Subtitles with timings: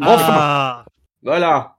[0.00, 0.84] Enfin
[1.22, 1.76] Voilà.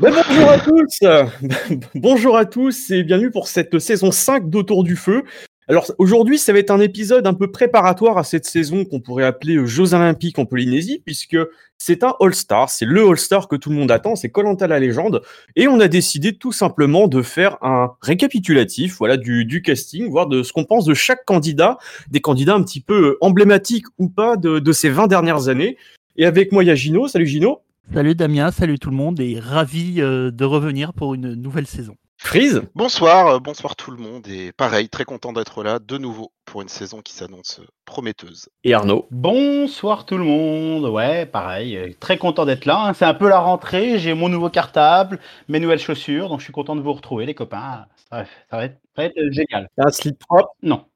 [0.00, 0.98] Ben, bonjour à tous.
[1.94, 5.22] Bonjour à tous et bienvenue pour cette saison 5 d'Autour du Feu.
[5.68, 9.24] Alors aujourd'hui, ça va être un épisode un peu préparatoire à cette saison qu'on pourrait
[9.24, 11.38] appeler Jeux Olympiques en Polynésie, puisque
[11.78, 15.22] c'est un All-Star, c'est le All-Star que tout le monde attend, c'est Colanta la légende,
[15.56, 20.26] et on a décidé tout simplement de faire un récapitulatif, voilà, du, du casting, voir
[20.26, 21.78] de ce qu'on pense de chaque candidat,
[22.10, 25.78] des candidats un petit peu emblématiques ou pas de, de ces 20 dernières années.
[26.16, 27.08] Et avec moi, il y a Gino.
[27.08, 27.62] Salut Gino.
[27.92, 31.96] Salut Damien, salut tout le monde, et ravi euh, de revenir pour une nouvelle saison.
[32.16, 36.32] Freeze Bonsoir, euh, bonsoir tout le monde et pareil, très content d'être là de nouveau
[36.46, 38.48] pour une saison qui s'annonce prometteuse.
[38.62, 42.86] Et Arnaud Bonsoir tout le monde, ouais, pareil, euh, très content d'être là.
[42.86, 42.94] Hein.
[42.94, 46.52] C'est un peu la rentrée, j'ai mon nouveau cartable, mes nouvelles chaussures, donc je suis
[46.52, 47.84] content de vous retrouver les copains.
[48.08, 49.68] Ça va, être, euh, génial.
[49.76, 50.54] Un slip propre?
[50.62, 50.86] Non.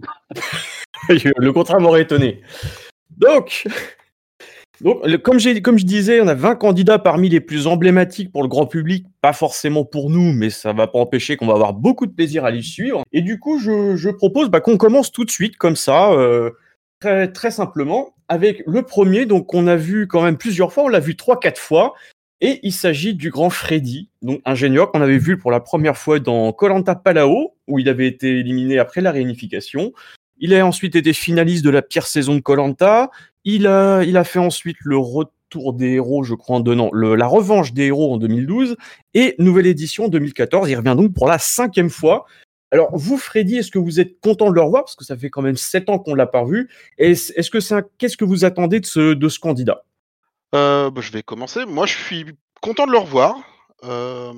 [1.08, 2.40] Le contrat m'aurait étonné.
[3.18, 3.66] Donc,
[4.80, 8.66] donc, comme, je disais, on a 20 candidats parmi les plus emblématiques pour le grand
[8.66, 12.12] public, pas forcément pour nous, mais ça va pas empêcher qu'on va avoir beaucoup de
[12.12, 13.02] plaisir à les suivre.
[13.12, 16.50] Et du coup, je, propose bah, qu'on commence tout de suite, comme ça, euh,
[17.00, 20.88] très, très simplement, avec le premier, donc on a vu quand même plusieurs fois, on
[20.88, 21.94] l'a vu 3-4 fois,
[22.40, 26.18] et il s'agit du grand Freddy, donc ingénieur qu'on avait vu pour la première fois
[26.18, 29.92] dans Colanta Palao, où il avait été éliminé après la réunification.
[30.38, 33.10] Il a ensuite été finaliste de la pire saison de Colanta.
[33.48, 37.84] Il a, fait ensuite le retour des héros, je crois, en donnant la revanche des
[37.84, 38.76] héros en 2012
[39.14, 40.68] et nouvelle édition en 2014.
[40.68, 42.26] Il revient donc pour la cinquième fois.
[42.72, 44.84] Alors, vous, Freddy, est-ce que vous êtes content de le revoir?
[44.84, 46.68] Parce que ça fait quand même sept ans qu'on l'a pas vu.
[46.98, 47.58] Est-ce que
[47.98, 49.84] qu'est-ce que vous attendez de ce, de ce candidat?
[50.56, 51.64] Euh, bah, Je vais commencer.
[51.66, 52.26] Moi, je suis
[52.60, 53.36] content de le revoir.
[53.84, 54.32] Euh,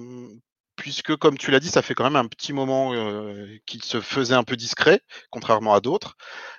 [0.78, 4.00] puisque comme tu l'as dit, ça fait quand même un petit moment euh, qu'il se
[4.00, 6.16] faisait un peu discret, contrairement à d'autres,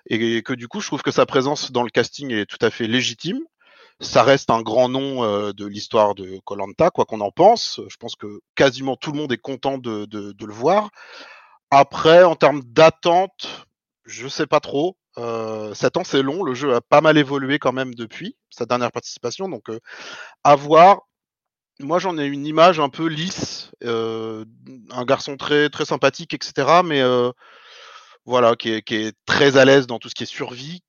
[0.08, 2.70] et que du coup, je trouve que sa présence dans le casting est tout à
[2.70, 3.40] fait légitime.
[4.02, 7.82] Ça reste un grand nom euh, de l'histoire de Colanta, quoi qu'on en pense.
[7.90, 10.90] Je pense que quasiment tout le monde est content de, le voir.
[11.72, 13.68] Après, en termes d'attente,
[14.06, 14.98] je sais pas trop.
[15.18, 16.44] Euh, 7 ans, c'est long.
[16.44, 19.50] Le jeu a pas mal évolué quand même depuis sa dernière participation.
[19.50, 19.80] Donc, euh,
[20.44, 21.02] à voir
[21.80, 24.46] moi j'en ai une image un peu lisse, euh,
[24.92, 26.82] un garçon très très sympathique, etc.
[26.84, 27.32] Mais euh,
[28.26, 30.82] voilà, qui est, très à l'aise dans tout ce qui est survie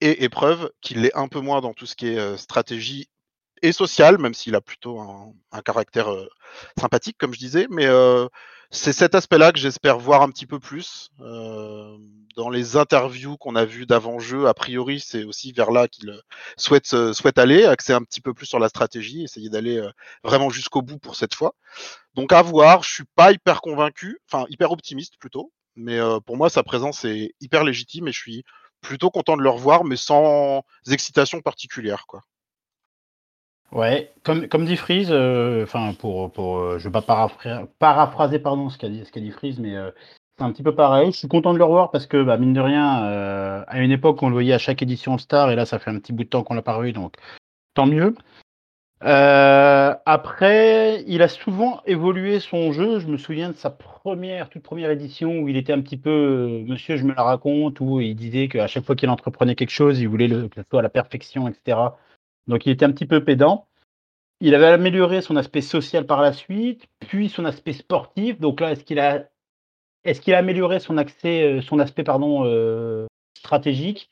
[0.00, 3.08] et épreuve, qui l'est un peu moins dans tout ce qui est euh, stratégie
[3.62, 6.08] et social, même s'il a plutôt un, caractère
[6.78, 7.66] sympathique, comme je disais.
[7.70, 7.86] Mais
[8.70, 11.10] c'est cet aspect-là que j'espère voir un petit peu plus.
[11.18, 16.12] dans les interviews qu'on a vues d'avant-jeu, a priori, c'est aussi vers là qu'il
[16.56, 19.82] souhaite, souhaite aller, axer un petit peu plus sur la stratégie, essayer d'aller
[20.22, 21.54] vraiment jusqu'au bout pour cette fois.
[22.14, 26.50] Donc à voir, je suis pas hyper convaincu, enfin hyper optimiste plutôt, mais pour moi
[26.50, 28.44] sa présence est hyper légitime et je suis
[28.80, 32.04] plutôt content de le revoir, mais sans excitation particulière.
[32.06, 32.22] quoi.
[33.72, 37.02] Ouais, comme, comme dit Freeze, euh, enfin pour, pour euh, je vais pas
[37.78, 39.90] paraphraser, pardon ce qu'a dit, dit Freeze, mais euh,
[40.38, 41.12] c'est un petit peu pareil.
[41.12, 43.04] Je suis content de le revoir parce que bah, mine de rien,
[43.66, 45.98] à une époque on le voyait à chaque édition Star et là ça fait un
[45.98, 47.14] petit bout de temps qu'on l'a pas revu, donc
[47.74, 48.14] tant mieux.
[49.02, 53.00] après, il a souvent évolué son jeu.
[53.00, 56.62] Je me souviens de sa première, toute première édition où il était un petit peu
[56.66, 60.00] Monsieur, je me la raconte, où il disait qu'à chaque fois qu'il entreprenait quelque chose,
[60.00, 61.78] il voulait le, que ce soit à la perfection, etc.
[62.48, 63.68] Donc il était un petit peu pédant.
[64.40, 68.40] Il avait amélioré son aspect social par la suite, puis son aspect sportif.
[68.40, 69.28] Donc là, est-ce qu'il a,
[70.04, 74.10] est-ce qu'il a amélioré son, accès, euh, son aspect pardon, euh, stratégique?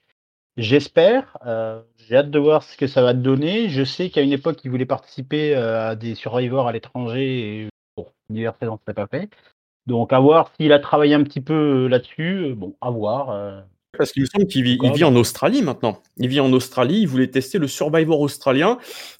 [0.56, 1.38] J'espère.
[1.46, 3.68] Euh, j'ai hâte de voir ce que ça va donner.
[3.68, 8.12] Je sais qu'à une époque, il voulait participer à des survivors à l'étranger et pour
[8.30, 9.30] diverses raisons, ça pas fait.
[9.86, 12.54] Donc à voir s'il a travaillé un petit peu là-dessus.
[12.56, 13.64] Bon, à voir.
[13.96, 16.02] Parce qu'il me semble qu'il vit, vit, en Australie maintenant.
[16.16, 18.78] Il vit en Australie, il voulait tester le Survivor australien,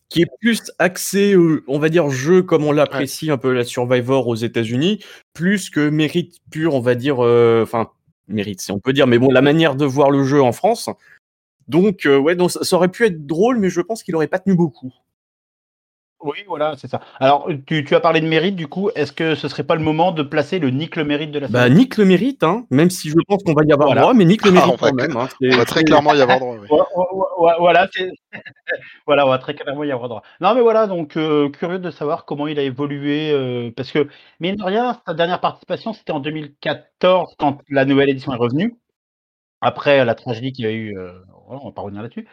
[0.09, 1.35] qui est plus axé,
[1.67, 5.89] on va dire, jeu comme on l'apprécie un peu la Survivor aux États-Unis, plus que
[5.89, 7.91] mérite pur, on va dire, euh, enfin,
[8.29, 10.91] mérite, si on peut dire, mais bon, la manière de voir le jeu en France.
[11.69, 14.39] Donc, euh, ouais, donc ça aurait pu être drôle, mais je pense qu'il aurait pas
[14.39, 14.93] tenu beaucoup.
[16.21, 17.01] Oui, voilà, c'est ça.
[17.21, 19.83] Alors, tu, tu, as parlé de mérite, du coup, est-ce que ce serait pas le
[19.83, 22.89] moment de placer le Nick le mérite de la Bah, Nick le mérite, hein, même
[22.89, 25.15] si je pense qu'on va y avoir droit, mais Nick le ah, mérite quand même.
[25.15, 26.57] Hein, on va très clairement y avoir droit.
[27.59, 27.87] voilà,
[29.07, 30.23] voilà, on va très clairement y avoir droit.
[30.41, 34.09] Non, mais voilà, donc, euh, curieux de savoir comment il a évolué, euh, parce que,
[34.41, 38.75] mine de rien, sa dernière participation, c'était en 2014, quand la nouvelle édition est revenue.
[39.61, 41.13] Après la tragédie qu'il y a eu, euh,
[41.49, 42.27] on va pas revenir là-dessus.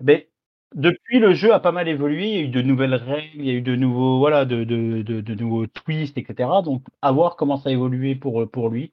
[0.00, 0.28] Mais
[0.74, 2.26] depuis, le jeu a pas mal évolué.
[2.26, 5.34] Il y a eu de nouvelles règles, il y a eu de nouveaux, voilà, de,
[5.34, 6.48] nouveaux twists, etc.
[6.64, 8.92] Donc, à voir comment ça a évolué pour, lui.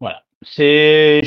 [0.00, 0.22] Voilà.
[0.42, 1.20] C'est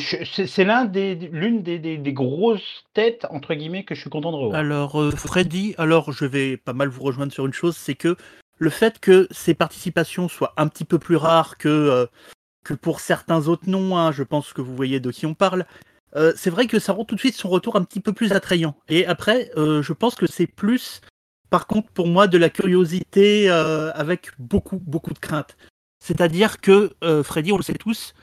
[1.32, 4.60] l'une des, grosses têtes entre guillemets que je suis content de revoir.
[4.60, 8.18] Alors, euh, Freddy, alors je vais pas mal vous rejoindre sur une chose, c'est que
[8.58, 13.48] le fait que ses participations soient un petit peu plus rares que, euh, pour certains
[13.48, 15.66] autres noms, hein, je pense que vous voyez de qui on parle,
[16.16, 18.32] euh, c'est vrai que ça rend tout de suite son retour un petit peu plus
[18.32, 18.76] attrayant.
[18.88, 21.02] Et après, euh, je pense que c'est plus,
[21.50, 25.58] par contre, pour moi, de la curiosité euh, avec beaucoup, beaucoup de crainte.
[26.00, 26.92] C'est-à-dire que
[27.24, 28.14] Freddy, on le sait tous,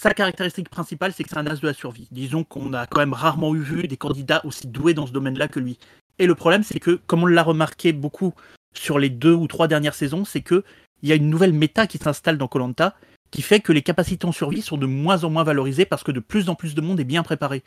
[0.00, 2.08] sa caractéristique principale, c'est que c'est un as de la survie.
[2.10, 5.46] Disons qu'on a quand même rarement eu vu des candidats aussi doués dans ce domaine-là
[5.46, 5.78] que lui.
[6.18, 8.32] Et le problème, c'est que, comme on l'a remarqué beaucoup
[8.74, 10.64] sur les deux ou trois dernières saisons, c'est que
[11.02, 12.94] il y a une nouvelle méta qui s'installe dans Colanta,
[13.30, 16.12] qui fait que les capacités en survie sont de moins en moins valorisées parce que
[16.12, 17.62] de plus en plus de monde est bien préparé.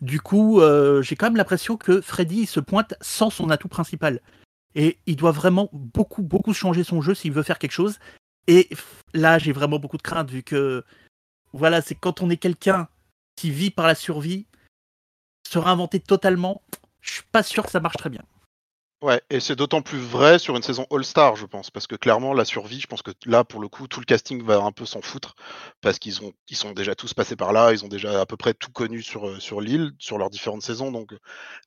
[0.00, 4.20] Du coup, euh, j'ai quand même l'impression que Freddy se pointe sans son atout principal.
[4.74, 7.98] Et il doit vraiment beaucoup, beaucoup changer son jeu s'il veut faire quelque chose.
[8.46, 8.68] Et
[9.14, 10.84] là, j'ai vraiment beaucoup de crainte vu que,
[11.52, 12.88] voilà, c'est quand on est quelqu'un
[13.36, 14.46] qui vit par la survie,
[15.48, 16.62] se réinventer totalement,
[17.00, 18.22] je suis pas sûr que ça marche très bien.
[19.02, 22.32] Ouais, et c'est d'autant plus vrai sur une saison All-Star, je pense, parce que clairement,
[22.34, 24.86] la survie, je pense que là, pour le coup, tout le casting va un peu
[24.86, 25.34] s'en foutre,
[25.80, 28.36] parce qu'ils ont, ils sont déjà tous passés par là, ils ont déjà à peu
[28.36, 31.18] près tout connu sur, euh, sur l'île, sur leurs différentes saisons, donc euh,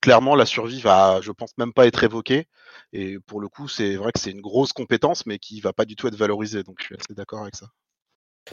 [0.02, 2.48] clairement, la survie va, je pense, même pas être évoquée,
[2.94, 5.84] et pour le coup, c'est vrai que c'est une grosse compétence, mais qui va pas
[5.86, 7.68] du tout être valorisée, donc je suis assez d'accord avec ça.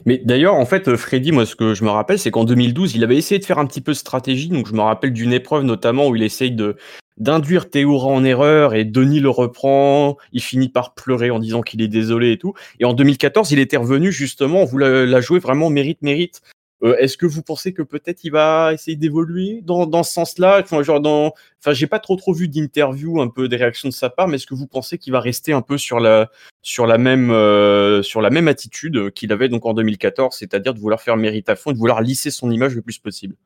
[0.07, 3.05] Mais d'ailleurs, en fait, Freddy, moi, ce que je me rappelle, c'est qu'en 2012, il
[3.05, 4.49] avait essayé de faire un petit peu de stratégie.
[4.49, 6.77] Donc, je me rappelle d'une épreuve notamment où il essaye de
[7.19, 10.17] d'induire Théoura en erreur et Denis le reprend.
[10.33, 12.55] Il finit par pleurer en disant qu'il est désolé et tout.
[12.81, 16.41] Et en 2014, il était revenu justement, vous la, la jouer vraiment mérite mérite.
[16.83, 20.61] Euh, Est-ce que vous pensez que peut-être il va essayer d'évoluer dans, ce sens-là?
[20.63, 21.35] Enfin, genre
[21.71, 24.47] j'ai pas trop trop vu d'interview, un peu des réactions de sa part, mais est-ce
[24.47, 26.29] que vous pensez qu'il va rester un peu sur la
[26.65, 31.73] euh, même attitude qu'il avait donc en 2014, c'est-à-dire de vouloir faire mérite à fond
[31.73, 33.37] de vouloir lisser son image le plus possible?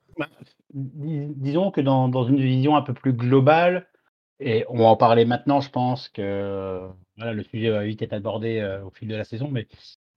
[0.72, 3.86] Dis- disons que dans, une vision un peu plus globale,
[4.40, 8.58] et on va en parler maintenant, je pense que le sujet va vite être abordé
[8.60, 9.66] euh, au fil de la saison, mais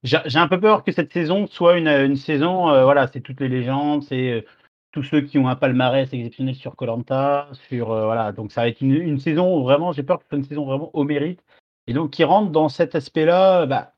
[0.03, 3.49] j'ai un peu peur que cette saison soit une, saison, euh, voilà, c'est toutes les
[3.49, 4.41] légendes, c'est euh,
[4.91, 8.69] tous ceux qui ont un palmarès exceptionnel sur Colanta, sur euh, voilà, donc ça va
[8.69, 11.43] être une, saison vraiment, j'ai peur que ce soit une saison vraiment au mérite,
[11.87, 13.93] et donc qui rentre dans cet aspect-là, bah,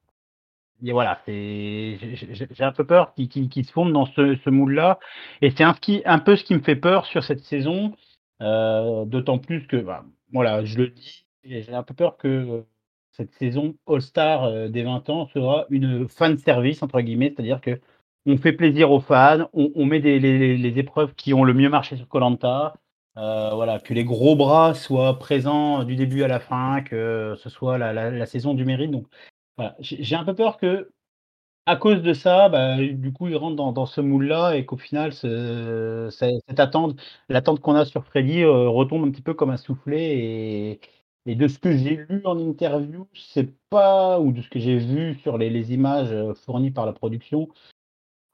[0.84, 4.98] et voilà, j'ai un peu peur qu'ils se fondent dans ce, moule-là.
[5.42, 5.74] Et c'est un,
[6.20, 7.94] peu ce qui me fait peur sur cette saison,
[8.40, 10.04] d'autant plus que, bah,
[10.34, 12.66] voilà, je le dis, j'ai un peu peur que
[13.12, 17.80] cette saison All-Star euh, des 20 ans sera une fan service, entre guillemets, c'est-à-dire que
[18.26, 22.08] on fait plaisir aux fans, on, met les, épreuves qui ont le mieux marché sur
[22.08, 22.76] Colanta.
[23.16, 27.78] voilà, que les gros bras soient présents du début à la fin, que ce soit
[27.80, 28.92] la, saison du mérite.
[28.92, 29.08] Donc,
[29.80, 30.92] j'ai un peu peur que,
[31.66, 35.14] à cause de ça, bah, du coup, ils rentrent dans, ce moule-là et qu'au final,
[35.14, 37.00] ce- ce- cette attente,
[37.30, 40.18] l'attente qu'on a sur Freddy euh, retombe un petit peu comme un soufflet.
[40.18, 40.82] Et,
[41.26, 44.78] et de ce que j'ai lu en interview, c'est pas, ou de ce que j'ai
[44.78, 47.48] vu sur les, images euh, fournies par la production,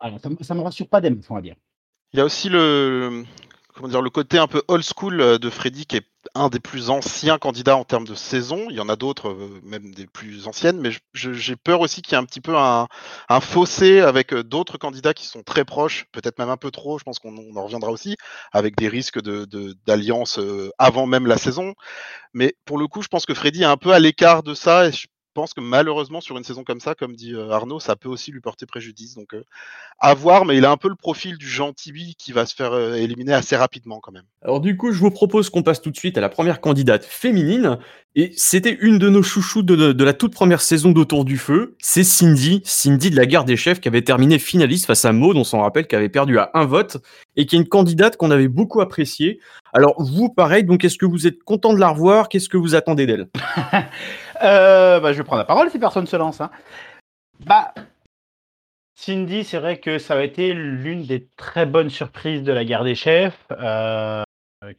[0.02, 1.56] ça, ça me rassure pas des on va dire.
[2.14, 3.24] Il y a aussi le,
[3.78, 6.60] comment dire, le côté un peu old school euh, de Freddy qui est un des
[6.60, 8.68] plus anciens candidats en termes de saison.
[8.70, 12.14] Il y en a d'autres, euh, même des plus anciennes, mais j'ai peur aussi qu'il
[12.14, 12.88] y ait un petit peu un,
[13.30, 16.98] un fossé avec euh, d'autres candidats qui sont très proches, peut-être même un peu trop.
[17.00, 18.16] Je pense qu'on on en reviendra aussi,
[18.52, 21.74] avec des risques de de- d'alliance euh, avant même la saison.
[22.34, 24.90] Mais pour le coup, je pense que Freddy est un peu à l'écart de ça
[25.38, 28.32] pense que malheureusement sur une saison comme ça, comme dit euh, Arnaud, ça peut aussi
[28.32, 29.14] lui porter préjudice.
[29.14, 29.44] Donc euh,
[30.00, 32.74] à voir, mais il a un peu le profil du gentil qui va se faire
[32.74, 34.24] euh, éliminer assez rapidement quand même.
[34.42, 37.06] Alors du coup, je vous propose qu'on passe tout de suite à la première candidate
[37.06, 37.78] féminine.
[38.20, 41.38] Et c'était une de nos chouchous de, de- de la toute première saison d'Autour du
[41.38, 41.76] Feu.
[41.78, 45.38] C'est Cindy, Cindy de la guerre des chefs, qui avait terminé finaliste face à Maud,
[45.38, 46.98] on s'en rappelle, qui avait perdu à un vote,
[47.36, 49.40] et qui est une candidate qu'on avait beaucoup appréciée.
[49.72, 52.28] Alors vous, pareil, donc est-ce que vous êtes content de la revoir?
[52.28, 53.28] Qu'est-ce que vous attendez d'elle?
[54.44, 56.42] Euh, bah, je vais prendre la parole si personne se lance.
[56.42, 56.52] hein.
[57.46, 57.74] Bah,
[58.96, 62.84] Cindy, c'est vrai que ça a été l'une des très bonnes surprises de la guerre
[62.84, 64.24] des chefs, euh,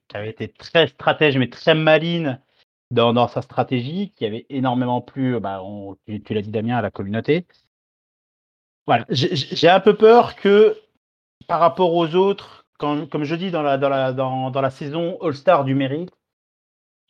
[0.08, 2.40] qui avait été très stratège mais très maline
[2.90, 5.62] dans, sa stratégie, qui avait énormément plu, bah,
[6.06, 7.46] tu, tu l'as dit Damien, à la communauté.
[8.86, 10.80] Voilà, j'ai un peu peur que
[11.46, 16.17] par rapport aux autres, comme je dis dans la saison All-Star du mérite,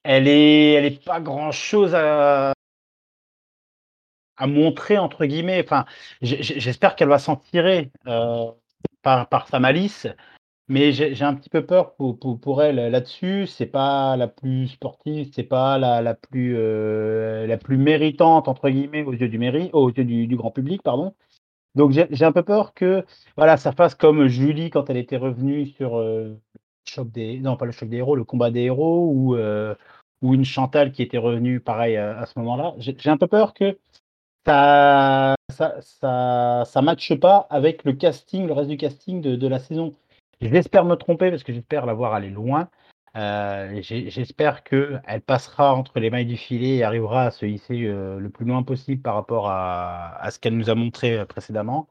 [0.08, 2.54] elle est, elle est pas grand chose à,
[4.46, 5.62] montrer entre guillemets.
[5.62, 5.84] Enfin,
[6.22, 8.50] j'espère qu'elle va s'en tirer euh,
[9.02, 10.06] par, sa malice,
[10.68, 13.46] mais j'ai un petit peu peur pour, pour, elle là-dessus.
[13.46, 19.04] C'est pas la plus sportive, c'est pas la, plus euh, la plus méritante entre guillemets
[19.04, 21.14] aux yeux du mairie, aux yeux du, grand public, pardon.
[21.74, 23.04] Donc j'ai un peu peur que
[23.36, 26.38] voilà, ça fasse comme Julie quand elle était revenue sur euh, le
[26.86, 29.36] choc des non pas le choc des héros, le combat des héros ou
[30.22, 32.75] ou une Chantal qui était revenue pareil à, ce moment-là.
[32.78, 33.78] J'ai un peu peur que
[34.46, 39.94] ça ça matche pas avec le casting, le reste du casting de, la saison.
[40.40, 42.68] J'espère me tromper parce que j'espère la voir aller loin.
[43.16, 48.20] Euh, j'espère qu'elle passera entre les mailles du filet et arrivera à se hisser euh,
[48.20, 51.88] le plus loin possible par rapport à, ce qu'elle nous a montré euh, précédemment.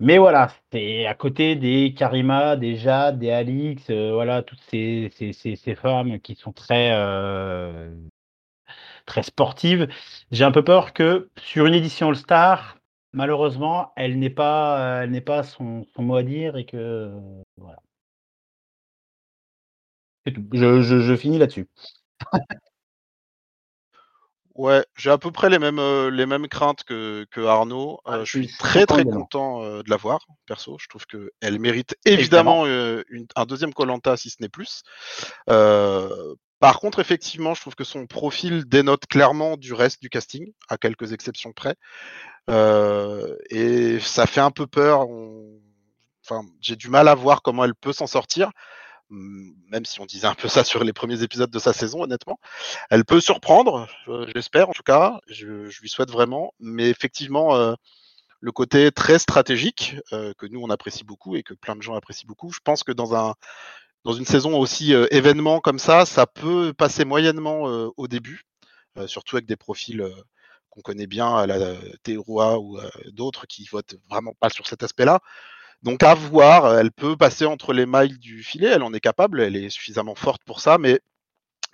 [0.00, 5.74] Mais voilà, c'est à côté des Karima, des Jade, des Alix, voilà, toutes ces, ces,
[5.74, 6.92] femmes qui sont très,
[9.06, 9.88] très sportives.
[10.30, 12.78] J'ai un peu peur que sur une édition All-Star,
[13.12, 17.12] malheureusement, elle n'ait pas, elle pas son, mot à dire et que
[17.56, 17.78] voilà.
[20.52, 21.68] Je, finis là-dessus.
[24.58, 28.00] Ouais, j'ai à peu près les mêmes, euh, les mêmes craintes que, que Arnaud.
[28.08, 30.76] Euh, je suis très très content euh, de la voir, perso.
[30.80, 34.82] Je trouve qu'elle mérite évidemment, un deuxième Colanta si ce n'est plus.
[35.46, 40.76] par contre, effectivement, je trouve que son profil dénote clairement du reste du casting, à
[40.76, 41.76] quelques exceptions près.
[42.48, 45.06] et ça fait un peu peur.
[46.24, 48.50] Enfin, j'ai du mal à voir comment elle peut s'en sortir
[49.10, 52.38] même si on disait un peu ça sur les premiers épisodes de sa saison, honnêtement.
[52.90, 53.88] Elle peut surprendre,
[54.34, 55.46] j'espère en tout cas, je,
[55.80, 57.74] lui souhaite vraiment, mais effectivement, euh,
[58.40, 61.94] le côté très stratégique euh, que nous on apprécie beaucoup et que plein de gens
[61.94, 63.34] apprécient beaucoup, je pense que dans un
[64.04, 67.62] dans une saison aussi euh, événement comme ça, ça peut passer moyennement
[67.96, 68.42] au début,
[69.06, 70.04] surtout avec des profils
[70.70, 71.74] qu'on connaît bien, à la
[72.04, 72.78] Théroa ou
[73.12, 75.20] d'autres qui votent vraiment pas sur cet aspect-là.
[75.82, 79.40] Donc à voir, elle peut passer entre les mailles du filet, elle en est capable,
[79.40, 81.00] elle est suffisamment forte pour ça, mais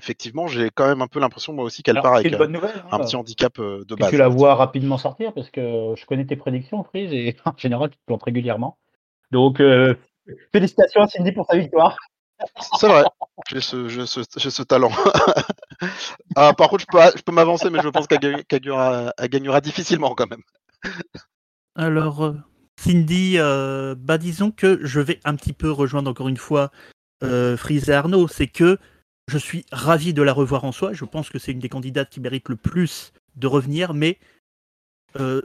[0.01, 3.17] effectivement, j'ai quand même un peu l'impression moi aussi qu'elle part avec un, hein, petit
[3.17, 4.11] handicap euh, de base.
[4.11, 7.91] Tu la vois rapidement sortir parce que je connais tes prédictions, Frise, et en général,
[7.91, 8.79] tu te plantes régulièrement.
[9.31, 9.95] Donc euh,
[10.53, 11.97] félicitations à Cindy pour sa victoire.
[12.79, 13.05] C'est vrai,
[13.49, 14.91] j'ai ce, talent.
[16.37, 20.43] ah, par contre, je peux, m'avancer, mais je pense qu'elle gagnera, difficilement quand même.
[21.77, 22.35] Alors, euh,
[22.85, 26.71] Cindy, euh, bah disons que je vais un petit peu rejoindre encore une fois
[27.23, 28.77] euh, et Arnaud, c'est que
[29.27, 30.93] je suis ravi de la revoir en soi.
[30.93, 34.19] Je pense que c'est une des candidates qui mérite le plus de revenir, mais
[35.19, 35.41] euh,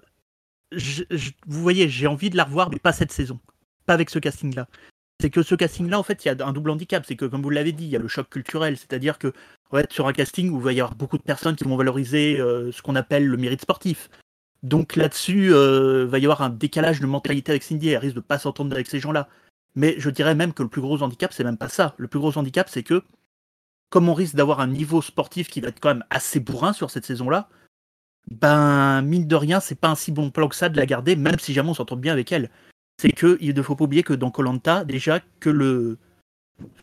[1.47, 3.39] vous voyez, j'ai envie de la revoir, mais pas cette saison,
[3.85, 4.67] pas avec ce casting-là.
[5.21, 7.05] C'est que ce casting-là, en fait, il y a un double handicap.
[7.05, 8.75] C'est que, comme vous l'avez dit, il y a le choc culturel.
[8.75, 9.31] C'est-à-dire que,
[9.71, 12.39] va sur un casting où il va y avoir beaucoup de personnes qui vont valoriser
[12.39, 14.09] euh, ce qu'on appelle le mérite sportif.
[14.63, 17.89] Donc là-dessus, euh, va y avoir un décalage de mentalité avec Cindy.
[17.89, 19.29] Elle risque de pas s'entendre avec ces gens-là.
[19.75, 21.95] Mais je dirais même que le plus gros handicap, c'est même pas ça.
[21.97, 23.03] Le plus gros handicap, c'est que
[23.89, 26.91] comme on risque d'avoir un niveau sportif qui va être quand même assez bourrin sur
[26.91, 27.49] cette saison-là,
[28.29, 31.15] ben mine de rien, c'est pas un si bon plan que ça de la garder,
[31.15, 32.49] même si jamais on s'entend bien avec elle.
[33.01, 35.97] C'est que il ne faut pas oublier que dans Colanta, déjà que le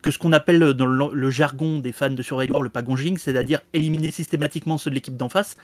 [0.02, 4.10] que ce qu'on appelle dans le, jargon des fans de Survivor le pagonjing, c'est-à-dire éliminer
[4.10, 5.58] systématiquement ceux de l'équipe d'en face,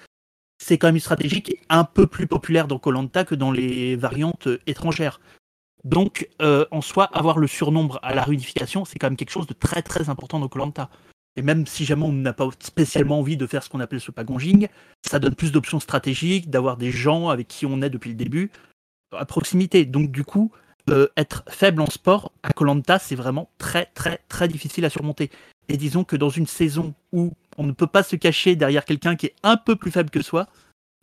[0.63, 3.51] c'est quand même une stratégie qui est un peu plus populaire dans Colanta que dans
[3.51, 5.21] les variantes euh, étrangères.
[5.85, 9.49] Donc, euh, en soi, avoir le surnombre à la réunification, c'est quand même quelque chose
[9.49, 10.89] de très très important dans Colanta.
[11.35, 14.13] Et même si jamais on n'a pas spécialement envie de faire ce qu'on appelle ce
[14.13, 14.69] pagonjing,
[15.05, 18.53] ça donne plus d'options stratégiques, d'avoir des gens avec qui on est depuis le début
[19.13, 19.85] à proximité.
[19.85, 20.53] Donc, du coup,
[20.91, 25.31] euh, être faible en sport à Colanta, c'est vraiment très très très difficile à surmonter.
[25.69, 29.17] Et disons que dans une saison où on ne peut pas se cacher derrière quelqu'un
[29.17, 30.49] qui est un peu plus faible que soi,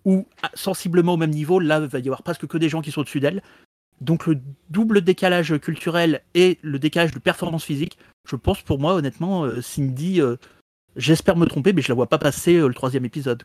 [0.05, 2.91] ou sensiblement au même niveau, là, il va y avoir presque que des gens qui
[2.91, 3.41] sont au-dessus d'elle.
[4.01, 4.39] Donc le
[4.69, 9.61] double décalage culturel et le décalage de performance physique, je pense pour moi, honnêtement, euh,
[9.61, 10.37] Cindy, euh,
[10.95, 13.43] j'espère me tromper, mais je la vois pas passer euh, le troisième épisode,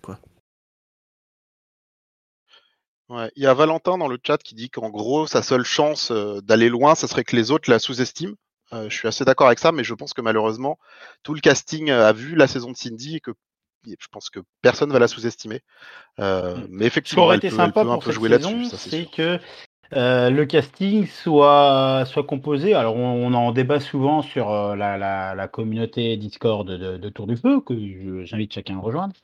[3.36, 6.68] il y a Valentin dans le chat qui dit qu'en gros, sa seule chance d'aller
[6.68, 8.34] loin, ça serait que les autres la sous-estiment.
[8.74, 10.78] Euh, je suis assez d'accord avec ça, mais je pense que malheureusement,
[11.22, 13.32] tout le casting a vu la saison de Cindy et que
[13.86, 15.60] je pense que personne va la sous-estimer.
[16.18, 16.66] Euh, mm.
[16.70, 19.38] mais effectivement, aurait été sympa pour cette saison, c'est que
[19.92, 22.74] euh, le casting soit, soit composé.
[22.74, 28.52] Alors, on, en débat souvent sur la, communauté Discord de, Tour du Feu, que j'invite
[28.54, 29.14] chacun à rejoindre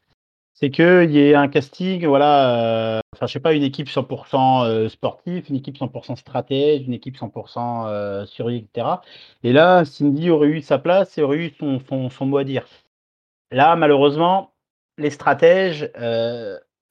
[0.60, 4.66] c'est qu'il y ait un casting, voilà, euh, enfin, je sais pas, une équipe 100%
[4.66, 8.86] euh, sportive, une équipe 100% stratège, une équipe 100% euh, survie, etc.
[9.42, 12.66] Et là, Cindy aurait eu sa place et aurait eu son, son, mot à dire.
[13.50, 14.52] Là, malheureusement,
[14.98, 15.90] les stratèges,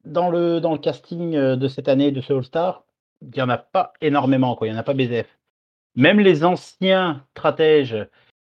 [0.05, 2.83] dans, le, dans le casting de cette année de ce All-Star,
[3.21, 4.67] il n'y en a pas énormément, quoi.
[4.67, 5.37] il n'y en a pas BZF.
[5.95, 7.95] Même les anciens stratèges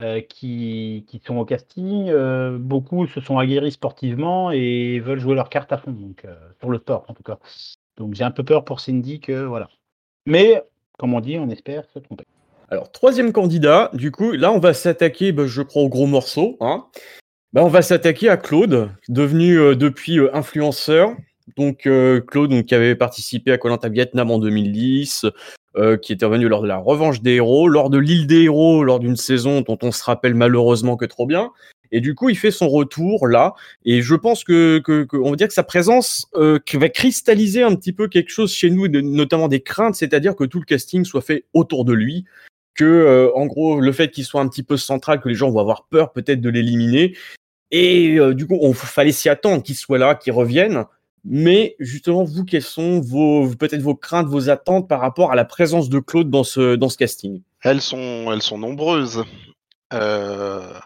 [0.01, 2.09] euh, qui, sont au casting.
[2.09, 6.35] Euh, beaucoup se sont aguerris sportivement et veulent jouer leur carte à fond, donc euh,
[6.59, 7.37] sur le sport en tout cas.
[7.97, 9.69] Donc j'ai un peu peur pour Cindy que voilà,
[10.25, 10.63] Mais,
[10.97, 12.25] comme on dit, on espère se tromper.
[12.69, 16.57] Alors, troisième candidat, du coup, là, on va s'attaquer, bah, je crois, au gros morceau.
[16.61, 16.85] Hein.
[17.53, 21.15] Bah, on va s'attaquer à Claude, devenu depuis influenceur.
[21.57, 21.81] Donc,
[22.27, 25.25] Claude, donc, qui avait participé à Colanta Vietnam en 2010,
[26.01, 28.99] qui était revenu lors de la revanche des héros, lors de l'île des héros, lors
[28.99, 31.51] d'une saison dont on se rappelle malheureusement que trop bien.
[31.91, 33.53] Et du coup, il fait son retour là.
[33.85, 37.75] Et je pense que, que, que on dire que sa présence euh, va cristalliser un
[37.75, 41.21] petit peu quelque chose chez nous, notamment des craintes, c'est-à-dire que tout le casting soit
[41.21, 42.25] fait autour de lui.
[42.73, 45.51] Que, euh, en gros, le fait qu'il soit un petit peu central, que les gens
[45.51, 47.17] vont avoir peur peut-être de l'éliminer.
[47.69, 50.85] Et euh, du coup, on fallait s'y attendre qu'il soit là, qu'il revienne.
[51.23, 53.01] Mais justement, vous, quelles sont
[53.59, 57.41] peut-être vos craintes, vos attentes par rapport à la présence de Claude dans ce casting?
[57.63, 59.23] Elles sont elles sont nombreuses.
[59.93, 60.79] Euh,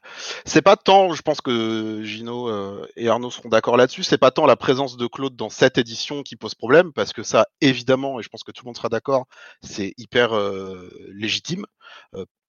[0.45, 4.31] c'est pas tant, je pense que Gino euh, et Arnaud seront d'accord là-dessus, c'est pas
[4.31, 8.19] tant la présence de Claude dans cette édition qui pose problème, parce que ça, évidemment,
[8.19, 9.27] et je pense que tout le monde sera d'accord,
[9.61, 11.65] c'est hyper euh, légitime.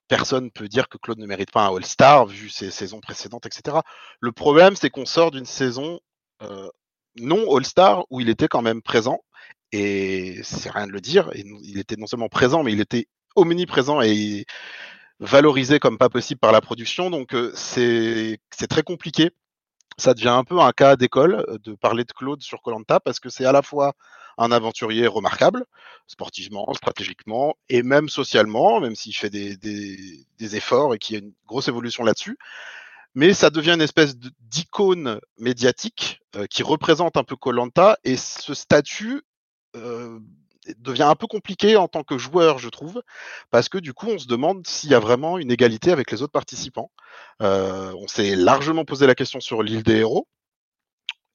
[0.09, 3.78] personne peut dire que Claude ne mérite pas un All-Star vu ses saisons précédentes, etc.
[4.21, 6.00] Le problème, c'est qu'on sort d'une saison
[7.18, 9.20] non All-Star où il était quand même présent,
[9.73, 14.00] et c'est rien de le dire, il était non seulement présent, mais il était omniprésent
[14.00, 14.46] et
[15.20, 17.11] valorisé comme pas possible par la production.
[17.11, 19.30] Donc c'est très compliqué.
[19.99, 23.30] Ça devient un peu un cas d'école de parler de Claude sur Colanta parce que
[23.30, 23.94] c'est à la fois
[24.38, 25.64] un aventurier remarquable,
[26.06, 31.18] sportivement, stratégiquement et même socialement, même s'il fait des, des, des, efforts et qu'il y
[31.18, 32.37] a une grosse évolution là-dessus.
[33.16, 36.20] Mais ça devient une espèce d'icône médiatique
[36.50, 39.23] qui représente un peu Colanta et ce statut
[39.76, 40.18] euh,
[40.78, 43.02] devient un peu compliqué en tant que joueur, je trouve,
[43.50, 46.23] parce que du coup, on se demande s'il y a vraiment une égalité avec les
[46.23, 46.90] autres participants.
[47.40, 50.26] Euh, on s'est largement posé la question sur l'île des héros.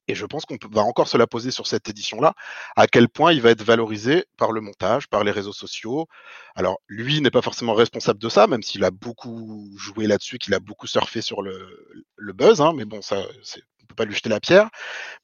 [0.08, 2.34] Et je pense qu'on va encore se la poser sur cette édition-là,
[2.76, 6.06] à quel point il va être valorisé par le montage, par les réseaux sociaux.
[6.54, 10.54] Alors, lui n'est pas forcément responsable de ça, même s'il a beaucoup joué là-dessus, qu'il
[10.54, 14.28] a beaucoup surfé sur le, le buzz, hein, mais bon, ça, c'est pas lui jeter
[14.28, 14.68] la pierre.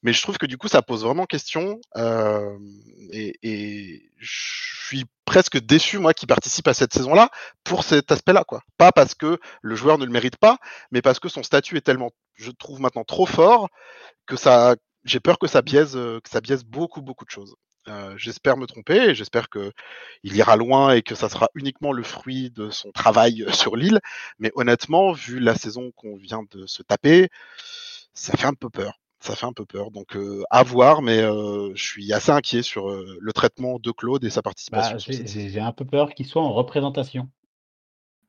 [0.03, 1.79] Mais je trouve que du coup, ça pose vraiment question.
[1.97, 2.57] Euh,
[3.11, 7.29] et, je suis presque déçu, moi, qui participe à cette saison-là,
[7.63, 8.43] pour cet aspect-là.
[8.43, 8.61] quoi.
[8.77, 10.57] Pas parce que le joueur ne le mérite pas,
[10.91, 13.69] mais parce que son statut est tellement, je trouve maintenant, trop fort
[14.25, 14.75] que ça.
[15.05, 17.55] J'ai peur que ça biaise, que ça biaise beaucoup, beaucoup de choses.
[17.89, 19.71] Euh, j'espère me tromper j'espère qu'il
[20.23, 23.99] ira loin et que ça sera uniquement le fruit de son travail sur l'île.
[24.37, 27.29] Mais honnêtement, vu la saison qu'on vient de se taper,
[28.13, 28.99] ça fait un peu peur.
[29.21, 29.91] Ça fait un peu peur.
[29.91, 30.17] Donc
[30.49, 34.95] à voir, mais je suis assez inquiet sur le traitement de Claude et sa participation.
[34.95, 37.27] Bah, j'ai un peu peur qu'il soit en représentation.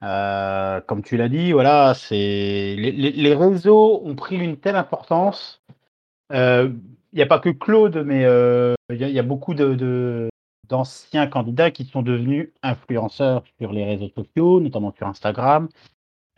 [0.00, 2.16] comme tu l'as dit, voilà, c'est
[2.76, 5.62] les, les, réseaux ont pris une telle importance.
[6.32, 6.74] Il
[7.12, 8.22] n'y a pas que Claude, mais
[8.90, 10.28] il y, y, a beaucoup de,
[10.70, 15.68] d'anciens candidats qui sont devenus influenceurs sur les réseaux sociaux, notamment sur Instagram.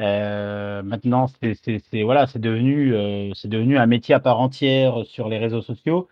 [0.01, 5.63] Euh, maintenant, c'est voilà, devenu, euh, devenu un métier à part entière sur les réseaux
[5.63, 6.09] sociaux,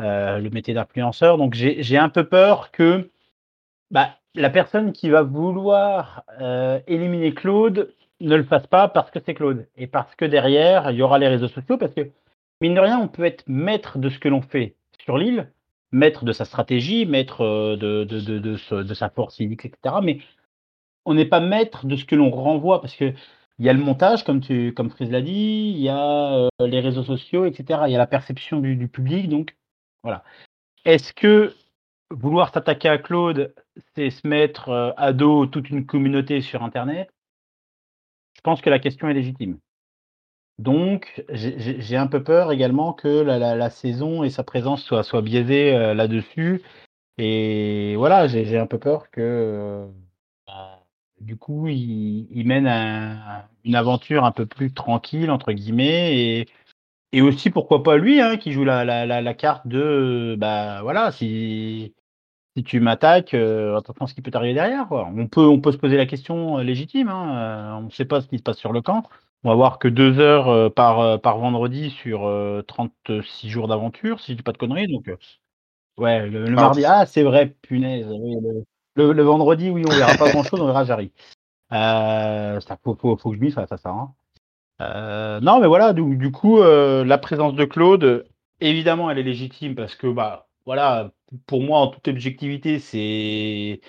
[0.00, 1.38] euh, le métier d'influenceur.
[1.38, 3.10] Donc, j'ai un peu peur que
[3.90, 6.24] bah, la personne qui va vouloir
[6.86, 10.96] éliminer Claude ne le fasse pas parce que c'est Claude et parce que derrière, il
[10.96, 11.78] y aura les réseaux sociaux.
[11.78, 12.10] Parce que,
[12.60, 15.50] mine de rien, on peut être maître de ce que l'on fait sur l'île,
[15.92, 19.96] maître de sa stratégie, maître de, sa force physique, etc.
[20.02, 20.18] Mais
[21.04, 23.12] on n'est pas maître de ce que l'on renvoie parce que
[23.58, 26.48] il y a le montage, comme tu, comme Frise l'a dit, il y a euh,
[26.60, 27.82] les réseaux sociaux, etc.
[27.86, 29.56] Il y a la perception du, public, donc
[30.02, 30.24] voilà.
[30.84, 31.54] Est-ce que
[32.10, 33.54] vouloir s'attaquer à Claude,
[33.94, 37.10] c'est se mettre euh, à dos toute une communauté sur Internet?
[38.36, 39.58] Je pense que la question est légitime.
[40.58, 45.74] Donc, j'ai un peu peur également que la, saison et sa présence soient, soient biaisées
[45.74, 46.62] euh, là-dessus.
[47.18, 49.88] Et voilà, j'ai un peu peur que
[51.24, 52.66] du coup, il, mène
[53.64, 56.46] une aventure un peu plus tranquille, entre guillemets, et,
[57.12, 61.12] et aussi, pourquoi pas lui, hein, qui joue la, la, la, carte de, bah voilà,
[61.12, 61.94] si,
[62.56, 64.86] si tu m'attaques, euh, attention ce qui peut t'arriver derrière.
[64.88, 65.08] Quoi.
[65.16, 68.04] On, peut, on peut se poser la question euh, légitime, hein, euh, on ne sait
[68.04, 69.04] pas ce qui se passe sur le camp.
[69.44, 72.22] On va voir que deux heures euh, par, par vendredi sur
[72.66, 74.88] 36 jours d'aventure, si je dis pas de conneries.
[74.88, 75.10] Donc,
[75.98, 78.06] ouais, le, mardi, ah, c'est vrai, punaise.
[78.08, 78.64] Le,
[78.96, 81.10] vendredi, oui, on verra pas grand chose, on verra Jarry.
[81.72, 83.66] Euh, faut, que je mise ça.
[83.84, 84.12] Hein.
[84.80, 88.26] Euh, non, mais voilà, du, coup, euh, la présence de Claude,
[88.60, 91.12] évidemment, elle est légitime parce que, bah, voilà,
[91.46, 93.80] pour moi, en toute objectivité, c'est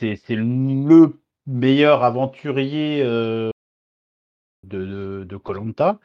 [0.00, 3.50] le meilleur aventurier euh,
[4.64, 5.98] de Colanta.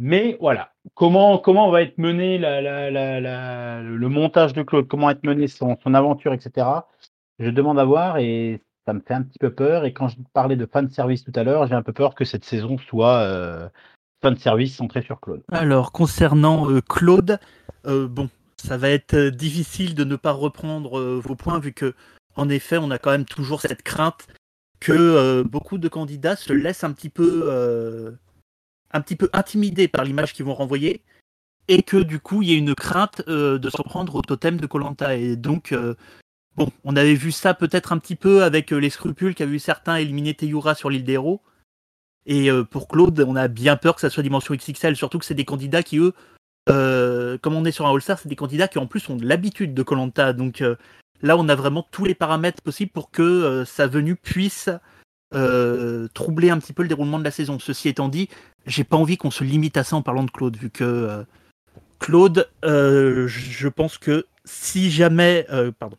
[0.00, 5.24] Mais voilà, comment, va être mené la, la, le montage de Claude, comment va être
[5.24, 6.66] mené son aventure, etc
[7.38, 9.84] je demande à voir et ça me fait un petit peu peur.
[9.84, 12.24] Et quand je parlais de fan service tout à l'heure, j'ai un peu peur que
[12.24, 13.68] cette saison soit euh,
[14.22, 15.42] fan service centré sur Claude.
[15.52, 17.38] Alors, concernant euh, Claude,
[17.86, 21.94] euh, bon, ça va être euh, difficile de ne pas reprendre vos points, vu que,
[22.36, 24.26] en effet, on a quand même toujours cette crainte
[24.80, 28.16] que beaucoup de candidats se laissent un petit peu,
[28.92, 31.02] un petit peu intimidés par l'image qu'ils vont renvoyer,
[31.66, 34.66] et que du coup, il y a une crainte de s'en prendre au totem de
[34.68, 35.16] Colanta.
[35.16, 35.74] Et donc,
[36.58, 39.60] bon, on avait vu ça peut-être un petit peu avec euh, les scrupules qu'avaient eu
[39.60, 41.40] certains éliminer Teyura sur l'île des héros.
[42.26, 45.24] Et euh, pour Claude, on a bien peur que ça soit dimension XXL, surtout que
[45.24, 46.12] c'est des candidats qui, eux,
[46.68, 49.24] euh, comme on est sur un All-Star, c'est des candidats qui en plus ont de
[49.24, 50.34] l'habitude de Colanta.
[50.34, 50.62] Donc
[51.22, 54.68] là, on a vraiment tous les paramètres possibles pour que sa venue puisse
[56.12, 57.58] troubler un petit peu le déroulement de la saison.
[57.58, 58.28] Ceci étant dit,
[58.66, 61.24] j'ai pas envie qu'on se limite à ça en parlant de Claude, vu que
[61.98, 65.46] Claude, je pense que si jamais,
[65.78, 65.96] pardon,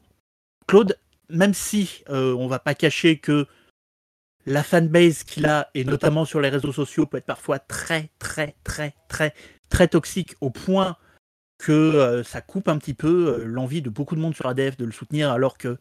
[0.69, 3.47] Claude, même si euh, on va pas cacher que
[4.45, 8.55] la fanbase qu'il a, et notamment sur les réseaux sociaux, peut être parfois très, très,
[8.63, 9.33] très, très,
[9.69, 10.95] très toxique au point
[11.57, 14.77] que euh, ça coupe un petit peu euh, l'envie de beaucoup de monde sur ADF
[14.77, 15.79] de le soutenir alors que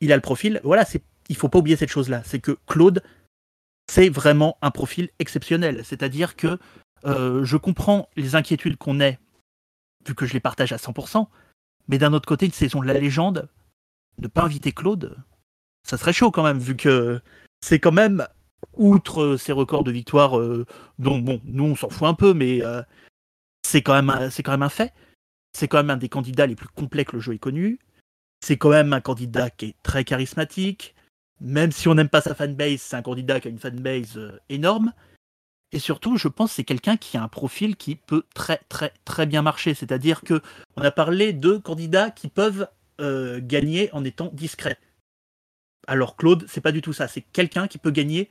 [0.00, 0.60] il a le profil.
[0.62, 2.22] Voilà, c'est, il faut pas oublier cette chose-là.
[2.24, 3.02] C'est que Claude,
[3.90, 5.84] c'est vraiment un profil exceptionnel.
[5.84, 6.60] C'est-à-dire que
[7.06, 9.18] euh, je comprends les inquiétudes qu'on ait,
[10.06, 11.26] vu que je les partage à 100%,
[11.88, 13.48] mais d'un autre côté, une saison de la légende,
[14.22, 15.16] ne pas inviter Claude,
[15.82, 17.20] ça serait chaud quand même, vu que
[17.60, 18.26] c'est quand même,
[18.74, 20.66] outre ses records de victoire, euh,
[20.98, 22.82] dont bon, nous on s'en fout un peu, mais euh,
[23.62, 24.92] c'est quand, même un- fait.
[25.52, 27.78] C'est quand même un des candidats les plus complets que le jeu ait connu.
[28.40, 30.94] C'est quand même un candidat qui est très charismatique.
[31.40, 34.38] Même si on n'aime pas sa fanbase, c'est un candidat qui a une fanbase euh,
[34.48, 34.92] énorme.
[35.72, 38.92] Et surtout, je pense que c'est quelqu'un qui a un profil qui peut très très
[39.04, 39.74] très bien marcher.
[39.74, 40.40] C'est-à-dire que
[40.76, 42.68] on a parlé de candidats qui peuvent
[43.00, 44.78] euh, gagner en étant discrets.
[45.86, 47.08] Alors Claude, c'est pas du tout ça.
[47.08, 48.30] C'est quelqu'un qui peut gagner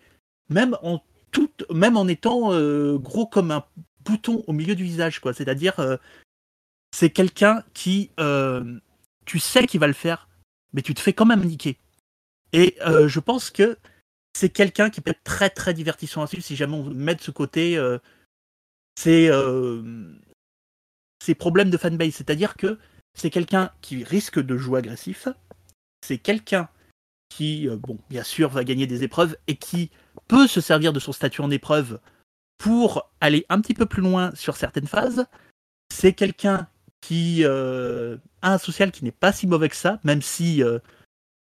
[0.50, 3.66] même en tout, même en étant euh, gros comme un
[4.04, 5.34] bouton au milieu du visage, quoi.
[5.34, 5.98] C'est-à-dire, euh,
[6.94, 8.12] c'est quelqu'un qui,
[9.26, 10.28] tu sais qu'il va le faire,
[10.74, 11.78] mais tu te fais quand même niquer.
[12.52, 13.78] Et je pense que
[14.34, 17.22] c'est quelqu'un qui peut être très très divertissant à suivre si jamais on met de
[17.22, 17.78] ce côté
[19.08, 20.18] euh,
[21.24, 22.14] ses problèmes de fanbase.
[22.16, 22.78] C'est-à-dire que
[23.14, 25.28] c'est quelqu'un qui risque de jouer agressif,
[26.06, 26.70] c'est quelqu'un
[27.30, 29.90] qui, euh, bon, bien sûr, va gagner des épreuves et qui
[30.28, 32.00] peut se servir de son statut en épreuve
[32.58, 35.26] pour aller un petit peu plus loin sur certaines phases.
[35.90, 36.68] C'est quelqu'un
[37.00, 40.80] qui euh, a un social qui n'est pas si mauvais que ça, même si euh,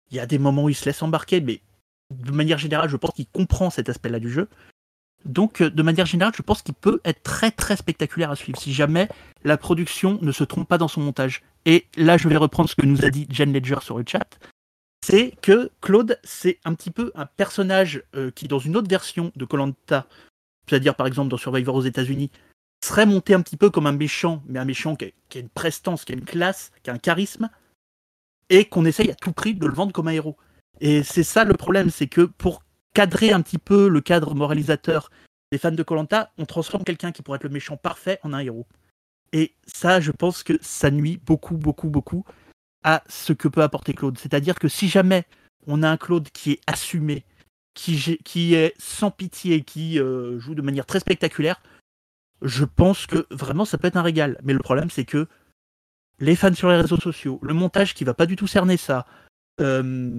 [0.10, 1.62] il y a des moments où il se laisse embarquer, mais
[2.10, 4.50] de manière générale, je pense qu'il comprend cet aspect-là du jeu.
[5.26, 8.74] Donc, de manière générale, je pense qu'il peut être très très spectaculaire à suivre si
[8.74, 9.08] jamais
[9.44, 11.44] la production ne se trompe pas dans son montage.
[11.65, 14.39] Et là, je vais reprendre ce que nous a dit Jen Ledger sur le chat.
[15.06, 19.32] C'est que Claude, c'est un petit peu un personnage euh, qui, dans une autre version
[19.36, 20.08] de Colanta,
[20.67, 22.32] c'est-à-dire par exemple dans Survivor aux États-Unis,
[22.84, 25.41] serait monté un petit peu comme un méchant, mais un méchant qui a, qui a
[25.41, 27.50] une prestance, qui a une classe, qui a un charisme,
[28.50, 30.38] et qu'on essaye à tout prix de le vendre comme un héros.
[30.82, 35.10] Et c'est ça le problème, c'est que pour cadrer un petit peu le cadre moralisateur
[35.52, 38.39] des fans de Colanta, on transforme quelqu'un qui pourrait être le méchant parfait en un
[38.39, 38.65] héros.
[39.34, 42.26] Et ça, je pense que ça nuit beaucoup, beaucoup, beaucoup
[42.84, 44.17] à ce que peut apporter Claude.
[44.17, 45.26] C'est-à-dire que si jamais
[45.67, 47.24] on a un Claude qui est assumé,
[47.74, 51.62] qui, qui est sans pitié, qui euh, joue de manière très spectaculaire,
[52.41, 54.39] je pense que vraiment ça peut être un régal.
[54.44, 55.28] Mais le problème, c'est que
[56.20, 59.06] les fans sur les réseaux sociaux, le montage qui va pas du tout cerner ça,
[59.60, 60.15] euh,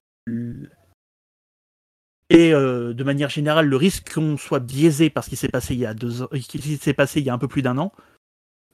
[2.30, 5.76] et euh, de manière générale, le risque qu'on soit biaisé par ce qui s'est passé
[5.76, 7.92] qui s'est passé il y a un peu plus d'un an,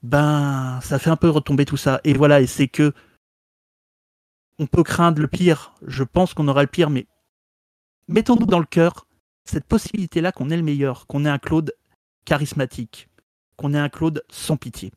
[0.02, 2.00] ben ça fait un peu retomber tout ça.
[2.04, 2.92] Et voilà, et c'est que
[4.58, 5.72] on peut craindre le pire.
[5.86, 7.06] Je pense qu'on aura le pire, mais
[8.08, 9.06] mettons-nous dans le cœur
[9.44, 11.72] cette possibilité-là qu'on ait le meilleur, qu'on ait un Claude
[12.24, 13.08] charismatique,
[13.56, 14.92] qu'on ait un Claude sans pitié.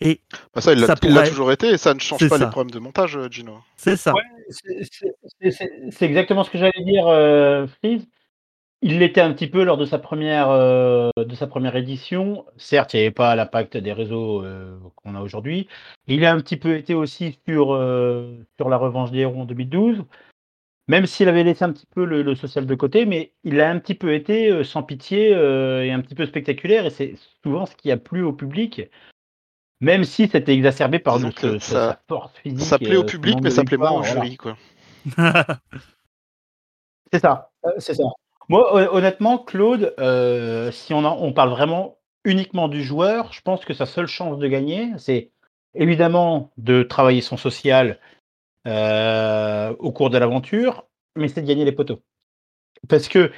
[0.00, 0.22] Et
[0.54, 2.44] Bah ça, il l'a pourrait- toujours été et ça ne change pas ça.
[2.46, 3.60] les problèmes de montage, euh, Gino.
[3.76, 4.14] c'est ça.
[4.14, 4.22] Ouais,
[5.50, 8.06] c'est exactement ce que j'allais dire, euh, Freeze.
[8.82, 12.46] Il l'était un petit peu lors de sa première, euh, de sa première édition.
[12.56, 15.68] Certes, il n'y avait pas l'impact des réseaux euh, qu'on a aujourd'hui.
[16.06, 19.44] Il a un petit peu été aussi sur, euh, sur la revanche des héros en
[19.44, 20.02] 2012,
[20.88, 23.70] même s'il avait laissé un petit peu le, le social de côté, mais il a
[23.70, 27.14] un petit peu été euh, sans pitié euh, et un petit peu spectaculaire, et c'est
[27.44, 28.82] souvent ce qui a plu au public.
[29.82, 32.60] Même si c'était exacerbé par ce- ça- sa force physique.
[32.64, 34.56] Ça plaît euh, au ce public, mais ça plaît moins au jury, quoi.
[37.12, 38.04] C'est ça, euh, c'est ça.
[38.50, 43.72] Moi, hon- honnêtement, Claude, euh, si on, parle vraiment uniquement du joueur, je pense que
[43.72, 45.30] sa seule chance de gagner, c'est
[45.74, 48.00] évidemment de travailler son social
[48.66, 50.84] euh, au cours de l'aventure,
[51.14, 52.02] mais c'est de gagner les poteaux.
[52.88, 53.30] Parce que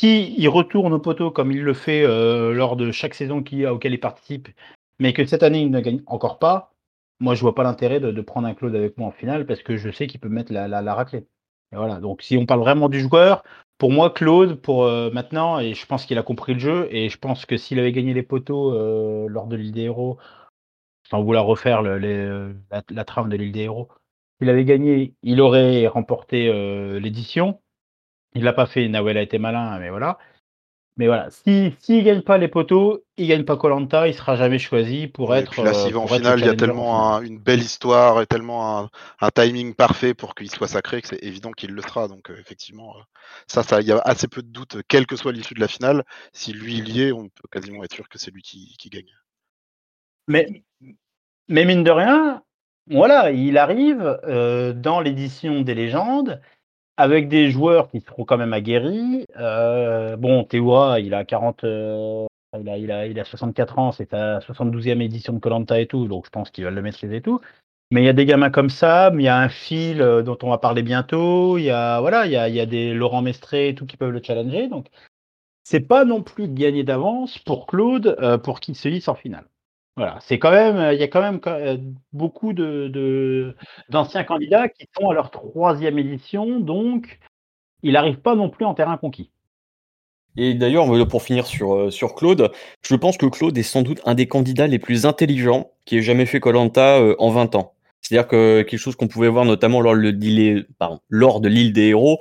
[0.00, 3.94] si retourne au poteau comme il le fait euh, lors de chaque saison qui, auquel
[3.94, 4.48] il participe,
[4.98, 6.72] mais que cette année il ne gagne encore pas,
[7.20, 9.76] moi je vois pas l'intérêt de, prendre un Claude avec moi en finale parce que
[9.76, 11.28] je sais qu'il peut mettre la, la, la raclée.
[11.72, 12.00] Et voilà.
[12.00, 13.44] Donc si on parle vraiment du joueur,
[13.78, 17.08] pour moi Claude, pour euh, maintenant, et je pense qu'il a compris le jeu, et
[17.08, 20.18] je pense que s'il avait gagné les poteaux euh, lors de l'île des héros,
[21.10, 22.52] sans vouloir refaire les,
[22.90, 23.88] la, trame de l'île des héros,
[24.40, 27.60] s'il avait gagné, il aurait remporté euh, l'édition.
[28.34, 30.18] Il l'a pas fait, Nawel a été malin, mais voilà.
[30.98, 34.58] Mais voilà, si s'il gagne pas les poteaux, il gagne pas Colanta, il sera jamais
[34.58, 35.52] choisi pour Et être.
[35.52, 38.20] puis là, euh, s'il va en finale, il y a tellement un- une belle histoire
[38.22, 41.82] et tellement un, un timing parfait pour qu'il soit sacré que c'est évident qu'il le
[41.82, 42.08] sera.
[42.08, 43.02] Donc euh, effectivement, euh,
[43.46, 45.68] ça, ça, il y a assez peu de doute, quelle que soit l'issue de la
[45.68, 46.04] finale.
[46.32, 48.88] Si lui il y est, on peut quasiment être sûr que c'est lui qui, qui
[48.88, 49.12] gagne.
[50.28, 50.46] Mais,
[51.48, 52.42] mais mine de rien,
[52.88, 56.40] voilà, il arrive euh, dans l'édition des légendes
[56.96, 59.26] avec des joueurs qui seront quand même aguerris.
[59.36, 62.26] Euh, bon, Théoura, il a 40, euh,
[62.58, 65.86] il, a, il, a, il a 64 ans, c'est sa 72e édition de Colanta et
[65.86, 67.40] tout, donc je pense qu'il va le maîtriser et tout.
[67.92, 70.38] Mais il y a des gamins comme ça, il y a un fil euh, dont
[70.42, 72.94] on va parler bientôt, il y a voilà, il y a, il y a des
[72.94, 74.88] Laurent Mestré et tout qui peuvent le challenger, donc
[75.62, 79.46] c'est pas non plus gagné d'avance pour Claude euh, pour qu'il se hisse en finale.
[79.96, 81.78] Voilà, c'est quand même, il y a quand même euh,
[82.12, 83.56] beaucoup de,
[83.88, 87.18] d'anciens candidats qui sont à leur troisième édition, donc
[87.82, 89.30] il n'arrive pas non plus en terrain conquis.
[90.36, 92.52] Et d'ailleurs, euh, pour finir sur, euh, sur Claude,
[92.86, 96.02] je pense que Claude est sans doute un des candidats les plus intelligents qui ait
[96.02, 97.72] jamais fait Colanta en 20 ans.
[98.02, 101.88] C'est-à-dire que quelque chose qu'on pouvait voir notamment lors, le, pardon, lors de l'île des
[101.88, 102.18] héros,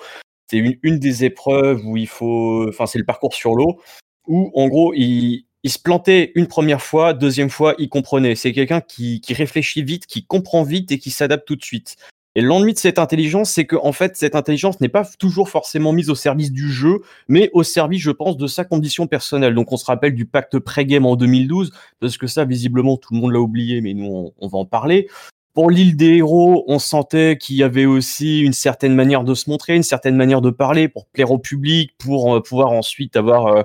[0.47, 3.81] c'est une des épreuves où il faut, enfin c'est le parcours sur l'eau,
[4.27, 8.36] où en gros il, il se plantait une première fois, deuxième fois il comprenait.
[8.36, 11.95] C'est quelqu'un qui, réfléchit vite, qui comprend vite et qui s'adapte tout de suite.
[12.36, 16.12] Et l'ennui de cette intelligence, c'est que fait cette intelligence n'est pas toujours forcément mise
[16.12, 19.56] au service du jeu, mais au service, je pense, de sa condition personnelle.
[19.56, 23.19] Donc on se rappelle du pacte pré-game en 2012, parce que ça, visiblement, tout le
[23.19, 25.08] monde l'a oublié, mais nous, on, on va en parler.
[25.56, 29.49] Pour l'île des héros, on sentait qu'il y avait aussi une certaine manière de se
[29.49, 33.47] montrer, une certaine manière de parler pour plaire au public, pour euh, pouvoir ensuite avoir
[33.47, 33.63] euh,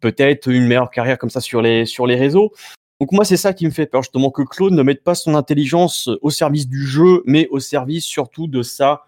[0.00, 2.52] peut-être une meilleure carrière comme ça sur les, sur les réseaux.
[3.00, 5.34] Donc moi, c'est ça qui me fait peur, justement, que Claude ne mette pas son
[5.34, 9.02] intelligence au service du jeu, mais au service surtout de sa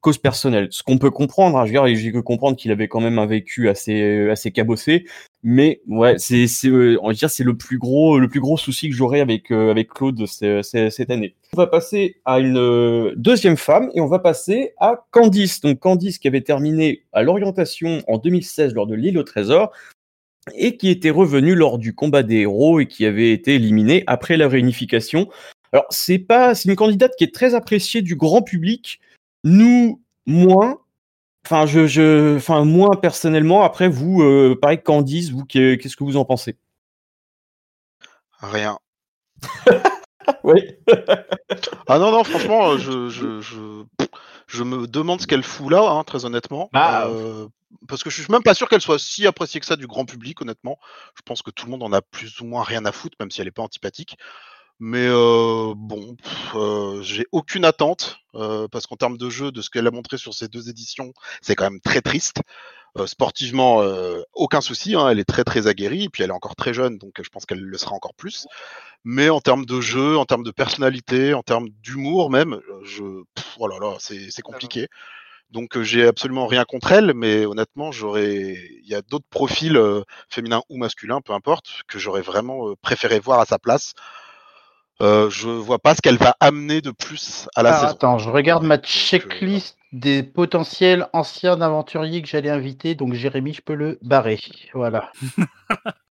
[0.00, 0.68] cause personnelle.
[0.70, 3.18] Ce qu'on peut comprendre, hein, je veux dire, j'ai que comprendre qu'il avait quand même
[3.18, 5.06] un vécu assez, assez cabossé,
[5.44, 8.56] mais ouais, c'est, c'est, euh, on va dire, c'est le plus gros, le plus gros
[8.56, 11.34] souci que j'aurai avec, euh, avec Claude cette année.
[11.54, 15.60] On va passer à une euh, deuxième femme et on va passer à Candice.
[15.60, 19.72] Donc Candice qui avait terminé à l'orientation en 2016 lors de l'île au trésor
[20.54, 24.36] et qui était revenue lors du combat des héros et qui avait été éliminée après
[24.36, 25.28] la réunification.
[25.72, 29.00] Alors c'est pas, c'est une candidate qui est très appréciée du grand public.
[29.44, 30.78] Nous moins.
[31.46, 33.62] Enfin, je, je, enfin moi personnellement.
[33.62, 36.56] Après vous, euh, pareil Candice, vous, qu'est- qu'est-ce que vous en pensez?
[38.40, 38.78] Rien.
[40.44, 40.60] Oui.
[41.88, 43.84] Ah non, non, franchement, je, je, je,
[44.46, 46.70] je me demande ce qu'elle fout là, hein, très honnêtement.
[46.72, 47.46] Bah, Euh,
[47.88, 50.04] parce que je suis même pas sûr qu'elle soit si appréciée que ça du grand
[50.04, 50.78] public, honnêtement.
[51.16, 53.30] Je pense que tout le monde en a plus ou moins rien à foutre, même
[53.30, 54.16] si elle est pas antipathique.
[54.84, 56.16] Mais euh, bon,
[56.54, 60.18] euh, j'ai aucune attente, euh, parce qu'en termes de jeu, de ce qu'elle a montré
[60.18, 62.42] sur ces deux éditions, c'est quand même très triste.
[63.06, 63.82] Sportivement,
[64.34, 66.98] aucun souci, hein, elle est très très aguerrie, et puis elle est encore très jeune,
[66.98, 68.46] donc je pense qu'elle le sera encore plus.
[69.02, 73.56] Mais en termes de jeu, en termes de personnalité, en termes d'humour même, je, pff,
[73.58, 74.88] oh là là, c'est c'est compliqué.
[75.52, 79.76] Donc euh, j'ai absolument rien contre elle, mais honnêtement, j'aurais, il y a d'autres profils
[79.76, 83.92] euh, féminins ou masculins, peu importe, que j'aurais vraiment euh, préféré voir à sa place.
[85.02, 87.92] Euh, je vois pas ce qu'elle va amener de plus à la saison.
[87.92, 93.52] attends, je regarde ma Donc, checklist des potentiels anciens aventuriers que j'allais inviter, donc Jérémy,
[93.52, 94.40] je peux le barrer.
[94.74, 95.10] Voilà.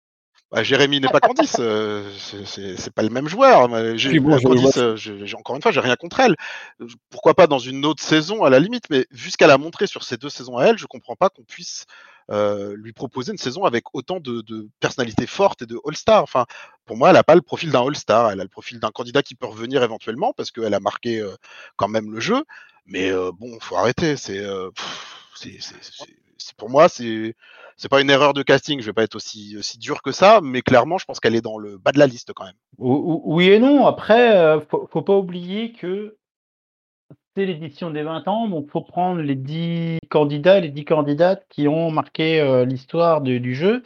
[0.51, 2.09] Bah, Jérémy n'est pas Candice, euh,
[2.45, 3.67] c'est- pas le même joueur.
[3.97, 6.35] j'ai- bon, euh, euh, j'ai- encore une fois, j'ai rien contre elle.
[7.09, 9.87] Pourquoi pas dans une autre saison à la limite, mais vu ce qu'elle a montré
[9.87, 11.85] sur ces deux saisons à elle, je comprends pas qu'on puisse
[12.31, 16.23] euh, lui proposer une saison avec autant de, de personnalités fortes et de All-Star.
[16.23, 16.45] Enfin,
[16.85, 19.21] pour moi, elle a pas le profil d'un All-Star, elle a le profil d'un candidat
[19.21, 21.35] qui peut revenir éventuellement parce qu'elle a marqué euh,
[21.75, 22.43] quand même le jeu.
[22.87, 24.15] Mais euh, bon, faut arrêter.
[24.17, 24.71] C'est, euh,
[25.91, 26.05] c'est-
[26.57, 27.35] pour moi, c'est
[27.77, 28.79] c'est pas une erreur de casting.
[28.79, 31.41] Je vais pas être aussi, aussi dur que ça, mais clairement, je pense qu'elle est
[31.41, 32.55] dans le bas de la liste quand même.
[32.77, 33.85] Ou- ou- Oui et non.
[33.85, 36.17] Après, euh, faut, faut pas oublier que
[37.35, 41.67] c'est l'édition des 20 ans, donc faut prendre les 10 candidats, les 10 candidates qui
[41.67, 43.83] ont marqué euh, l'histoire du jeu.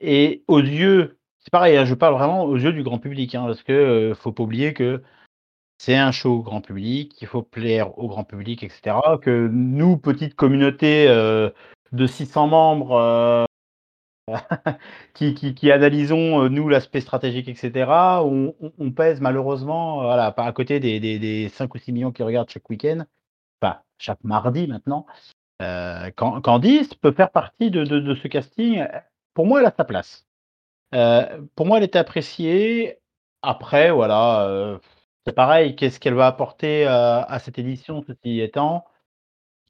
[0.00, 3.44] Et aux yeux, c'est pareil, hein, je parle vraiment aux yeux du grand public, hein,
[3.46, 5.02] parce que euh, faut pas oublier que
[5.78, 8.96] c'est un show grand public, il faut plaire au grand public, etc.
[9.20, 11.50] Que nous, petite communauté euh,
[11.92, 13.44] de 600 membres, euh,
[15.14, 17.90] qui, analysons, euh, nous, l'aspect stratégique, etc.,
[18.22, 22.50] on, pèse malheureusement, voilà, à côté des, des, des, 5 ou 6 millions qui regardent
[22.50, 23.04] chaque week-end,
[23.60, 25.06] enfin, chaque mardi maintenant,
[26.16, 27.84] Candice peut faire partie de,
[28.14, 28.86] ce casting.
[29.34, 30.26] Pour moi, elle a sa place.
[31.54, 32.98] Pour moi, elle était appréciée.
[33.42, 34.78] Après, voilà,
[35.26, 35.76] c'est pareil.
[35.76, 38.84] Qu'est-ce qu'elle va apporter à, à cette édition, ceci étant?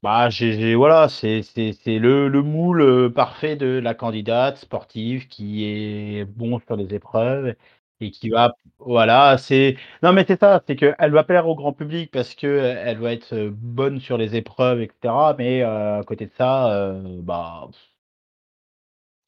[0.03, 1.41] Bah, j'ai, voilà, c'est,
[1.87, 7.55] le, le moule parfait de la candidate sportive qui est bon sur les épreuves
[8.01, 11.73] et qui va, voilà, c'est, non mais c'est ça, c'est qu'elle va plaire au grand
[11.73, 15.33] public parce que elle va être bonne sur les épreuves, etc.
[15.37, 17.69] Mais euh, à côté de ça, euh, bah.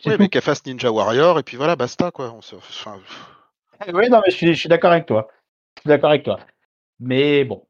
[0.05, 2.31] Oui, mais qu'elle fasse Ninja Warrior et puis voilà, basta quoi.
[2.31, 2.55] On se...
[2.55, 2.99] enfin...
[3.93, 5.27] Oui, non mais je suis, je suis d'accord avec toi.
[5.77, 6.39] Je suis d'accord avec toi.
[6.99, 7.67] Mais bon,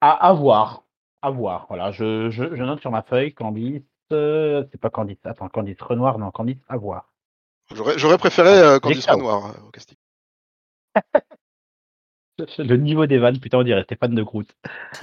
[0.00, 0.86] à, à voir
[1.22, 1.66] à voir.
[1.68, 3.82] Voilà, je, je, je, note sur ma feuille Candice.
[4.12, 5.18] Euh, c'est pas Candice.
[5.24, 7.12] Attends, Candice Renoir, non, Candice à voir.
[7.96, 9.96] J'aurais préféré euh, Candice Renoir euh, au casting.
[12.58, 14.46] Le niveau des vannes, putain, on dirait Stéphane de Groot.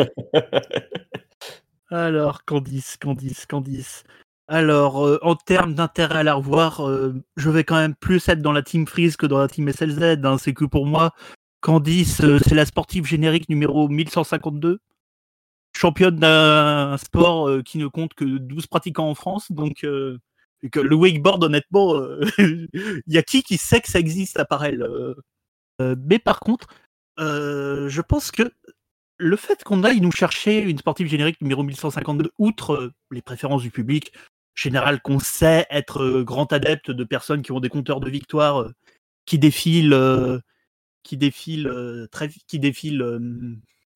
[1.89, 4.03] Alors, Candice, Candice, Candice.
[4.47, 8.41] Alors, euh, en termes d'intérêt à la revoir, euh, je vais quand même plus être
[8.41, 10.19] dans la Team Freeze que dans la Team SLZ.
[10.23, 10.37] Hein.
[10.37, 11.11] C'est que pour moi,
[11.63, 14.79] Candice, euh, c'est la sportive générique numéro 1152
[15.75, 19.49] championne d'un sport euh, qui ne compte que 12 pratiquants en France.
[19.49, 20.19] Donc, euh,
[20.71, 21.95] que le wakeboard, honnêtement,
[22.37, 22.67] il
[23.07, 24.87] y a qui qui sait que ça existe à part elle
[25.79, 26.67] Mais par contre,
[27.17, 28.43] je pense que
[29.17, 33.71] le fait qu'on aille nous chercher une sportive générique numéro 1152, outre les préférences du
[33.71, 34.13] public,
[34.55, 38.69] général qu'on sait être grand adepte de personnes qui ont des compteurs de victoire
[39.25, 40.41] qui défilent,
[41.03, 41.71] qui défilent
[42.11, 43.03] très, qui défilent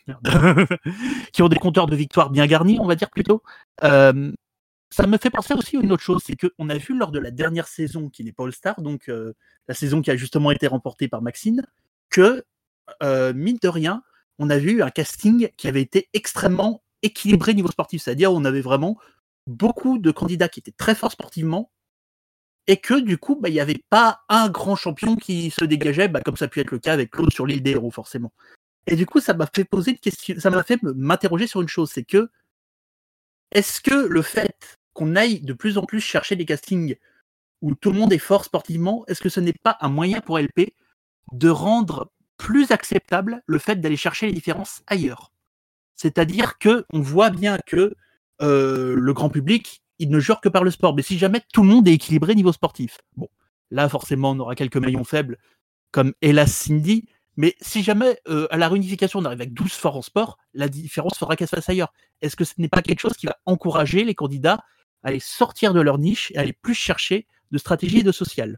[1.33, 3.43] qui ont des compteurs de victoire bien garnis, on va dire plutôt.
[3.83, 4.31] Euh,
[4.89, 7.19] ça me fait penser aussi à une autre chose, c'est qu'on a vu lors de
[7.19, 9.33] la dernière saison, qui n'est pas All-Star, donc euh,
[9.67, 11.61] la saison qui a justement été remportée par Maxine,
[12.09, 12.45] que,
[13.03, 14.01] euh, mine de rien,
[14.39, 18.61] on a vu un casting qui avait été extrêmement équilibré niveau sportif, c'est-à-dire on avait
[18.61, 18.97] vraiment
[19.45, 21.69] beaucoup de candidats qui étaient très forts sportivement,
[22.67, 26.09] et que du coup, bah, il n'y avait pas un grand champion qui se dégageait,
[26.09, 28.33] bah, comme ça a pu être le cas avec Claude sur l'île des héros, forcément.
[28.87, 31.67] Et du coup, ça m'a fait poser une question, ça m'a fait m'interroger sur une
[31.67, 32.29] chose, c'est que
[33.51, 36.95] est-ce que le fait qu'on aille de plus en plus chercher des castings
[37.61, 40.37] où tout le monde est fort sportivement, est-ce que ce n'est pas un moyen pour
[40.39, 40.73] LP
[41.31, 45.31] de rendre plus acceptable le fait d'aller chercher les différences ailleurs?
[45.95, 47.95] C'est-à-dire que on voit bien que
[48.41, 50.95] euh, le grand public, il ne jure que par le sport.
[50.95, 53.29] Mais si jamais tout le monde est équilibré niveau sportif, bon,
[53.71, 55.37] là forcément on aura quelques maillons faibles,
[55.91, 57.05] comme hélas Cindy,
[57.37, 60.67] mais si jamais euh, à la réunification on arrive avec 12 forts en sport, la
[60.67, 61.93] différence faudra qu'elle se fasse ailleurs.
[62.21, 64.63] Est-ce que ce n'est pas quelque chose qui va encourager les candidats
[65.03, 68.11] à aller sortir de leur niche et à aller plus chercher de stratégie et de
[68.11, 68.57] social?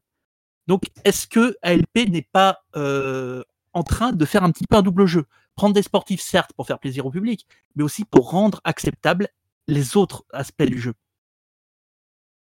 [0.68, 4.82] Donc est-ce que ALP n'est pas euh, en train de faire un petit peu un
[4.82, 5.26] double jeu?
[5.56, 9.28] Prendre des sportifs certes pour faire plaisir au public, mais aussi pour rendre acceptables
[9.68, 10.94] les autres aspects du jeu.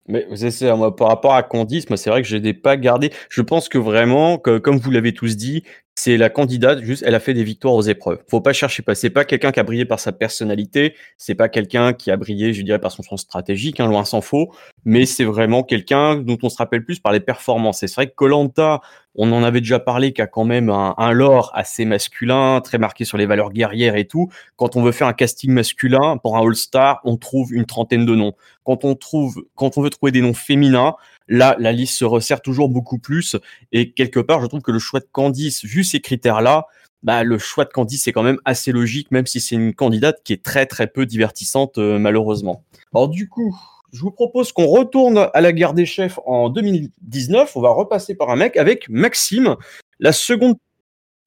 [0.07, 3.11] Mais c'est moi, par rapport à Candice, moi, c'est vrai que je n'ai pas gardé.
[3.29, 5.63] Je pense que vraiment, que, comme vous l'avez tous dit,
[5.95, 8.23] c'est la candidate, juste, elle a fait des victoires aux épreuves.
[8.29, 8.93] Faut pas chercher pas.
[8.93, 10.93] C'est pas quelqu'un qui a brillé par sa personnalité.
[11.17, 14.21] C'est pas quelqu'un qui a brillé, je dirais, par son sens stratégique, hein, loin s'en
[14.21, 14.53] faut.
[14.85, 17.81] Mais c'est vraiment quelqu'un dont on se rappelle plus par les performances.
[17.81, 18.79] Et c'est vrai que Colanta,
[19.17, 22.77] on en avait déjà parlé, qui a quand même un, un lore assez masculin, très
[22.77, 24.29] marqué sur les valeurs guerrières et tout.
[24.55, 28.15] Quand on veut faire un casting masculin pour un All-Star, on trouve une trentaine de
[28.15, 28.33] noms.
[28.63, 30.95] Quand on trouve, quand on veut trouver des noms féminins,
[31.27, 33.35] Là, la liste se resserre toujours beaucoup plus.
[33.71, 36.67] Et quelque part, je trouve que le choix de Candice, vu ces critères-là,
[37.03, 40.21] bah, le choix de Candice est quand même assez logique, même si c'est une candidate
[40.23, 42.63] qui est très très peu divertissante, euh, malheureusement.
[42.93, 43.55] Alors du coup,
[43.93, 47.55] je vous propose qu'on retourne à la guerre des chefs en 2019.
[47.55, 49.55] On va repasser par un mec avec Maxime,
[49.99, 50.55] la seconde.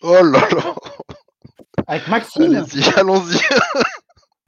[0.02, 0.74] Oh là là
[1.86, 3.38] Avec Maxime Allons-y, allons-y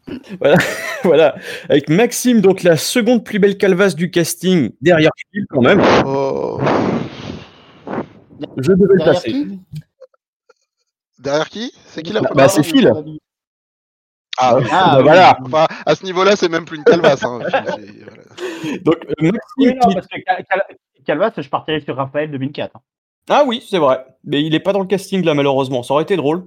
[0.41, 0.57] voilà,
[1.05, 1.37] voilà,
[1.69, 5.81] avec Maxime, donc la seconde plus belle calvasse du casting, derrière Phil quand même.
[6.07, 6.61] oh.
[8.57, 9.31] Je devais le Derrière passer.
[9.33, 9.61] qui?
[11.19, 11.73] Derrière qui?
[11.87, 12.91] C'est qui la Bah, première c'est Phil.
[14.43, 14.65] Ah, oui.
[14.71, 15.39] Ah, Bah, voilà.
[15.45, 17.23] Enfin, à ce niveau-là, c'est même plus une calvasse.
[17.25, 17.39] hein.
[18.85, 20.67] Donc euh, Oui, Maxime non, qui- parce que Cal- Cal-
[21.07, 22.77] Calvas, je partirais sur Raphaël 2004.
[22.77, 22.81] hein.
[23.29, 24.05] Ah oui, c'est vrai.
[24.25, 25.83] Mais il est pas dans le casting là, malheureusement.
[25.83, 26.47] Ça aurait été drôle.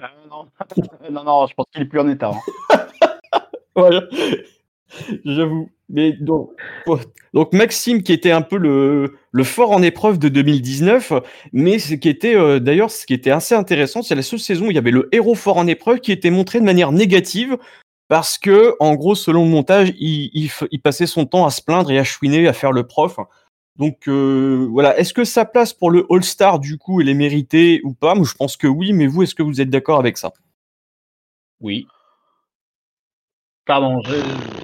[0.00, 0.46] Euh, non.
[1.10, 2.30] non, non, je pense qu'il est plus en état.
[2.70, 2.78] hein.
[3.76, 4.02] Voilà.
[5.24, 5.70] J'avoue.
[5.88, 6.50] Mais donc,
[7.32, 11.12] donc Maxime qui était un peu le, le fort en épreuve de 2019,
[11.52, 14.66] mais ce qui était euh, d'ailleurs ce qui était assez intéressant, c'est la seule saison
[14.66, 17.56] où il y avait le héros fort en épreuve qui était montré de manière négative
[18.08, 21.90] parce que en gros selon le montage, il, il, passait son temps à se plaindre
[21.92, 23.18] et à chouiner, à faire le prof.
[23.76, 27.80] Donc euh, voilà, est-ce que sa place pour le All-Star du coup elle est méritée
[27.84, 28.16] ou pas?
[28.16, 30.32] Moi je pense que oui, mais vous est-ce que vous êtes d'accord avec ça?
[31.60, 31.86] Oui.
[33.66, 34.55] Pardon, je...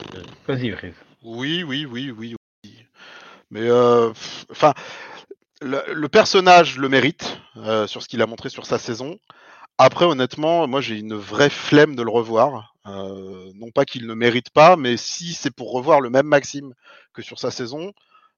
[1.22, 2.34] Oui, oui, oui, oui,
[2.64, 2.86] oui.
[3.50, 4.12] Mais euh,
[4.50, 4.74] enfin,
[5.60, 9.18] le, le, personnage le mérite euh, sur ce qu'il a montré sur sa saison.
[9.78, 12.74] Après, honnêtement, moi j'ai une vraie flemme de le revoir.
[12.86, 16.74] Euh, non pas qu'il ne mérite pas, mais si c'est pour revoir le même Maxime
[17.12, 17.92] que sur sa saison,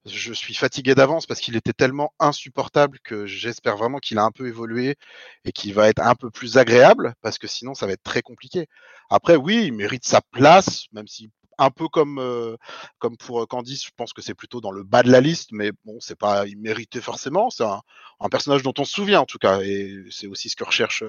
[0.05, 4.31] je suis fatigué d'avance parce qu'il était tellement insupportable que j'espère vraiment qu'il a un
[4.31, 4.97] peu évolué
[5.45, 8.21] et qu'il va être un peu plus agréable parce que sinon ça va être très
[8.23, 8.67] compliqué.
[9.09, 12.57] Après, oui, il mérite sa place, même si un peu comme euh,
[12.99, 15.71] comme pour Candice, je pense que c'est plutôt dans le bas de la liste, mais
[15.85, 17.51] bon, c'est pas il méritait forcément.
[17.51, 17.81] C'est un,
[18.21, 21.05] un, personnage dont on se souvient en tout cas, et c'est aussi ce que recherche,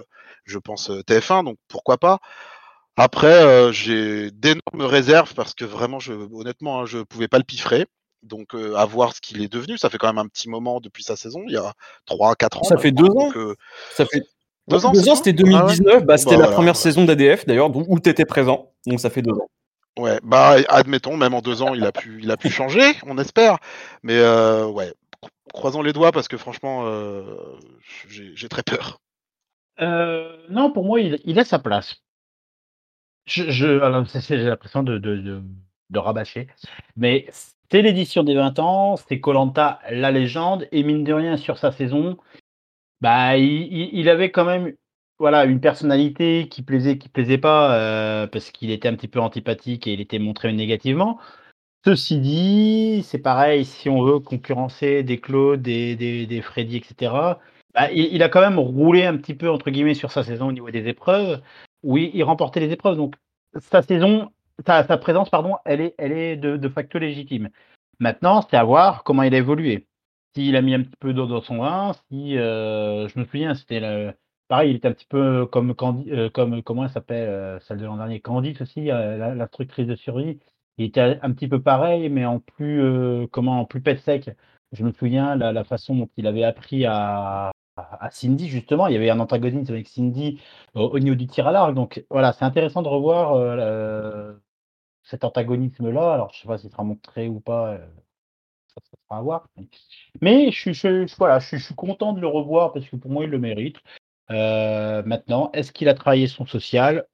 [0.46, 2.20] je pense, TF1, donc pourquoi pas.
[2.98, 7.44] Après, euh, j'ai d'énormes réserves parce que vraiment, je, honnêtement, hein, je pouvais pas le
[7.44, 7.86] piffrer.
[8.24, 9.78] Donc, euh, à voir ce qu'il est devenu.
[9.78, 11.74] Ça fait quand même un petit moment depuis sa saison, il y a
[12.08, 12.64] 3-4 ans.
[12.64, 13.32] Ça fait deux ans.
[13.36, 13.54] euh,
[13.92, 14.24] Ça fait
[14.68, 15.88] deux ans, deux ans, c'était 2019.
[15.88, 16.06] Ah ouais?
[16.06, 18.72] bah, c'était Bah, la voilà, première saison d'ADF d'ailleurs, où tu étais présent.
[18.88, 19.48] Donc ça fait deux ans.
[19.98, 23.60] Ouais, bah admettons, même en deux ans, il a pu, changer, on espère.
[24.04, 24.94] Mais euh, ouais,
[25.54, 27.38] croisons les doigts parce que franchement, euh,
[28.10, 29.00] j'ai très peur.
[29.80, 32.04] Euh, non, pour moi, il, a sa place.
[33.26, 35.42] Je, j'ai l'impression de, de,
[35.90, 36.48] de, rabâcher.
[36.98, 37.28] Mais
[37.72, 41.72] c'est l'édition des 20 ans, c'est Colanta la légende, et mine de rien, sur sa
[41.72, 42.18] saison,
[43.00, 44.74] bah, il avait quand même
[45.20, 49.20] voilà, une personnalité qui plaisait, qui plaisait pas, euh, parce qu'il était un petit peu
[49.20, 51.20] antipathique et il était montré négativement.
[51.86, 57.14] Ceci dit, c'est pareil, si on veut concurrencer des Claude, des, des, des Freddy, etc.,
[57.74, 60.52] bah, il, a quand même roulé un petit peu, entre guillemets, sur sa saison au
[60.52, 61.42] niveau des épreuves,
[61.84, 62.98] où il, il remportait les épreuves.
[62.98, 63.16] Donc,
[63.58, 64.32] sa saison,
[64.66, 67.50] sa, sa présence, pardon, elle est, elle est de, de facto légitime.
[68.00, 69.88] Maintenant, c'est à voir comment il a évolué.
[70.36, 73.54] S'il a mis un petit peu d'eau dans son vin, si, euh, je me souviens,
[73.56, 74.14] c'était le,
[74.48, 77.78] pareil, il était un petit peu comme, Candi, euh, comme comment elle s'appelle, euh, celle
[77.80, 80.40] de l'an dernier, Candice aussi, euh, l'instructrice de survie.
[80.78, 84.30] Il était un petit peu pareil, mais en plus, euh, comment, en plus pet sec.
[84.72, 87.52] Je me souviens la, la façon dont il avait appris à,
[88.12, 88.88] Cindy, justement.
[88.88, 90.42] Il y avait un antagonisme avec Cindy
[90.74, 91.74] au, au niveau du tir à l'arc.
[91.74, 94.34] Donc voilà, c'est intéressant de revoir euh,
[95.04, 96.14] cet antagonisme-là.
[96.14, 97.74] Alors, je sais pas s'il sera montré ou pas.
[97.74, 97.88] euh,
[98.68, 99.48] ça, sera à voir.
[100.22, 103.30] Mais, je, suis- voilà, je suis content de le revoir parce que pour moi, il
[103.30, 103.78] le mérite.
[104.32, 107.06] Euh, maintenant, est-ce qu'il a travaillé son social?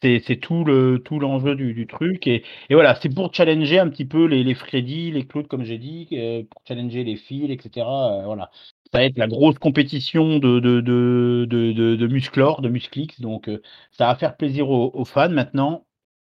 [0.00, 4.26] C'est tout le tout l'enjeu du, truc et, voilà c'est pour challenger un petit peu
[4.26, 8.22] les, les Freddy les Claude comme j'ai dit euh, pour challenger les fils etc euh,
[8.24, 8.50] voilà.
[8.92, 13.50] Ça va être la grosse compétition de de de de, de, de Musclix donc
[13.90, 15.84] ça va faire plaisir aux, fans maintenant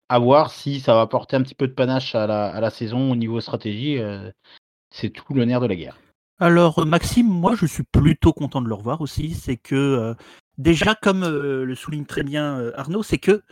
[0.09, 2.71] à voir si ça va apporter un petit peu de panache à la, à la
[2.71, 3.99] saison au niveau stratégie
[4.89, 5.99] c'est tout le nerf de la guerre
[6.41, 9.35] Alors, euh, Maxime, moi, je suis plutôt content de le revoir aussi.
[9.35, 10.15] C'est que, euh,
[10.57, 13.43] déjà, comme euh, le souligne très bien Arnaud, c'est que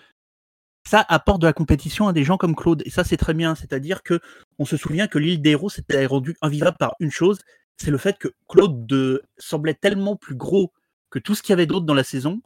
[0.88, 2.82] ça apporte de la compétition à des gens comme Claude.
[2.86, 3.54] Et ça, c'est très bien.
[3.54, 4.20] C'est-à-dire que
[4.58, 7.40] on se souvient que l'île des héros s'était rendue invivable par une chose
[7.82, 10.74] c'est le fait que Claude de, semblait tellement plus gros
[11.10, 12.42] que tout ce qu'il y avait d'autre dans la saison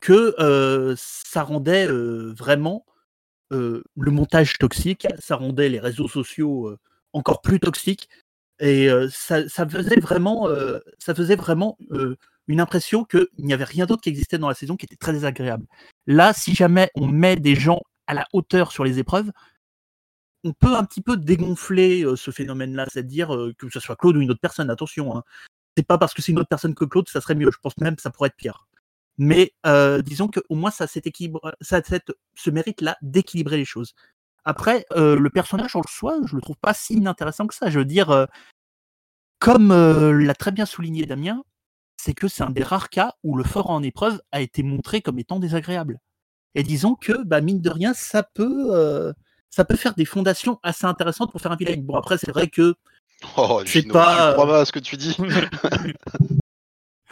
[0.00, 0.34] que
[0.98, 2.84] ça rendait vraiment
[3.50, 6.76] le montage toxique, ça rendait les réseaux sociaux
[7.14, 8.10] encore plus toxiques
[8.60, 10.48] et ça, faisait vraiment,
[12.46, 15.12] une impression qu'il n'y avait rien d'autre qui existait dans la saison qui était très
[15.12, 15.66] désagréable.
[16.06, 19.30] Là, si jamais on met des gens à la hauteur sur les épreuves,
[20.44, 23.28] on peut un petit peu dégonfler ce phénomène-là, c'est-à-dire
[23.58, 25.16] que ce soit Claude ou une autre personne, attention.
[25.16, 25.22] Hein.
[25.76, 27.50] C'est pas parce que c'est une autre personne que Claude, ça serait mieux.
[27.50, 28.66] Je pense même que ça pourrait être pire.
[29.18, 31.10] Mais euh, disons qu'au moins ça, cet a
[32.34, 33.94] ce mérite-là d'équilibrer les choses.
[34.44, 37.70] Après, euh, le personnage en soi, je le trouve pas si inintéressant que ça.
[37.70, 38.26] Je veux dire, euh,
[39.38, 41.42] comme euh, l'a très bien souligné Damien,
[41.96, 45.00] c'est que c'est un des rares cas où le fort en épreuve a été montré
[45.00, 46.00] comme étant désagréable.
[46.54, 49.12] Et disons que, bah, mine de rien, ça peut,
[49.50, 51.76] ça peut faire des fondations assez intéressantes pour faire un vilain.
[51.78, 52.74] Bon, après, c'est vrai que.
[53.36, 54.28] Oh, c'est pas.
[54.28, 55.16] Tu crois pas à ce que tu dis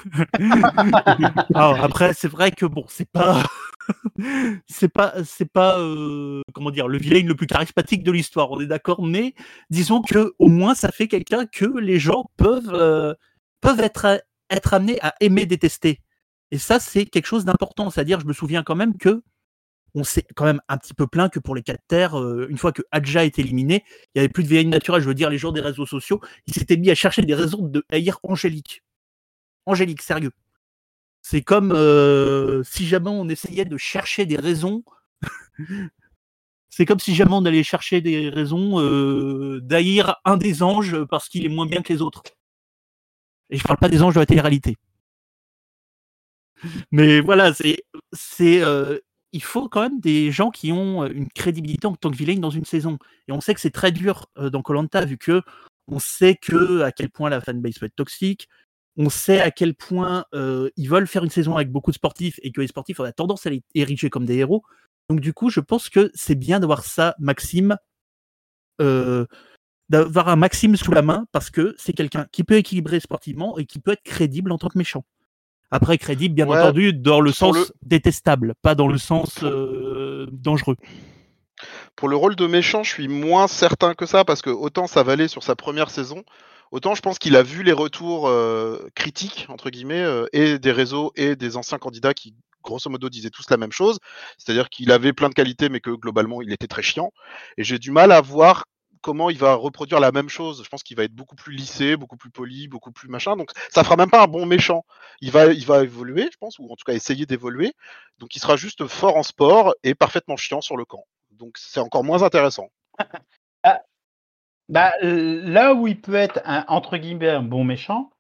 [1.54, 3.42] Alors, après, c'est vrai que bon, c'est pas.
[4.66, 8.60] c'est pas, c'est pas, euh, comment dire, le vilain le plus charismatique de l'histoire, on
[8.60, 9.34] est d'accord, mais
[9.70, 13.14] disons que au moins ça fait quelqu'un que les gens peuvent, euh,
[13.78, 14.20] être,
[14.72, 16.00] amenés à aimer détester.
[16.50, 17.90] Et ça, c'est quelque chose d'important.
[17.90, 19.22] C'est-à-dire, je me souviens quand même que
[19.94, 22.56] on s'est quand même un petit peu plaint que pour les quatre terres, euh, une
[22.56, 23.84] fois que Adja est éliminé,
[24.14, 25.02] il n'y avait plus de VI naturelle.
[25.02, 27.66] Je veux dire, les gens des réseaux sociaux, ils s'étaient mis à chercher des raisons
[27.68, 28.82] de haïr Angélique.
[29.66, 30.32] Angélique, sérieux.
[31.22, 34.84] C'est comme euh, si jamais on essayait de chercher des raisons.
[36.74, 41.28] C'est comme si jamais on allait chercher des raisons euh, d'haïr un des anges parce
[41.28, 42.22] qu'il est moins bien que les autres.
[43.50, 44.78] Et je parle pas des anges de la télé-réalité.
[46.90, 48.98] Mais voilà, c'est, euh,
[49.32, 52.50] il faut quand même des gens qui ont une crédibilité en tant que vilain dans
[52.50, 52.98] une saison.
[53.28, 55.42] Et on sait que c'est très dur euh, dans Colanta vu que
[55.88, 58.48] on sait que à quel point la fanbase peut être toxique.
[58.96, 62.38] On sait à quel point euh, ils veulent faire une saison avec beaucoup de sportifs
[62.42, 64.62] et que les sportifs ont tendance à les ériger comme des héros.
[65.08, 67.76] Donc du coup, je pense que c'est bien d'avoir ça, Maxime,
[68.80, 69.26] euh,
[69.88, 73.66] d'avoir un Maxime sous la main parce que c'est quelqu'un qui peut équilibrer sportivement et
[73.66, 75.04] qui peut être crédible en tant que méchant.
[75.70, 80.76] Après, crédible, bien Ouais, entendu, dans le sens détestable, pas dans le sens euh, dangereux.
[81.96, 85.02] Pour le rôle de méchant, je suis moins certain que ça, parce que autant ça
[85.02, 86.24] valait sur sa première saison,
[86.72, 90.72] autant je pense qu'il a vu les retours euh, critiques, entre guillemets, euh, et des
[90.72, 93.98] réseaux et des anciens candidats qui, grosso modo, disaient tous la même chose.
[94.38, 97.12] C'est-à-dire qu'il avait plein de qualités, mais que globalement, il était très chiant.
[97.58, 98.64] Et j'ai du mal à voir
[99.02, 100.62] comment il va reproduire la même chose.
[100.64, 103.36] Je pense qu'il va être beaucoup plus lissé, beaucoup plus poli, beaucoup plus machin.
[103.36, 104.84] Donc ça fera même pas un bon méchant.
[105.20, 107.74] Il va, il va évoluer, je pense, ou en tout cas essayer d'évoluer.
[108.18, 111.04] Donc il sera juste fort en sport et parfaitement chiant sur le camp.
[111.32, 112.70] Donc c'est encore moins intéressant.
[114.72, 118.10] Bah, là où il peut être un, entre guillemets un bon méchant,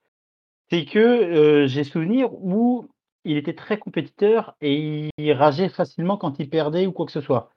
[0.70, 2.88] c'est que j'ai souvenir où
[3.24, 7.22] il était très compétiteur et il rageait facilement quand il perdait ou quoi que ce
[7.22, 7.50] soit.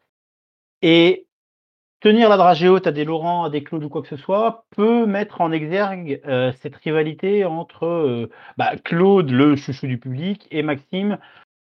[0.81, 1.27] Et
[1.99, 4.65] tenir la dragée haute à des Laurent, à des Claude ou quoi que ce soit
[4.69, 6.21] peut mettre en exergue
[6.61, 11.17] cette rivalité entre bah, Claude, le chouchou du public, et Maxime,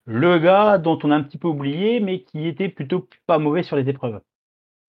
[0.04, 3.62] le gars dont on a un petit peu oublié, mais qui était plutôt pas mauvais
[3.62, 4.20] sur les épreuves.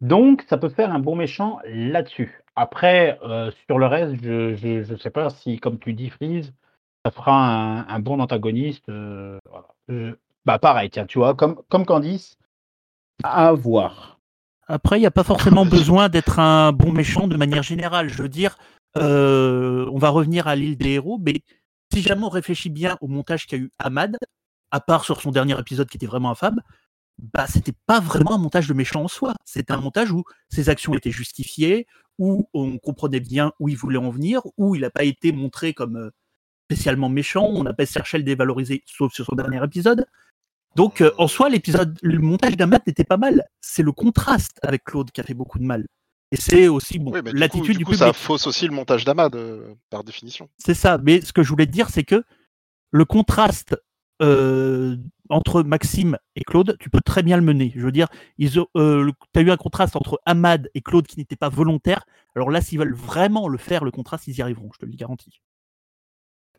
[0.01, 2.43] Donc, ça peut faire un bon méchant là-dessus.
[2.55, 6.53] Après, euh, sur le reste, je ne sais pas si, comme tu dis, Freeze,
[7.05, 8.87] ça fera un, bon antagoniste.
[8.89, 9.39] euh,
[10.45, 12.37] bah, pareil, tiens, tu vois, comme, comme Candice,
[13.23, 14.19] à voir.
[14.67, 18.09] Après, il n'y a pas forcément besoin d'être un bon méchant de manière générale.
[18.09, 18.57] Je veux dire,
[18.97, 21.41] euh, on va revenir à l'île des héros, mais
[21.93, 24.17] si jamais on réfléchit bien au montage qu'a eu Ahmad,
[24.71, 26.61] à part sur son dernier épisode qui était vraiment infâme,
[27.17, 29.33] bah c'était pas vraiment un montage de méchant en soi.
[29.45, 31.87] C'était un montage où ses actions étaient justifiées,
[32.17, 35.73] où on comprenait bien où il voulait en venir, où il n'a pas été montré
[35.73, 36.11] comme euh,
[36.69, 37.45] spécialement méchant.
[37.45, 40.05] On n'a pas cherché à le dévaloriser, sauf sur son dernier épisode.
[40.75, 43.45] Donc, euh, en soi, l'épisode, le montage d'Ahmad n'était pas mal.
[43.61, 45.85] C'est le contraste avec Claude qui a fait beaucoup de mal.
[46.31, 48.07] Et c'est aussi bon, Oui, mais du coup, l'attitude du du, coup, public.
[48.07, 50.49] ça fausse aussi le montage d'Amad, euh, par définition.
[50.57, 50.97] C'est ça.
[50.97, 52.23] Mais ce que je voulais te dire, c'est que
[52.91, 53.77] le contraste
[54.21, 54.97] euh,
[55.29, 57.73] entre Maxime et Claude, tu peux très bien le mener.
[57.75, 58.07] Je veux dire,
[58.39, 62.05] tu as eu un contraste entre Ahmad et Claude qui n'était pas volontaire.
[62.35, 64.95] Alors là, s'ils veulent vraiment le faire, le contraste, ils y arriveront, je te le
[64.95, 65.41] garantis.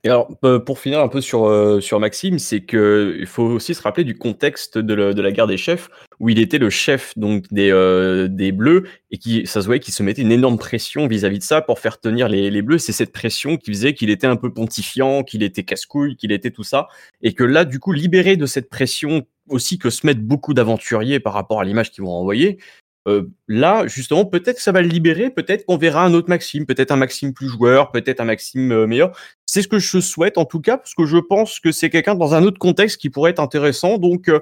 [0.06, 0.28] Et alors,
[0.64, 4.04] pour finir un peu sur, euh, sur Maxime, c'est que il faut aussi se rappeler
[4.04, 5.90] du contexte de, la guerre des chefs,
[6.20, 9.80] où il était le chef donc des, euh, des Bleus, et qui, ça se voyait
[9.80, 12.78] qu'il se mettait une énorme pression vis-à-vis de ça pour faire tenir les, les Bleus.
[12.78, 16.52] C'est cette pression qui faisait qu'il était un peu pontifiant, qu'il était casse-couille, qu'il était
[16.52, 16.86] tout ça.
[17.22, 21.18] Et que là, du coup, libéré de cette pression aussi que se mettent beaucoup d'aventuriers
[21.18, 22.58] par rapport à l'image qu'ils vont envoyer,
[23.06, 26.66] euh, là, justement, peut-être que ça va le libérer, peut-être qu'on verra un autre Maxime,
[26.66, 29.16] peut-être un Maxime plus joueur, peut-être un Maxime euh, meilleur.
[29.46, 32.16] C'est ce que je souhaite en tout cas, parce que je pense que c'est quelqu'un
[32.16, 33.98] dans un autre contexte qui pourrait être intéressant.
[33.98, 34.40] Donc, euh,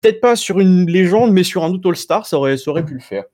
[0.00, 2.94] peut-être pas sur une légende, mais sur un autre All-Star, ça aurait, ça aurait pu
[2.94, 3.24] le faire.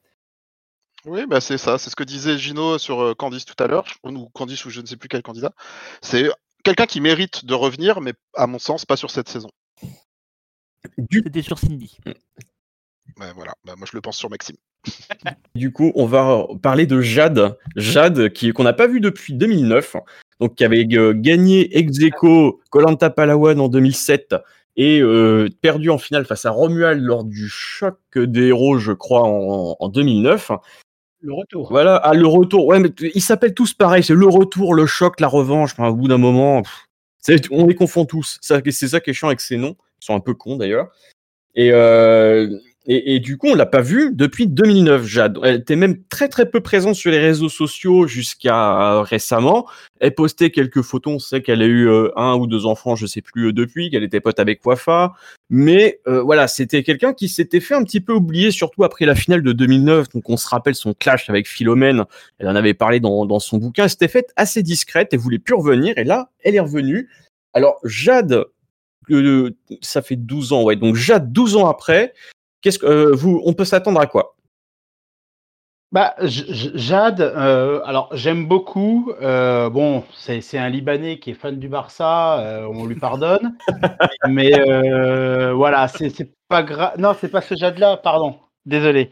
[1.06, 4.28] Oui, bah c'est ça, c'est ce que disait Gino sur Candice tout à l'heure, ou
[4.34, 5.52] Candice ou je ne sais plus quel candidat.
[6.02, 6.28] C'est
[6.62, 9.50] quelqu'un qui mérite de revenir, mais à mon sens, pas sur cette saison.
[10.98, 11.98] Du, C'était sur Cindy.
[13.16, 14.56] Ouais, voilà, bah, moi je le pense sur Maxime.
[15.54, 17.56] Du coup, on va parler de Jade.
[17.76, 19.96] Jade, qui qu'on n'a pas vu depuis 2009,
[20.40, 24.34] donc qui avait euh, gagné ex aequo Koh-Lanta Palawan en 2007
[24.76, 29.22] et euh, perdu en finale face à Romuald lors du choc des héros, je crois,
[29.24, 30.52] en, en 2009.
[31.22, 31.68] Le retour.
[31.70, 32.66] Voilà, ah, le retour.
[32.66, 34.02] Ouais, mais ils s'appellent tous pareil.
[34.02, 35.72] C'est le retour, le choc, la revanche.
[35.72, 36.86] Enfin, au bout d'un moment, pff,
[37.50, 38.38] on les confond tous.
[38.40, 39.76] C'est ça qui est chiant avec ces noms.
[40.00, 40.88] Ils sont un peu cons d'ailleurs.
[41.54, 42.48] Et, euh,
[42.86, 45.38] et, et du coup, on l'a pas vu depuis 2009, Jade.
[45.44, 49.68] Elle était même très très peu présente sur les réseaux sociaux jusqu'à récemment.
[50.00, 51.14] Elle postait quelques photos.
[51.14, 53.90] On sait qu'elle a eu euh, un ou deux enfants, je sais plus euh, depuis,
[53.90, 55.12] qu'elle était pote avec Wafa.
[55.50, 59.14] Mais euh, voilà, c'était quelqu'un qui s'était fait un petit peu oublier, surtout après la
[59.14, 60.08] finale de 2009.
[60.08, 62.04] Donc on se rappelle son clash avec Philomène.
[62.38, 63.84] Elle en avait parlé dans, son bouquin.
[63.84, 65.10] Elle s'était faite assez discrète.
[65.12, 65.98] Elle voulait plus revenir.
[65.98, 67.10] Et là, elle est revenue.
[67.52, 68.46] Alors Jade,
[69.82, 70.76] ça fait 12 ans, ouais.
[70.76, 72.14] Donc Jade, 12 ans après,
[72.62, 74.36] Qu'est-ce que euh, vous, on peut s'attendre à quoi?
[75.92, 79.12] Bah, Jade, euh, alors j'aime beaucoup.
[79.22, 83.56] Euh, bon, c'est un Libanais qui est fan du Barça, on lui pardonne.
[84.28, 84.52] mais
[85.52, 86.94] voilà, c'est pas grave.
[86.98, 88.38] Non, c'est pas ce Jade-là, pardon.
[88.66, 89.10] Désolé.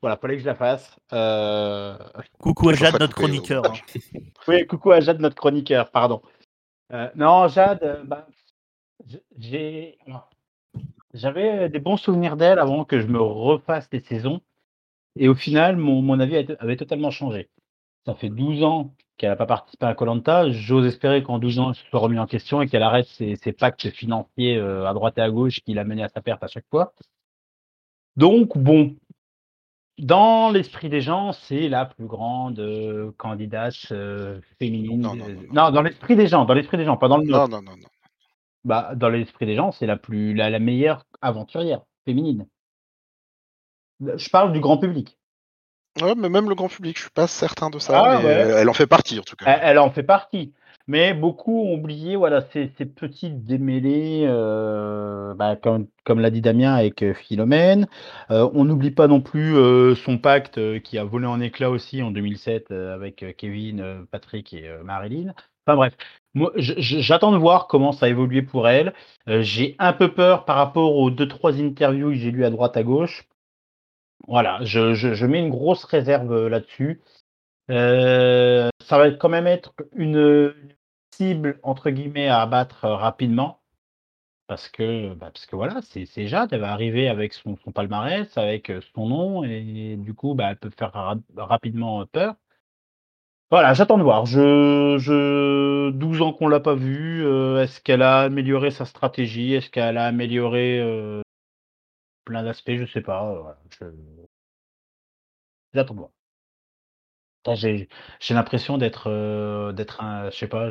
[0.00, 0.96] Voilà, fallait que je la fasse.
[2.38, 3.64] Coucou à Jade, notre chroniqueur.
[3.66, 3.74] Hein.
[4.48, 6.22] oui, coucou à Jade, notre chroniqueur, pardon.
[7.16, 8.28] non, Jade, bah,
[9.38, 9.98] j'ai.
[11.14, 14.40] J'avais des bons souvenirs d'elle avant que je me refasse les saisons.
[15.16, 17.50] Et au final, mon, avis avait totalement changé.
[18.06, 20.50] Ça fait 12 ans qu'elle n'a pas participé à Colanta.
[20.50, 23.36] J'ose espérer qu'en 12 ans, elle se soit remis en question et qu'elle arrête ses,
[23.52, 26.48] pactes financiers euh, à droite et à gauche qui l'a mené à sa perte à
[26.48, 26.94] chaque fois.
[28.16, 28.96] Donc, bon,
[29.98, 35.00] dans l'esprit des gens, c'est la plus grande euh, candidate euh, féminine.
[35.00, 37.62] Non, non, dans l'esprit des gens, dans l'esprit des gens, pas dans le Non, non,
[37.62, 37.88] non, non.
[38.64, 42.46] Bah, dans l'esprit des gens, c'est la plus la, meilleure aventurière féminine.
[44.00, 45.18] Je parle du grand public.
[46.00, 48.02] Ouais, mais même le grand public, je suis pas certain de ça.
[48.04, 49.58] Ah, elle en fait partie en tout cas.
[49.62, 50.54] Elle, en fait partie.
[50.88, 56.74] Mais beaucoup ont oublié voilà, ces, petites démêlés, euh, bah, comme, comme l'a dit Damien
[56.74, 57.86] avec euh, Philomène.
[58.30, 59.54] Euh, on n'oublie pas non plus
[59.96, 65.34] son pacte qui a volé en éclats aussi en 2007 avec Kevin, Patrick et Marilyn.
[65.66, 65.96] Enfin bref,
[66.34, 68.94] moi, j'attends de voir comment ça a évolué pour elle.
[69.28, 72.50] Euh, j'ai un peu peur par rapport aux deux trois interviews que j'ai lues à
[72.50, 73.28] droite à gauche.
[74.28, 77.02] Voilà, je, mets une grosse réserve euh, là-dessus.
[77.70, 80.54] Euh, ça va quand même être une
[81.14, 83.60] cible entre guillemets à abattre rapidement
[84.48, 88.72] parce que bah, parce que voilà, c'est Jade, elle va arriver avec son, palmarès, avec
[88.94, 90.92] son nom et du coup, bah, elle peut faire
[91.36, 92.36] rapidement peur.
[93.52, 94.24] Voilà, j'attends de voir.
[94.24, 97.22] Je, je 12 ans qu'on l'a pas vue.
[97.26, 99.52] Euh, est-ce qu'elle a amélioré sa stratégie?
[99.52, 101.20] Est-ce qu'elle a amélioré euh,
[102.24, 102.72] plein d'aspects?
[102.74, 103.54] Je sais pas.
[103.82, 103.92] Euh,
[105.74, 106.10] j'attends de voir.
[107.56, 107.88] J'ai,
[108.30, 110.70] l'impression d'être d'être un je sais pas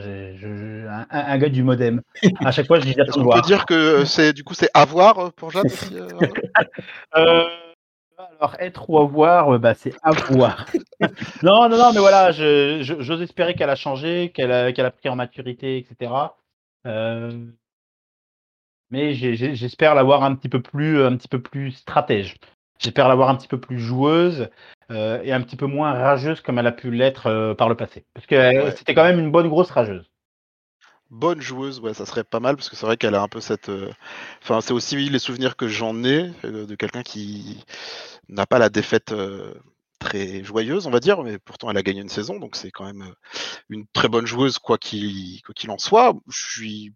[1.11, 2.01] un, gars du modem.
[2.39, 3.37] À chaque fois je dis j'attends de voir.
[3.37, 5.67] On peut dire que c'est du coup c'est avoir pour Jeanne
[8.41, 10.65] alors, être ou avoir, euh, bah, c'est avoir.
[11.43, 15.77] non, non, non, mais voilà, j'ose espérer qu'elle a changé, qu'elle a, pris en maturité,
[15.77, 16.11] etc.
[16.87, 17.45] Euh,
[18.89, 22.37] mais j'espère l'avoir un petit peu plus, un petit peu plus stratège.
[22.79, 24.49] J'espère l'avoir un petit peu plus joueuse
[24.89, 28.05] euh, et un petit peu moins rageuse comme elle a pu l'être par le passé.
[28.15, 30.09] Parce que c'était quand même une bonne grosse rageuse
[31.11, 33.41] bonne joueuse, ouais, ça serait pas mal parce que c'est vrai qu'elle a un peu
[33.41, 33.71] cette.
[34.41, 37.63] Enfin, c'est aussi les souvenirs que j'en ai de quelqu'un qui
[38.29, 39.13] n'a pas la défaite
[39.99, 42.85] très joyeuse, on va dire, mais pourtant elle a gagné une saison, donc c'est quand
[42.85, 43.13] même
[43.69, 46.13] une très bonne joueuse, quoi qu'il en soit.
[46.27, 46.89] Je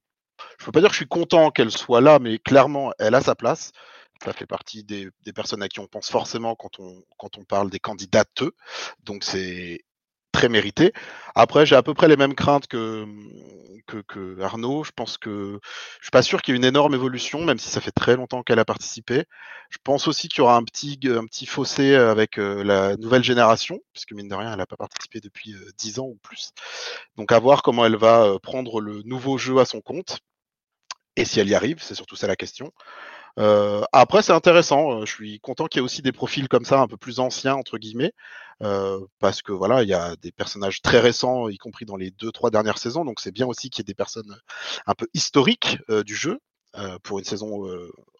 [0.59, 3.21] je peux pas dire que je suis content qu'elle soit là, mais clairement, elle a
[3.21, 3.71] sa place.
[4.23, 7.69] Ça fait partie des, personnes à qui on pense forcément quand on, quand on parle
[7.69, 8.43] des candidates.
[9.03, 9.81] Donc c'est
[10.35, 10.91] très mérité.
[11.33, 13.05] Après, j'ai à peu près les mêmes craintes que,
[14.07, 14.83] que, Arnaud.
[14.83, 15.59] Je pense que
[15.99, 18.15] je suis pas sûr qu'il y ait une énorme évolution, même si ça fait très
[18.17, 19.23] longtemps qu'elle a participé.
[19.69, 23.23] Je pense aussi qu'il y aura un petit, un petit fossé avec euh, la nouvelle
[23.23, 26.51] génération, puisque mine de rien, elle n'a pas participé depuis 10 euh, ans ou plus.
[27.15, 30.19] Donc à voir comment elle va euh, prendre le nouveau jeu à son compte.
[31.15, 32.73] Et si elle y arrive, c'est surtout ça la question.
[33.37, 35.05] Euh, après, c'est intéressant.
[35.05, 37.55] Je suis content qu'il y ait aussi des profils comme ça, un peu plus anciens
[37.55, 38.13] entre guillemets,
[38.63, 42.11] euh, parce que voilà, il y a des personnages très récents, y compris dans les
[42.11, 43.05] deux, trois dernières saisons.
[43.05, 44.37] Donc, c'est bien aussi qu'il y ait des personnes
[44.85, 46.39] un peu historiques euh, du jeu.
[47.03, 47.65] pour une saison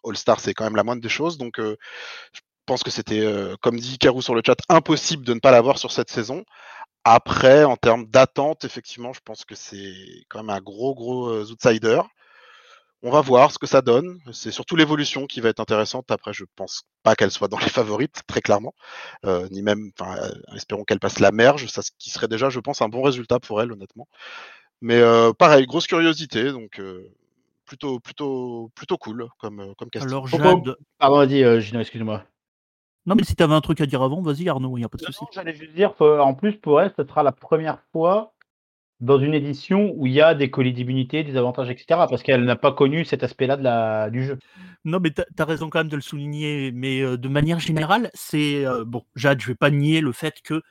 [0.04, 1.36] All-Star, c'est quand même la moindre des choses.
[1.38, 3.22] Donc, je pense que c'était,
[3.60, 6.44] comme dit Karou sur le chat, impossible de ne pas l'avoir sur cette saison.
[7.04, 9.94] Après, en termes d'attente, effectivement, je pense que c'est
[10.28, 12.00] quand même un gros, gros outsider.
[13.02, 14.18] On va voir ce que ça donne.
[14.32, 16.10] C'est surtout l'évolution qui va être intéressante.
[16.10, 18.72] Après, je pense pas qu'elle soit dans les favorites, très clairement.
[19.24, 21.66] Euh, ni même, enfin, euh, espérons qu'elle passe la merge.
[21.66, 24.08] Ça, qui serait déjà, je pense, un bon résultat pour elle, honnêtement.
[24.80, 26.50] Mais euh, pareil, grosse curiosité.
[26.52, 26.80] Donc,
[27.66, 30.10] plutôt, plutôt, plutôt cool comme, comme casting.
[30.10, 30.76] Alors, Jade...
[30.98, 32.24] Pardon, vas-y, Gino, excuse-moi.
[33.04, 34.88] Non, mais si tu avais un truc à dire avant, vas-y, Arnaud, il n'y a
[34.88, 35.24] pas de souci.
[35.32, 38.32] J'allais juste dire, en plus, pour elle, ce sera la première fois
[39.00, 41.86] dans une édition où il y a des colis d'immunité, des avantages, etc.
[42.08, 44.38] Parce qu'elle n'a pas connu cet aspect-là de la, du jeu.
[44.84, 46.72] Non, mais tu as, raison quand même de le souligner.
[46.72, 48.64] Mais euh, de manière générale, c'est.
[48.64, 50.62] Euh, bon, Jade, je vais pas nier le fait que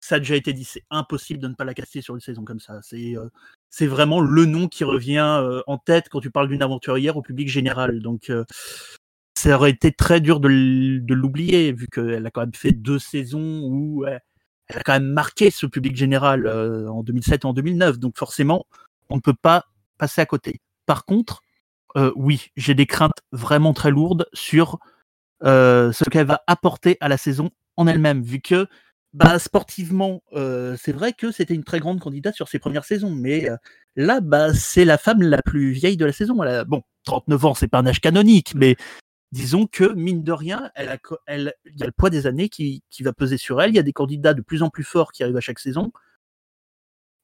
[0.00, 0.64] ça a déjà été dit.
[0.64, 2.80] C'est impossible de ne pas la casser sur une saison comme ça.
[2.82, 3.28] C'est euh,
[3.70, 7.48] c'est vraiment le nom qui revient en tête quand tu parles d'une aventurière au public
[7.48, 8.00] général.
[8.00, 8.32] Donc.
[9.36, 10.48] ça aurait été très dur de
[11.14, 14.04] l'oublier, vu qu'elle a quand même fait deux saisons où
[14.68, 17.98] elle a quand même marqué ce public général euh, en 2007 et en 2009.
[17.98, 18.66] Donc forcément,
[19.08, 19.64] on ne peut pas
[19.96, 20.60] passer à côté.
[20.86, 21.42] Par contre,
[21.96, 24.78] euh, oui, j'ai des craintes vraiment très lourdes sur
[25.44, 28.66] euh, ce qu'elle va apporter à la saison en elle-même, vu que
[29.14, 33.48] bah, sportivement, c'est vrai que c'était une très grande candidate sur ses premières saisons, mais
[33.96, 36.36] là, bah, c'est la femme la plus vieille de la saison.
[36.66, 38.76] Bon, 39 ans, c'est pas un âge canonique, mais
[39.32, 42.48] disons que, mine de rien, elle a, elle, il y a le poids des années
[42.48, 43.70] qui, qui va peser sur elle.
[43.70, 45.92] Il y a des candidats de plus en plus forts qui arrivent à chaque saison.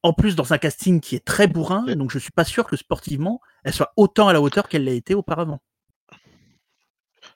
[0.03, 2.75] En plus, dans un casting qui est très bourrin, donc je suis pas sûr que
[2.75, 5.61] sportivement, elle soit autant à la hauteur qu'elle l'a été auparavant.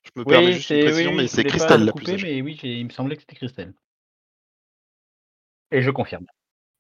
[0.04, 2.36] Je me permets juste une précision, mais c'est Christelle la plus âgée.
[2.36, 3.74] Mais oui, il me semblait que c'était Christelle.
[5.72, 6.26] Et je confirme.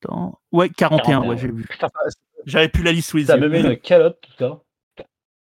[0.03, 0.39] Attends.
[0.51, 1.67] Ouais, 41, 41 ouais, j'ai vu.
[2.45, 3.41] J'avais plus la liste sous les ça yeux.
[3.41, 4.61] Ça me met une calotte, tout ça.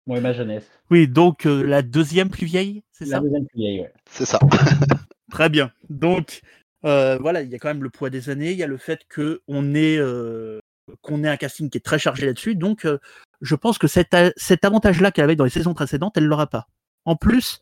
[0.09, 0.65] Et ma jeunesse.
[0.91, 3.17] Oui, donc euh, la deuxième plus vieille, c'est ça?
[3.17, 3.93] La deuxième plus vieille, ouais.
[4.11, 4.41] C'est ça.
[5.31, 5.71] Très bien.
[5.89, 6.41] Donc,
[6.85, 8.77] euh, voilà, il y a quand même le poids des années, il y a le
[8.77, 10.59] fait qu'on ait, euh,
[11.03, 12.57] qu'on ait un casting qui est très chargé là-dessus.
[12.57, 12.99] Donc, euh,
[13.41, 16.67] je pense que cet, cet avantage-là qu'elle avait dans les saisons précédentes, elle l'aura pas.
[17.05, 17.61] En plus,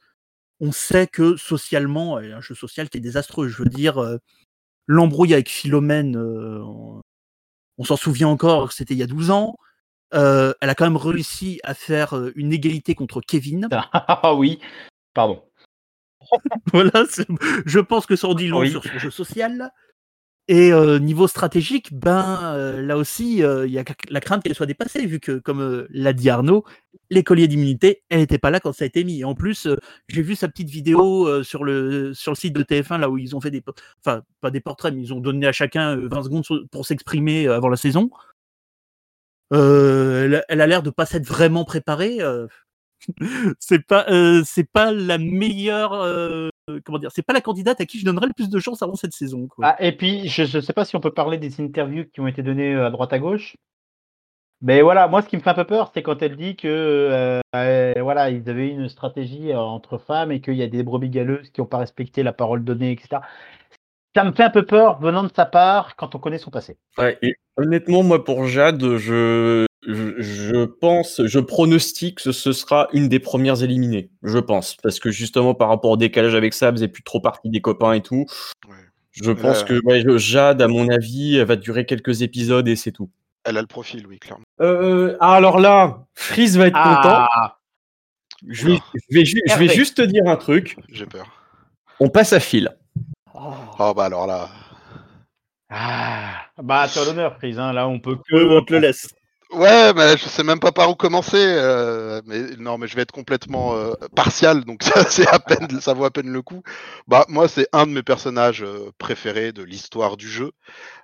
[0.61, 3.49] on sait que socialement, il y a un jeu social qui est désastreux.
[3.49, 4.19] Je veux dire, euh,
[4.87, 6.61] l'embrouille avec Philomène, euh,
[7.79, 9.57] on s'en souvient encore, c'était il y a 12 ans.
[10.15, 13.69] Euh, elle a quand même réussi à faire euh, une égalité contre Kevin.
[13.93, 14.59] Ah oui,
[15.15, 15.43] pardon.
[16.73, 17.05] voilà,
[17.67, 18.71] je pense que ça en dit long Oui.
[18.71, 19.71] sur son jeu social.
[20.51, 24.65] Et euh, niveau stratégique, ben euh, là aussi, il y a la crainte qu'elle soit
[24.67, 26.65] dépassée, vu que, comme l'a dit Arnaud,
[27.11, 29.21] les colliers d'immunité, elle n'était pas là quand ça a été mis.
[29.21, 29.69] Et en plus,
[30.09, 33.37] j'ai vu sa petite vidéo sur le sur le site de TF1 là où ils
[33.37, 33.63] ont fait des,
[34.03, 37.47] enfin pas des portraits, mais ils ont donné à chacun euh, 20 secondes pour s'exprimer
[37.47, 38.09] avant la saison.
[39.53, 42.21] Euh, elle, a- l'air de pas s'être vraiment préparée.
[42.21, 42.47] euh.
[43.61, 45.93] c'est pas euh, c'est pas la meilleure
[46.85, 48.95] comment dire, c'est pas la candidate à qui je donnerais le plus de chance avant
[48.95, 49.49] cette saison.
[49.63, 52.27] Ah, et puis, je ne sais pas si on peut parler des interviews qui ont
[52.27, 53.57] été données à droite à gauche.
[54.61, 56.67] Mais voilà, moi, ce qui me fait un peu peur, c'est quand elle dit que
[56.67, 61.11] euh, euh, voilà, ils avaient une stratégie entre femmes et qu'il y a des brebis
[61.11, 63.23] galeuses qui n'ont pas respecté la parole donnée, etc.
[64.17, 66.77] Ça me fait un peu peur venant de sa part quand on connaît son passé.
[66.97, 72.89] Ouais, et honnêtement, moi, pour Jade, je, je, je pense, je pronostique que ce sera
[72.93, 74.11] une des premières éliminées.
[74.23, 74.77] Je pense.
[74.83, 77.93] Parce que justement, par rapport au décalage avec Sabs et plus trop partie des copains
[77.93, 78.25] et tout,
[78.69, 78.75] Ouais.
[79.13, 79.65] je pense Euh.
[79.65, 83.11] que ouais, Jade, à mon avis, elle va durer quelques épisodes et c'est tout.
[83.45, 84.45] Elle a le profil, oui, clairement.
[84.61, 87.27] Euh, ah, alors là, Freeze va être content.
[87.31, 87.59] Ah,
[88.49, 90.77] Je vais, je, vais, ju- je vais juste te dire un truc.
[90.91, 91.27] J'ai peur.
[92.01, 92.71] On passe à fil.
[93.79, 94.49] Oh bah alors là.
[95.71, 96.47] ah.
[96.63, 97.59] Bah, tu as l'honneur, Prise.
[97.59, 97.73] Hein.
[97.73, 98.59] Là, on peut que.
[98.59, 99.09] On te le laisse.
[99.51, 101.39] Ouais, mais je sais même pas par où commencer.
[101.39, 105.81] euh, mais non, mais je vais être complètement euh, partial, donc ça, c'est à peine,
[105.81, 106.63] ça vaut à peine le coup.
[107.07, 110.53] Bah moi, c'est un de mes personnages euh, préférés de l'histoire du jeu.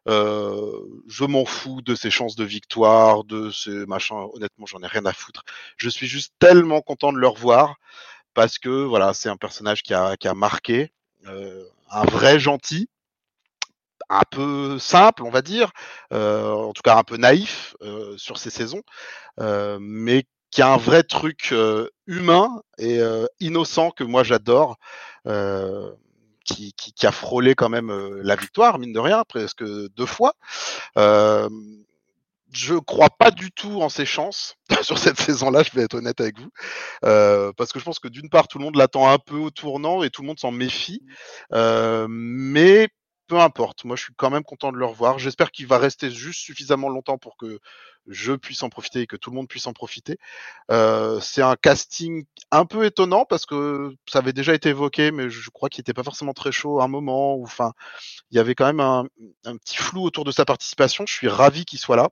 [0.08, 0.72] Euh,
[1.08, 4.26] je m'en fous de ses chances de victoire, de ses machins.
[4.34, 5.42] Honnêtement, j'en ai rien à foutre.
[5.78, 7.76] Je suis juste tellement content de le revoir
[8.34, 10.92] parce que voilà, c'est un personnage qui a, qui a marqué,
[11.28, 11.64] euh,
[11.94, 12.88] un vrai gentil
[14.08, 15.72] un peu simple, on va dire,
[16.12, 18.82] euh, en tout cas un peu naïf euh, sur ces saisons,
[19.40, 21.52] euh, mais qui a un vrai truc
[22.06, 23.00] humain et
[23.40, 24.76] innocent que moi j'adore,
[26.44, 27.90] qui, qui, a frôlé quand même
[28.22, 30.34] la victoire, mine de rien, presque deux fois.
[32.54, 36.20] Je crois pas du tout en ses chances sur cette saison-là, je vais être honnête
[36.20, 36.50] avec vous,
[37.04, 39.50] euh, parce que je pense que d'une part tout le monde l'attend un peu au
[39.50, 41.02] tournant et tout le monde s'en méfie,
[41.52, 42.88] euh, mais
[43.26, 45.18] peu importe, moi je suis quand même content de le revoir.
[45.18, 47.58] J'espère qu'il va rester juste suffisamment longtemps pour que
[48.06, 50.18] je puisse en profiter et que tout le monde puisse en profiter.
[50.70, 55.30] Euh, c'est un casting un peu étonnant parce que ça avait déjà été évoqué, mais
[55.30, 57.40] je crois qu'il n'était pas forcément très chaud à un moment.
[57.42, 57.72] Enfin,
[58.30, 59.06] il y avait quand même un,
[59.44, 61.06] un petit flou autour de sa participation.
[61.06, 62.10] Je suis ravi qu'il soit là.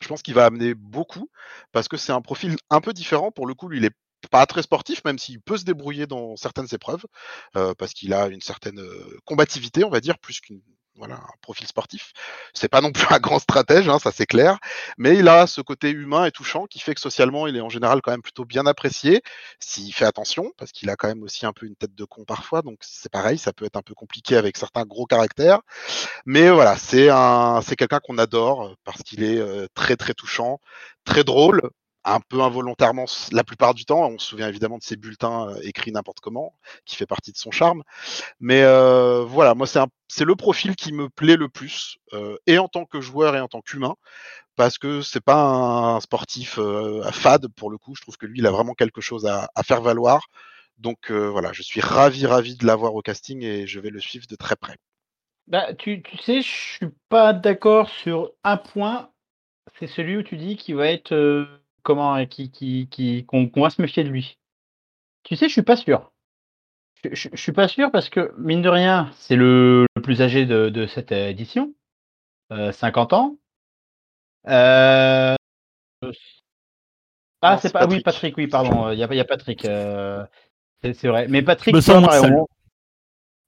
[0.00, 1.30] Je pense qu'il va amener beaucoup
[1.72, 3.30] parce que c'est un profil un peu différent.
[3.30, 3.96] Pour le coup, lui, il est
[4.30, 7.04] pas très sportif, même s'il peut se débrouiller dans certaines épreuves,
[7.56, 10.60] euh, parce qu'il a une certaine euh, combativité, on va dire, plus qu'une
[10.98, 12.12] voilà, un profil sportif.
[12.52, 14.58] C'est pas non plus un grand stratège, hein, ça c'est clair,
[14.98, 17.68] mais il a ce côté humain et touchant qui fait que socialement, il est en
[17.68, 19.22] général quand même plutôt bien apprécié,
[19.60, 22.24] s'il fait attention, parce qu'il a quand même aussi un peu une tête de con
[22.24, 25.60] parfois, donc c'est pareil, ça peut être un peu compliqué avec certains gros caractères.
[26.26, 30.60] Mais voilà, c'est un, c'est quelqu'un qu'on adore parce qu'il est euh, très très touchant,
[31.04, 31.62] très drôle,
[32.04, 34.08] un peu involontairement la plupart du temps.
[34.08, 37.36] On se souvient évidemment de ses bulletins euh, écrits n'importe comment, qui fait partie de
[37.36, 37.82] son charme.
[38.40, 42.68] Mais euh, voilà, moi c'est le profil qui me plaît le plus, euh, et en
[42.68, 43.94] tant que joueur et en tant qu'humain,
[44.56, 47.94] parce que c'est pas un sportif à fade pour le coup.
[47.94, 50.26] Je trouve que lui, il a vraiment quelque chose à, faire valoir.
[50.78, 54.26] Donc voilà, je suis ravi, ravi de l'avoir au casting et je vais le suivre
[54.28, 54.76] de très près.
[55.46, 59.10] Bah, tu, sais, je suis pas d'accord sur un point.
[59.78, 61.14] C'est celui où tu dis qu'il va être
[61.88, 64.38] comment, euh, qui, qui, qui, qu'on va se méfier de lui.
[65.22, 66.12] Tu sais, je suis pas sûr.
[67.02, 70.20] Je, je, je suis pas sûr parce que, mine de rien, c'est le, le plus
[70.20, 71.72] âgé de, de cette édition.
[72.52, 73.36] Euh, 50 ans.
[74.48, 75.34] Euh,
[77.40, 77.80] Ah, c'est pas.
[77.80, 78.04] ah Oui, Patrick.
[78.04, 78.90] Patrick, oui, pardon.
[78.90, 79.64] Il y a, il y a Patrick.
[79.64, 80.24] euh,
[80.82, 81.26] C'est vrai.
[81.28, 81.80] Mais Patrick, me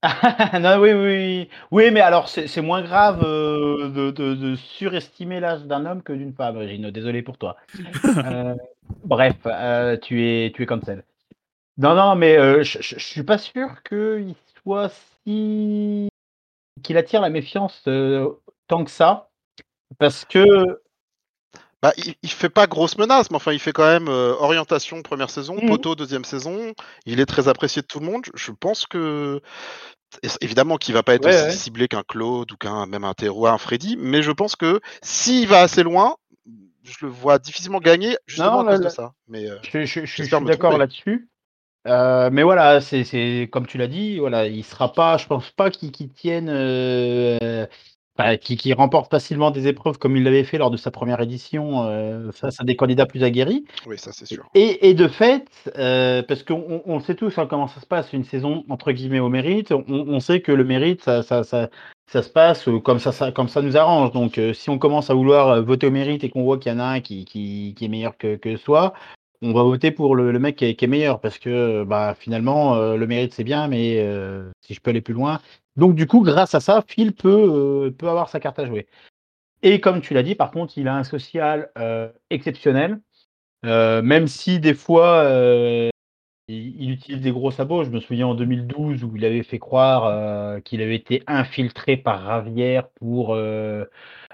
[0.60, 1.90] non, oui, oui, oui.
[1.90, 6.12] Mais alors, c'est c'est moins grave euh, de, de- de surestimer l'âge d'un homme que
[6.14, 6.90] d'une femme, Régine.
[6.90, 7.56] Désolé pour toi.
[8.24, 8.54] Euh,
[9.04, 11.04] bref, euh, tu es, tu es cancel.
[11.78, 14.90] Non, non, mais euh, je, je, je suis pas sûr qu'il soit
[15.24, 16.08] si.
[16.82, 18.28] qu'il attire la méfiance euh,
[18.68, 19.30] tant que ça.
[19.98, 20.80] Parce que.
[21.82, 25.02] Bah, il, il fait pas grosse menace, mais enfin, il fait quand même euh, orientation
[25.02, 25.68] première saison, Mhm.
[25.68, 26.74] poteau deuxième saison.
[27.06, 28.24] Il est très apprécié de tout le monde.
[28.34, 29.40] Je pense que
[30.40, 31.50] évidemment qu'il va pas être Ouais, aussi ouais.
[31.52, 35.46] ciblé qu'un Claude ou qu'un même un Théroux, un Freddy, mais je pense que s'il
[35.48, 36.16] va assez loin,
[36.82, 39.12] je le vois difficilement gagner justement Non, à là, cause de ça.
[39.28, 41.28] Mais euh, Je, suis d'accord là-dessus.
[41.86, 45.70] Euh, mais voilà, c'est comme tu l'as dit, voilà, il sera pas, je pense pas
[45.70, 47.66] qu'il tienne, euh,
[48.40, 51.84] qu'il qu'il remporte facilement des épreuves comme il l'avait fait lors de sa première édition
[51.84, 53.64] euh, face à des candidats plus aguerris.
[53.86, 54.44] oui, ça c'est sûr.
[54.54, 55.46] Et, et de fait,
[55.76, 58.92] euh, parce qu'on on, on sait tous hein, comment ça se passe une saison entre
[58.92, 61.68] guillemets au mérite, on, on sait que le mérite, ça, ça, ça,
[62.06, 64.12] ça se passe euh, comme ça, ça, comme ça nous arrange.
[64.12, 66.74] Donc, euh, si on commence à vouloir voter au mérite et qu'on voit qu'il y
[66.74, 68.92] en a un qui, qui, qui est meilleur que, que soi,
[69.42, 72.14] on va voter pour le, le mec qui est, qui est meilleur parce que bah,
[72.18, 75.40] finalement, euh, le mérite c'est bien, mais euh, si je peux aller plus loin.
[75.76, 78.86] Donc, du coup, grâce à ça, Phil peut, euh, peut avoir sa carte à jouer.
[79.62, 83.00] Et comme tu l'as dit, par contre, il a un social euh, exceptionnel.
[83.66, 85.22] Euh, même si des fois
[86.48, 87.84] il, il utilise des gros sabots.
[87.84, 92.22] Je me souviens en 2012 où il avait fait croire qu'il avait été infiltré par
[92.22, 93.36] Ravière pour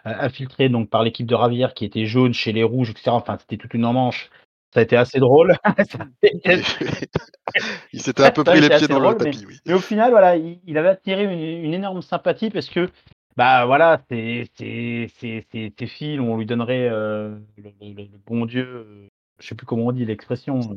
[0.05, 3.11] infiltré donc par l'équipe de Ravière qui était jaune chez les rouges, etc.
[3.11, 4.31] Enfin, c'était toute une manche.
[4.77, 5.57] Ça a été assez drôle.
[6.23, 6.61] Été-
[7.95, 9.57] il s'était un peu pris les pieds dans le drôle, mais- tapis, oui.
[9.65, 12.91] mais au final, voilà, il, il avait attiré une, une énorme sympathie parce que,
[13.39, 18.19] bah voilà, c'est c'est c'est c'est c'est Phil, on lui donnerait euh, le, le- le
[18.27, 19.07] bon Dieu, euh,
[19.41, 20.75] je sais plus comment on dit l'expression, euh,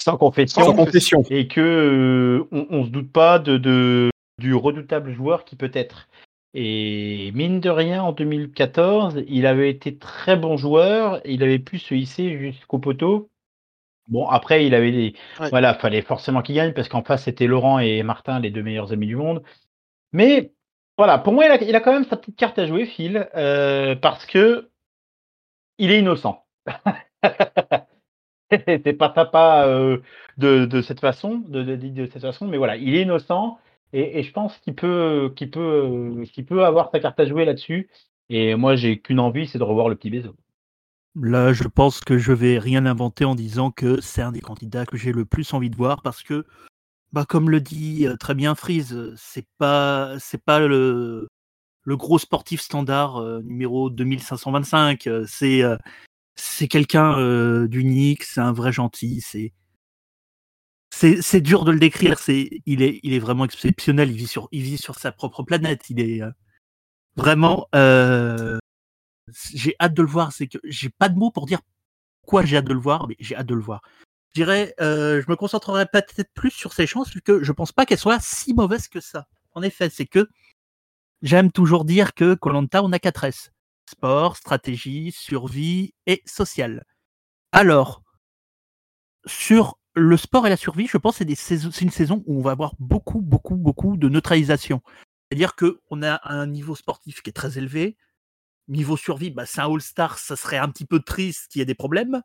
[0.00, 1.22] sans confession, Sans confession.
[1.30, 4.10] et que euh, on, on se doute pas de, de
[4.40, 6.08] du redoutable joueur qui peut être.
[6.54, 11.78] Et mine de rien, en 2014, il avait été très bon joueur, il avait pu
[11.78, 13.30] se hisser jusqu'au poteau.
[14.08, 15.14] Bon, après, il avait des.
[15.40, 15.48] Ouais.
[15.50, 18.92] Voilà, fallait forcément qu'il gagne parce qu'en face, c'était Laurent et Martin, les deux meilleurs
[18.92, 19.42] amis du monde.
[20.12, 20.52] Mais
[20.98, 23.28] voilà, pour moi, il a, il a quand même sa petite carte à jouer, Phil,
[23.36, 24.70] euh, parce que
[25.78, 26.44] il est innocent.
[28.50, 29.98] C'est pas papa euh,
[30.36, 33.58] de, de cette façon, de, de, de cette façon, mais voilà, il est innocent
[33.92, 35.32] et, je pense qu'il peut,
[36.64, 37.90] avoir sa carte à jouer là-dessus.
[38.28, 40.34] Et moi, j'ai qu'une envie, c'est de revoir le petit Bézo.
[41.14, 44.86] Là, je pense que je vais rien inventer en disant que c'est un des candidats
[44.86, 46.46] que j'ai le plus envie de voir parce que,
[47.12, 50.16] bah, comme le dit euh, très bien Freeze, c'est pas,
[50.46, 51.28] pas le,
[51.86, 55.06] gros sportif standard euh, numéro 2525.
[55.06, 55.26] euh,
[56.34, 59.20] C'est, quelqu'un d'unique, c'est un vrai gentil.
[59.20, 59.52] C'est,
[61.02, 62.18] c'est, dur de le décrire.
[62.28, 64.10] Il est, vraiment exceptionnel.
[64.10, 65.90] Il vit sur, sa propre planète.
[65.90, 66.30] Il est euh,
[67.16, 67.66] vraiment.
[67.74, 68.58] euh,
[69.52, 70.32] j'ai hâte de le voir.
[70.32, 71.60] C'est que j'ai pas de mots pour dire
[72.26, 73.82] quoi j'ai hâte de le voir, mais j'ai hâte de le voir.
[74.34, 77.84] Je dirais, euh, je me concentrerai peut-être plus sur ses chances, que je pense pas
[77.84, 79.26] qu'elles soient si mauvaises que ça.
[79.52, 80.28] En effet, c'est que
[81.20, 83.52] j'aime toujours dire que Colanta, on a quatre S
[83.90, 86.84] sport, stratégie, survie et social.
[87.52, 88.02] Alors,
[89.26, 92.74] sur le sport et la survie, je pense c'est une saison où on va avoir
[92.78, 94.80] beaucoup, beaucoup, beaucoup de neutralisation.
[95.30, 97.96] C'est-à-dire qu'on a un niveau sportif qui est très élevé,
[98.68, 101.66] niveau survie, bah, c'est un All-Star, ça serait un petit peu triste qu'il y ait
[101.66, 102.22] des problèmes.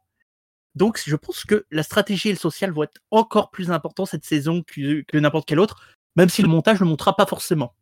[0.75, 4.25] Donc, je pense que la stratégie et le social vont être encore plus importants cette
[4.25, 7.73] saison que, que n'importe quelle autre, même si le montage ne le montrera pas forcément.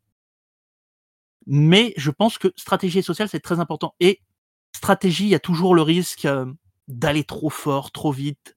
[1.48, 3.96] Mais je pense que stratégie et social, c'est très important.
[4.00, 4.22] Et
[4.76, 6.46] stratégie, il y a toujours le risque euh,
[6.88, 8.56] d'aller trop fort, trop vite.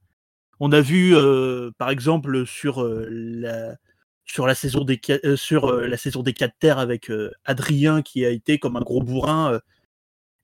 [0.60, 3.76] On a vu, euh, par exemple, sur euh, la,
[4.24, 7.10] sur la saison des euh, euh, terres avec
[7.44, 9.60] Adrien qui a été comme un gros bourrin.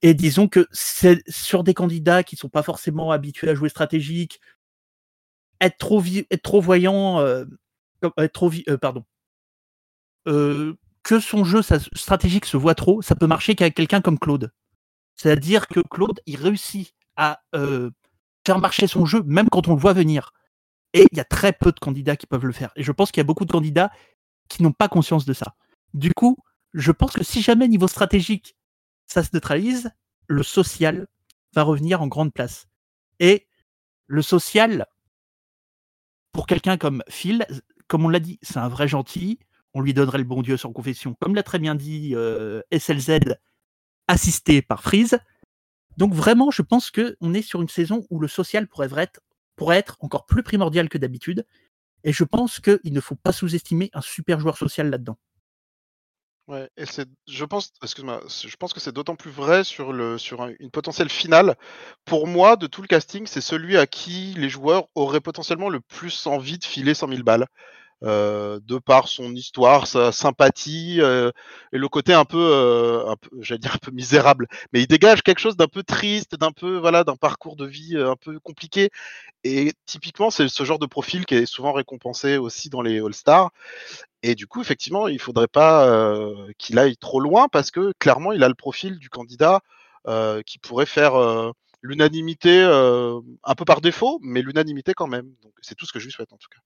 [0.03, 4.41] et disons que sur des candidats qui sont pas forcément habitués à jouer stratégique,
[5.61, 7.21] être trop être trop voyant,
[8.19, 8.51] être trop
[8.81, 9.05] pardon,
[10.25, 11.61] que son jeu
[11.95, 14.53] stratégique se voit trop, ça peut marcher qu'avec quelqu'un comme Claude.
[15.17, 17.43] C'est-à-dire que Claude, il réussit à
[18.47, 20.32] faire marcher son jeu même quand on le voit venir.
[20.92, 22.70] Et il y a très peu de candidats qui peuvent le faire.
[22.76, 23.90] Et je pense qu'il y a beaucoup de candidats
[24.49, 25.55] qui n'ont pas conscience de ça.
[25.92, 26.36] Du coup,
[26.72, 28.57] je pense que si jamais niveau stratégique,
[29.07, 29.90] ça se neutralise,
[30.26, 31.07] le social
[31.55, 32.66] va revenir en grande place.
[33.20, 33.47] Et
[34.07, 34.86] le social,
[36.32, 37.47] pour quelqu'un comme Phil,
[37.88, 39.38] comme on l'a dit, c'est un vrai gentil.
[39.72, 43.18] On lui donnerait le bon Dieu sans confession, comme l'a très bien dit euh, SLZ,
[44.07, 45.18] assisté par Freeze.
[45.97, 49.09] Donc vraiment, je pense qu'on est sur une saison où le social pourrait
[49.68, 51.47] être, encore plus primordial que d'habitude.
[52.03, 55.16] Et je pense qu'il ne faut pas sous-estimer un super joueur social là-dedans.
[56.47, 60.70] Ouais, et c'est, je pense, excuse-moi, je pense que c'est d'autant plus vrai sur une
[60.70, 61.57] potentielle finale.
[62.05, 65.80] Pour moi, de tout le casting, c'est celui à qui les joueurs auraient potentiellement le
[65.80, 67.47] plus envie de filer 100 000 balles.
[68.05, 71.30] Euh, de par son histoire, sa sympathie euh,
[71.72, 75.22] et le côté un peu, euh, peu j'allais dire un peu misérable, mais il dégage
[75.22, 78.90] quelque chose d'un peu triste, d'un peu voilà, d'un parcours de vie un peu compliqué.
[79.42, 83.50] Et typiquement, c'est ce genre de profil qui est souvent récompensé aussi dans les All-Stars.
[84.22, 88.32] Et du coup, effectivement, il faudrait pas euh, qu'il aille trop loin parce que clairement,
[88.32, 89.61] il a le profil du candidat
[90.09, 91.52] euh, qui pourrait faire euh,
[91.82, 95.34] l'unanimité un peu par défaut, mais l'unanimité quand même.
[95.42, 96.61] Donc, c'est tout ce que je lui souhaite en tout cas.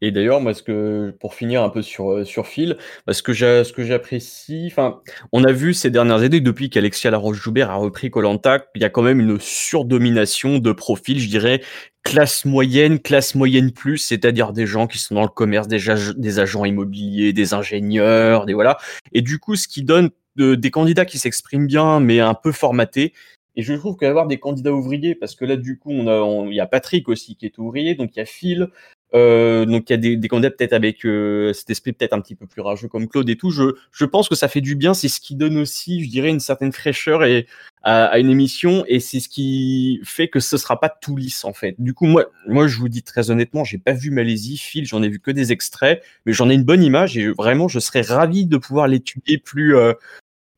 [0.00, 2.76] Et d'ailleurs, moi, ce que, pour finir un peu sur, euh, sur Phil,
[3.06, 5.00] bah, ce que j'apprécie, enfin,
[5.32, 8.90] on a vu ces dernières années, depuis qu'Alexia Laroche-Joubert a repris Colanta, il y a
[8.90, 11.62] quand même une surdomination de profils, je dirais,
[12.04, 16.16] classe moyenne, classe moyenne plus, c'est-à-dire des gens qui sont dans le commerce, des, ag-
[16.16, 18.78] des agents immobiliers, des ingénieurs, des voilà.
[19.12, 22.52] Et du coup, ce qui donne de- des candidats qui s'expriment bien, mais un peu
[22.52, 23.12] formatés.
[23.56, 26.60] Et je trouve qu'avoir des candidats ouvriers, parce que là, du coup, on- il y
[26.60, 28.68] a Patrick aussi qui est ouvrier, donc il y a Phil,
[29.14, 32.20] euh, donc il y a des, des candidats peut-être avec euh, cet esprit peut-être un
[32.20, 33.50] petit peu plus rageux comme Claude et tout.
[33.50, 34.94] Je, je pense que ça fait du bien.
[34.94, 37.46] C'est ce qui donne aussi, je dirais, une certaine fraîcheur et,
[37.82, 41.44] à, à une émission et c'est ce qui fait que ce sera pas tout lisse
[41.44, 41.74] en fait.
[41.78, 45.02] Du coup, moi, moi je vous dis très honnêtement, j'ai pas vu Malaisie, Phil, j'en
[45.02, 48.02] ai vu que des extraits, mais j'en ai une bonne image et vraiment, je serais
[48.02, 49.76] ravi de pouvoir l'étudier plus.
[49.76, 49.92] Euh,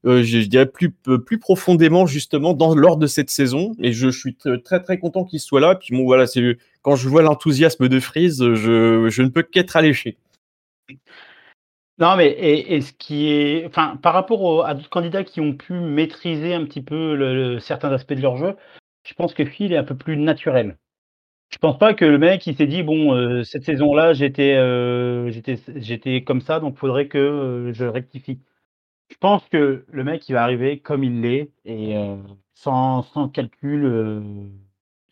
[0.07, 4.09] euh, je, je dirais plus plus profondément justement dans lors de cette saison et je,
[4.09, 7.09] je suis très très, très content qu'il soit là puis bon voilà c'est quand je
[7.09, 10.17] vois l'enthousiasme de Freeze je, je ne peux qu'être alléché
[11.99, 15.55] Non, mais et, et ce qui est, enfin, par rapport à d'autres candidats qui ont
[15.55, 18.57] pu maîtriser un petit peu certains aspects de leur jeu,
[19.05, 20.79] je pense que Phil est un peu plus naturel.
[21.51, 25.31] Je pense pas que le mec il s'est dit bon euh, cette saison-là j'étais euh,
[25.31, 28.41] j'étais j'étais comme ça donc faudrait que euh, je rectifie.
[29.11, 31.97] Je pense que le mec il va arriver comme il l'est et
[32.55, 34.21] sans, sans calcul euh,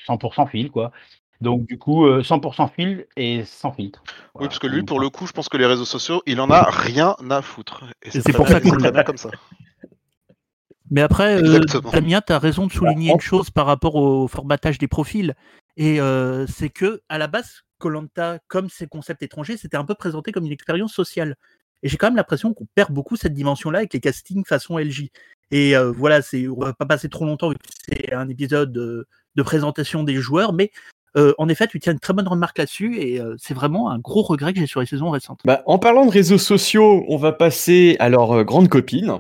[0.07, 0.93] 100% fil quoi.
[1.41, 4.03] Donc du coup euh, 100% fil et sans filtre.
[4.35, 6.51] Oui, parce que lui, pour le coup, je pense que les réseaux sociaux, il en
[6.51, 7.85] a rien à foutre.
[8.03, 9.31] Et c'est pour ça qu'on l'a- comme ça.
[10.91, 11.61] Mais après, euh.
[11.93, 15.35] Damien, tu as raison de souligner une chose par rapport au formatage des profils.
[15.77, 19.95] Et euh, c'est que, à la base, Colanta, comme ses concepts étrangers, c'était un peu
[19.95, 21.37] présenté comme une expérience sociale.
[21.83, 25.11] Et j'ai quand même l'impression qu'on perd beaucoup cette dimension-là avec les castings façon LJ.
[25.51, 28.73] Et euh, voilà, c'est, on va pas passer trop longtemps, vu que c'est un épisode
[28.73, 30.73] de, de présentation des joueurs, mais
[31.19, 33.99] euh, en effet, tu tiens une très bonne remarque là-dessus, et euh, c'est vraiment un
[33.99, 35.41] gros regret que j'ai sur les saisons récentes.
[35.45, 39.19] bah, en parlant de réseaux sociaux on va passer à leur euh, grande copine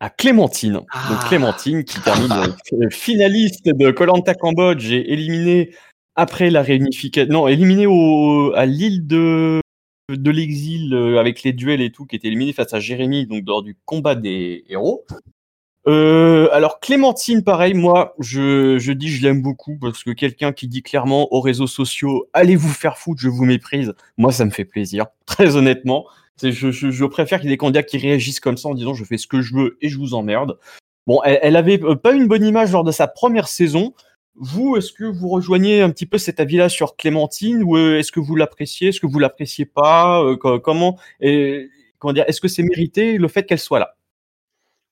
[0.00, 1.24] à Clémentine donc Ah.
[1.26, 2.30] Clémentine qui termine
[2.90, 5.74] finaliste de Colanta Cambodge et éliminée
[6.14, 9.60] après la réunification non éliminée au, à l'île de
[10.10, 13.62] de l'exil avec les duels et tout qui était éliminé face à Jérémy donc lors
[13.62, 15.04] du combat des héros
[15.88, 20.82] Euh, alors Clémentine, pareil, moi, je, dis je l'aime beaucoup parce que quelqu'un qui dit
[20.82, 24.66] clairement aux réseaux sociaux, allez vous faire foutre, je vous méprise, moi ça me fait
[24.66, 26.06] plaisir, très honnêtement.
[26.42, 29.16] Je, préfère qu'il y ait des candidats qui réagissent comme ça en disant je fais
[29.16, 30.58] ce que je veux et je vous emmerde.
[31.06, 33.94] Bon, elle, elle avait euh, pas une bonne image lors de sa première saison.
[34.36, 38.12] Vous, est-ce que vous rejoignez un petit peu cet avis-là sur Clémentine ou euh, est-ce
[38.12, 40.98] que vous l'appréciez, est-ce que vous l'appréciez pas, co- comment,
[41.98, 43.96] comment dire, est-ce que c'est mérité le fait qu'elle soit là?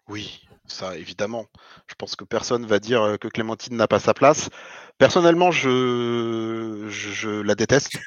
[0.08, 1.46] Oui, ça évidemment.
[1.86, 4.50] Je pense que personne va dire euh, que Clémentine n'a pas sa place.
[4.98, 7.98] Personnellement, je, je, je la déteste.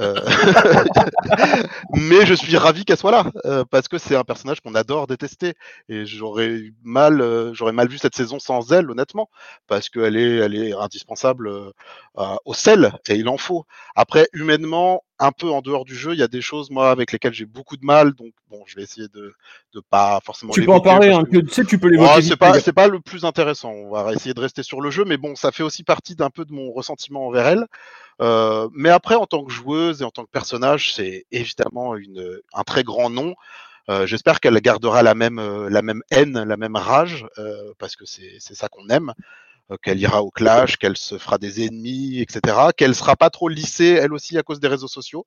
[0.00, 0.14] Euh,
[1.92, 5.06] Mais je suis ravi qu'elle soit là, euh, parce que c'est un personnage qu'on adore
[5.06, 5.54] détester.
[5.88, 9.28] Et j'aurais eu mal, euh, j'aurais mal vu cette saison sans elle, honnêtement,
[9.68, 11.70] parce qu'elle est, elle est indispensable euh,
[12.44, 13.66] au sel, et il en faut.
[13.94, 17.12] Après, humainement, un peu en dehors du jeu, il y a des choses, moi, avec
[17.12, 19.32] lesquelles j'ai beaucoup de mal, donc bon, je vais essayer de
[19.74, 22.12] ne pas forcément Tu peux en parler, hein, que- tu sais, tu peux l'évoquer.
[22.16, 23.70] Oh, c'est pas, c'est pas le plus intéressant.
[23.70, 26.30] On va essayer de rester sur le jeu, mais bon, ça fait aussi partie d'un
[26.30, 27.66] peu de mon ressentiment envers elle.
[28.20, 32.40] Euh, mais après, en tant que joueuse et en tant que personnage, c'est évidemment une,
[32.52, 33.34] un très grand nom.
[33.90, 37.26] Euh, J'espère qu'elle gardera la même, euh, la même haine, la même rage,
[37.78, 39.12] parce que c'est ça qu'on aime.
[39.82, 42.68] Qu'elle ira au clash, qu'elle se fera des ennemis, etc.
[42.76, 45.24] Qu'elle sera pas trop lissée, elle aussi, à cause des réseaux sociaux,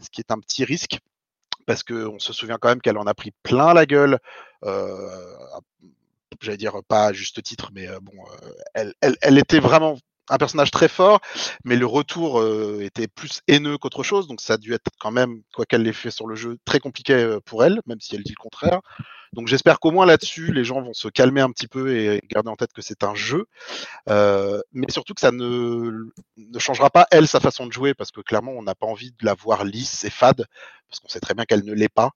[0.00, 0.98] ce qui est un petit risque
[1.66, 4.18] parce qu'on se souvient quand même qu'elle en a pris plein la gueule.
[6.40, 8.12] J'allais dire pas à juste titre, mais bon,
[8.74, 9.96] elle, elle, était vraiment
[10.28, 11.20] un personnage très fort,
[11.64, 15.10] mais le retour euh, était plus haineux qu'autre chose, donc ça a dû être quand
[15.10, 18.14] même, quoi qu'elle l'ait fait sur le jeu, très compliqué euh, pour elle, même si
[18.14, 18.80] elle dit le contraire.
[19.32, 22.48] Donc j'espère qu'au moins là-dessus, les gens vont se calmer un petit peu et garder
[22.48, 23.46] en tête que c'est un jeu,
[24.08, 28.10] euh, mais surtout que ça ne, ne changera pas elle sa façon de jouer, parce
[28.10, 30.46] que clairement on n'a pas envie de la voir lisse et fade,
[30.88, 32.12] parce qu'on sait très bien qu'elle ne l'est pas.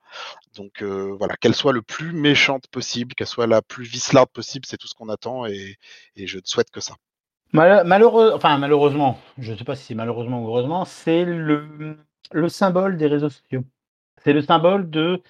[0.57, 4.65] Donc euh, voilà, qu'elle soit le plus méchante possible, qu'elle soit la plus vislarde possible,
[4.67, 5.77] c'est tout ce qu'on attend et,
[6.17, 6.95] et je souhaite que ça.
[7.53, 11.99] Malheureusement, je ne sais pas si c'est malheureusement ou heureusement, c'est le,
[12.33, 13.65] le symbole des réseaux sociaux.
[14.23, 15.23] C'est le symbole de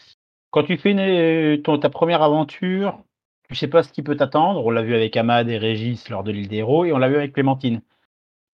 [0.51, 3.03] quand tu fais ton- ta première aventure,
[3.49, 4.65] tu sais pas ce qui peut t'attendre.
[4.67, 7.09] On l'a vu avec Ahmad et Régis lors de l'île des héros et on l'a
[7.09, 7.83] vu avec Clémentine.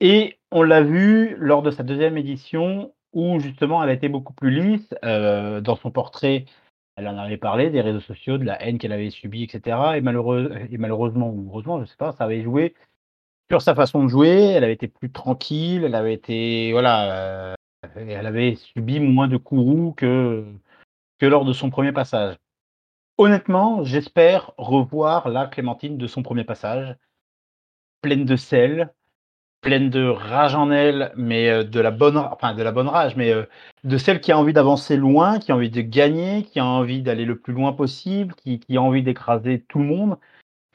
[0.00, 4.34] Et on l'a vu lors de sa deuxième édition où justement elle a été beaucoup
[4.34, 4.94] plus lisse.
[5.04, 6.44] euh, dans son portrait,
[6.96, 9.96] elle en avait parlé des réseaux sociaux, de la haine qu'elle avait subie, etc.
[9.96, 12.74] Et, malheureusement ou heureusement, je sais pas, ça avait joué
[13.50, 17.54] sur sa façon de jouer, elle avait été plus tranquille, elle avait été voilà, euh,
[17.96, 20.44] elle avait subi moins de courroux que
[21.18, 22.36] que lors de son premier passage.
[23.18, 26.96] Honnêtement, j'espère revoir la Clémentine de son premier passage,
[28.02, 28.92] pleine de sel,
[29.62, 33.16] pleine de rage en elle, mais euh, de la bonne, enfin de la bonne rage,
[33.16, 33.44] mais euh,
[33.84, 37.02] de celle qui a envie d'avancer loin, qui a envie de gagner, qui a envie
[37.02, 40.18] d'aller le plus loin possible, qui, qui a envie d'écraser tout le monde.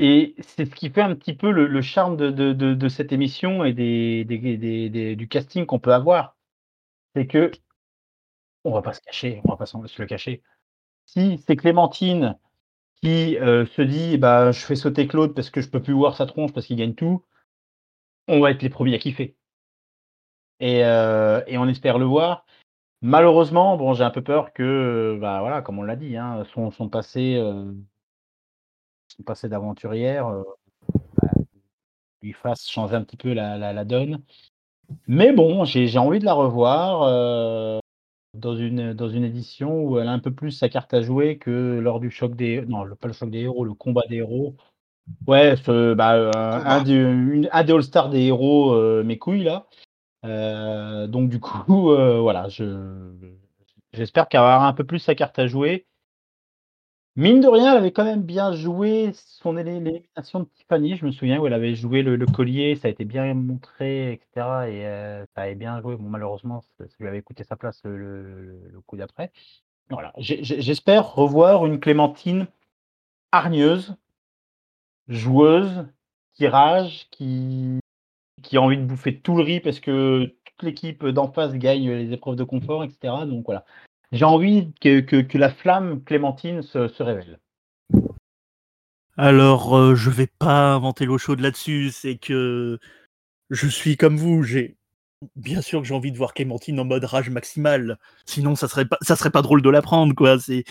[0.04, 5.16] Et c'est ce qui fait un petit peu le, charme de, cette émission et des,
[5.16, 6.36] du casting qu'on peut avoir.
[7.16, 7.52] C'est que,
[8.64, 10.42] on va pas se cacher, on va pas se le cacher.
[11.06, 12.36] Si c'est Clémentine
[13.04, 16.16] qui euh, se dit, bah, je fais sauter Claude parce que je peux plus voir
[16.16, 17.24] sa tronche parce qu'il gagne tout,
[18.28, 19.36] on va être les premiers à kiffer.
[20.60, 22.46] Et, euh, on espère le voir.
[23.02, 26.72] Malheureusement, bon, j'ai un peu peur que, bah, voilà, comme on l'a dit, hein, son,
[26.72, 27.72] son passé, euh,
[29.12, 30.44] son passé d'aventurière euh,
[31.22, 31.30] bah,
[32.22, 34.22] lui fasse changer un petit peu la, la, la donne.
[35.08, 37.80] Mais bon, j'ai envie de la revoir euh,
[38.34, 41.38] dans, une, dans une édition où elle a un peu plus sa carte à jouer
[41.38, 42.62] que lors du choc des...
[42.62, 44.56] Non, le- pas le choc des héros, le combat des héros.
[45.28, 49.44] Ouais, ce, bah, euh, un, des, une- un des All-Stars des héros, euh, mes couilles,
[49.44, 49.68] là.
[50.26, 53.12] Euh, donc du coup, voilà, je
[53.94, 55.86] j'espère qu'elle avoir un peu plus sa carte à jouer.
[57.18, 60.96] Mine de rien, elle avait quand même bien joué son élé- l'élimination de Tiffany.
[60.96, 64.30] Je me souviens où elle avait joué le, collier, ça a été bien montré, etc.
[64.70, 65.98] Et euh, ça avait bien joué.
[66.00, 69.32] Malheureusement, ça, lui avait coûté sa place le, coup d'après.
[70.18, 72.48] J'espère revoir une Clémentine
[73.34, 73.98] hargneuse,
[75.10, 75.86] joueuse,
[76.34, 77.80] qui rage, qui,
[78.42, 81.90] qui a envie de bouffer tout le riz parce que toute l'équipe d'en face gagne
[81.92, 83.26] les épreuves de confort, etc.
[83.26, 83.66] Donc voilà.
[84.12, 87.40] J'ai envie que, la flamme Clémentine se, révèle.
[89.18, 92.80] Alors, euh, je vais pas inventer l'eau chaude là-dessus, c'est que
[93.50, 94.78] je suis comme vous, j'ai
[95.36, 98.86] bien sûr que j'ai envie de voir Clémentine en mode rage maximale, sinon ça serait
[98.86, 100.64] pas ça serait pas drôle de la prendre quoi, c'est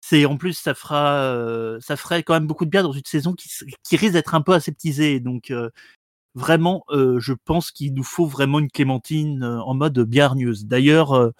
[0.00, 3.04] c'est en plus ça fera euh, ça ferait quand même beaucoup de bien dans une
[3.04, 5.68] saison qui risque d'être un peu aseptisée donc euh,
[6.34, 10.66] vraiment euh, je pense qu'il nous faut vraiment une Clémentine en mode bien hargneuse.
[10.66, 11.32] D'ailleurs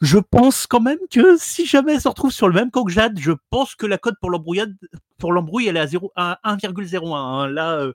[0.00, 2.92] je pense quand même que si jamais elle se retrouve sur le même camp que
[2.92, 4.74] Jade, je pense que la cote pour l'embrouillade,
[5.18, 7.14] pour l'embrouille, elle est à 0, à 1,01.
[7.16, 7.48] hein.
[7.48, 7.92] Là, euh,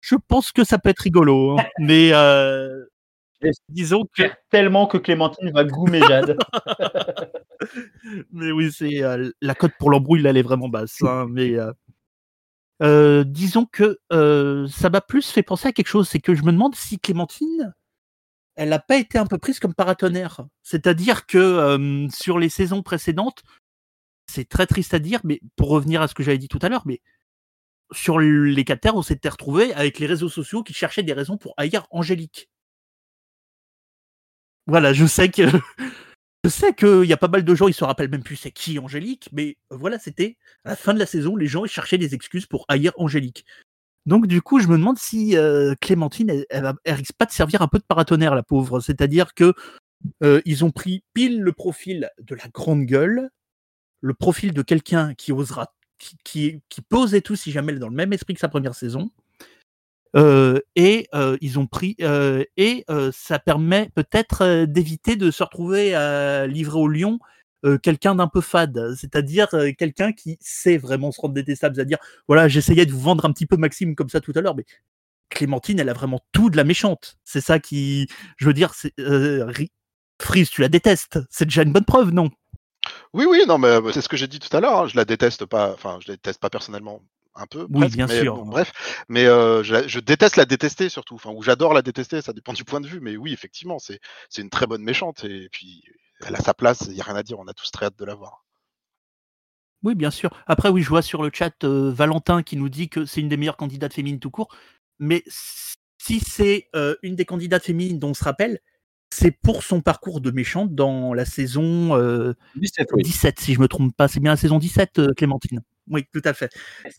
[0.00, 1.58] je pense que ça peut être rigolo.
[1.58, 1.64] hein.
[1.78, 2.84] Mais euh,
[3.68, 6.38] disons que, tellement que Clémentine va goumer Jade.
[8.32, 10.96] mais oui, c'est euh, la cote pour l'embrouille, là, elle est vraiment basse.
[11.02, 11.26] hein.
[11.30, 11.72] mais euh,
[12.82, 16.42] euh, disons que euh, ça m'a plus fait penser à quelque chose, c'est que je
[16.42, 17.74] me demande si Clémentine,
[18.56, 20.46] elle n'a pas été un peu prise comme paratonnerre.
[20.62, 23.42] C'est-à-dire que sur les saisons précédentes,
[24.26, 26.68] c'est très triste à dire, mais pour revenir à ce que j'avais dit tout à
[26.68, 27.00] l'heure, mais
[27.92, 31.36] sur les quatre terres, on s'était retrouvé avec les réseaux sociaux qui cherchaient des raisons
[31.36, 32.48] pour haïr Angélique.
[34.66, 35.42] Voilà, je sais que
[36.44, 38.50] je sais qu'il y a pas mal de gens, ils se rappellent même plus c'est
[38.50, 42.14] qui Angélique, mais voilà, c'était à la fin de la saison, les gens cherchaient des
[42.14, 43.46] excuses pour haïr Angélique.
[44.06, 47.32] Donc du coup, je me demande si euh, Clémentine, elle, elle, elle risque pas de
[47.32, 48.80] servir un peu de paratonnerre, la pauvre.
[48.80, 49.52] C'est-à-dire que
[50.22, 53.30] euh, ils ont pris pile le profil de la grande gueule,
[54.00, 55.74] le profil de quelqu'un qui osera,
[56.24, 58.74] qui, peut oser tout si jamais elle est dans le même esprit que sa première
[58.76, 59.10] saison.
[60.14, 61.08] Euh, et
[61.40, 67.18] ils ont pris et ça permet peut-être d'éviter de se retrouver à livrer au lion
[67.82, 71.98] quelqu'un d'un peu fade, c'est-à-dire euh, quelqu'un qui sait vraiment se rendre détestable, c'est-à-dire
[72.28, 74.64] voilà, j'essayais de vous vendre un petit peu Maxime comme ça tout à l'heure, mais
[75.30, 77.16] Clémentine, elle a vraiment tout de la méchante.
[77.24, 78.06] C'est ça qui,
[78.36, 79.72] je veux dire, c'est euh, Ri-
[80.22, 82.30] Freeze, tu la détestes, c'est déjà une bonne preuve, non?
[83.12, 84.80] Oui, oui, non, mais euh, c'est ce que j'ai dit tout à l'heure.
[84.80, 85.72] hein, Je la déteste pas.
[85.72, 87.00] Enfin, je la déteste pas personnellement.
[87.34, 87.66] un peu.
[87.70, 88.34] Oui, presque, bien mais sûr.
[88.34, 88.72] bon, bref,
[89.08, 92.64] mais euh, je, déteste la détester surtout, enfin, ou j'adore la détester, ça dépend du
[92.64, 95.84] point de vue, mais oui, effectivement, c'est c'est une très bonne méchante et puis
[96.24, 97.98] elle a sa place, il y a rien à dire, on a tous très hâte
[97.98, 98.44] de la voir.
[99.82, 100.30] Oui, bien sûr.
[100.46, 103.28] Après, oui, je vois sur le chat euh, Valentin qui nous dit que c'est une
[103.28, 104.48] des meilleures candidates féminines tout court.
[104.98, 108.60] Mais si c'est euh, une des candidates féminines dont on se rappelle,
[109.10, 113.02] c'est pour son parcours de méchante dans la saison euh, 17, oui.
[113.02, 114.08] 17, si je me trompe pas.
[114.08, 115.60] C'est bien la saison 17, euh, Clémentine?
[115.88, 116.50] Oui, tout à fait.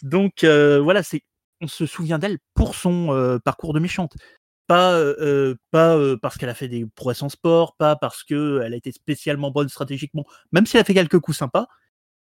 [0.04, 1.24] Donc euh, voilà, c'est
[1.60, 4.16] on se souvient d'elle pour son euh, parcours de méchante.
[4.68, 5.02] Pas,
[6.22, 9.70] parce qu'elle a fait des prouesses en sport, pas parce qu'elle a été spécialement bonne
[9.70, 11.68] stratégiquement, même si elle a fait quelques coups sympas,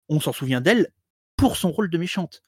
[0.10, 0.90] on s'en souvient d'elle
[1.38, 2.44] pour son rôle de méchante.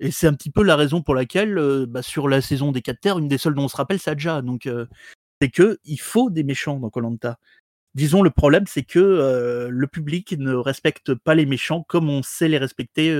[0.00, 3.00] Et c'est un petit peu la raison pour laquelle, bah, sur la saison des 4
[3.00, 4.42] terres, une des seules dont on se rappelle, c'est Adja.
[5.40, 7.38] C'est que il faut des méchants dans Colanta.
[7.94, 12.48] Disons, le problème, c'est que le public ne respecte pas les méchants comme on sait
[12.48, 13.10] les respecter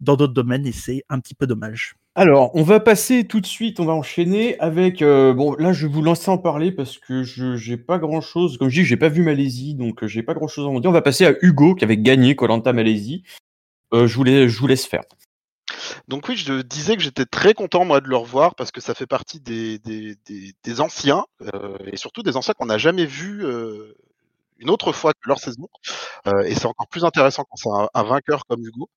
[0.00, 1.96] dans d'autres domaines, et c'est un petit peu dommage.
[2.14, 5.02] Alors, on va passer tout de suite, on va enchaîner avec.
[5.02, 8.20] euh, bon, là, je vais vous lancer en parler parce que je j'ai pas grand
[8.20, 8.58] chose.
[8.58, 10.80] Comme je dis, j'ai pas vu Malaisie, donc euh, j'ai pas grand chose à en
[10.80, 10.90] dire.
[10.90, 13.22] On va passer à Hugo qui avait gagné Colanta Malaisie.
[13.94, 15.02] Euh, je, vous laisse, je vous laisse faire.
[16.08, 18.94] Donc oui, je disais que j'étais très content moi de le revoir parce que ça
[18.94, 23.06] fait partie des, des, des, des anciens euh, et surtout des anciens qu'on n'a jamais
[23.06, 23.94] vus euh,
[24.58, 25.68] une autre fois que leur saison.
[26.26, 28.88] Euh, et c'est encore plus intéressant quand c'est un, un vainqueur comme Hugo.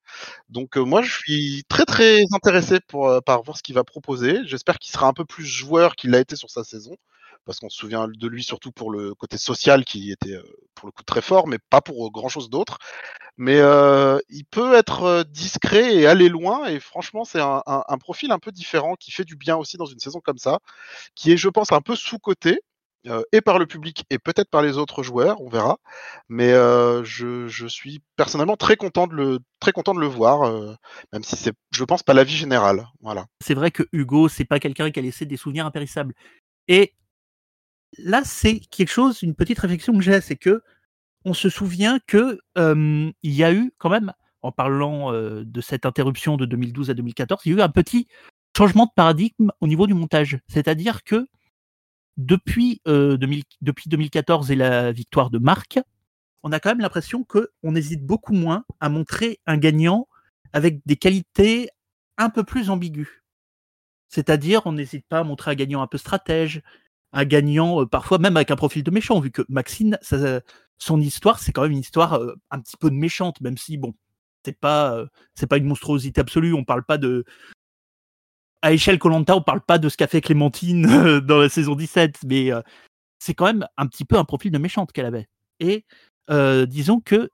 [0.49, 3.83] Donc euh, moi je suis très très intéressé pour, euh, par voir ce qu'il va
[3.83, 4.39] proposer.
[4.45, 6.95] J'espère qu'il sera un peu plus joueur qu'il l'a été sur sa saison.
[7.45, 10.43] Parce qu'on se souvient de lui surtout pour le côté social qui était euh,
[10.75, 12.77] pour le coup très fort, mais pas pour grand chose d'autre
[13.37, 16.67] mais euh, il peut être euh, discret et aller loin.
[16.67, 19.77] Et franchement, c'est un, un, un, profil un peu différent qui fait du bien aussi
[19.77, 20.59] dans une saison comme ça,
[21.15, 22.59] qui est, je pense, un peu sous-coté.
[23.07, 25.77] Euh, et par le public et peut-être par les autres joueurs, on verra.
[26.29, 30.75] Mais euh, je, suis personnellement très content de le, très content de le voir, euh,
[31.11, 32.87] même si c'est, je pense, pas la vie générale.
[33.01, 33.25] Voilà.
[33.41, 36.13] C'est vrai que Hugo, c'est pas quelqu'un qui a laissé des souvenirs impérissables.
[36.67, 36.93] Et
[37.97, 40.61] là, c'est quelque chose, une petite réflexion que j'ai, c'est que
[41.25, 44.13] on se souvient que il y a eu quand même,
[44.43, 48.07] en parlant de cette interruption de 2012 à 2014, il y a eu un petit
[48.57, 50.39] changement de paradigme au niveau du montage.
[50.47, 51.27] C'est-à-dire que
[52.25, 55.79] depuis, euh, 2000, depuis 2014 et la victoire de Marc,
[56.43, 60.07] on a quand même l'impression qu'on hésite beaucoup moins à montrer un gagnant
[60.53, 61.69] avec des qualités
[62.17, 63.07] un peu plus ambiguës.
[64.09, 66.61] C'est-à-dire, on n'hésite pas à montrer un gagnant un peu stratège,
[67.13, 69.97] un gagnant, euh, parfois même avec un profil de méchant, vu que Maxine,
[70.77, 73.77] son histoire, c'est quand même une histoire euh, un petit peu de méchante, même si,
[73.77, 73.93] bon,
[74.45, 75.07] c'est pas, euh,
[75.47, 77.25] pas une monstruosité absolue, on parle pas de.
[78.61, 81.75] À échelle Colanta, on parle pas de ce qu'a fait Clémentine euh, dans la saison
[81.75, 82.61] 17, mais euh,
[83.19, 85.27] c'est quand même un petit peu un profil de méchante qu'elle avait.
[85.59, 85.85] Et
[86.29, 87.29] euh, disons que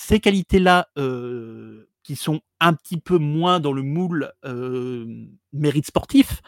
[0.00, 0.88] ces qualités-là,
[2.02, 4.32] qui sont un petit peu moins dans le moule
[5.52, 6.40] mérite sportif,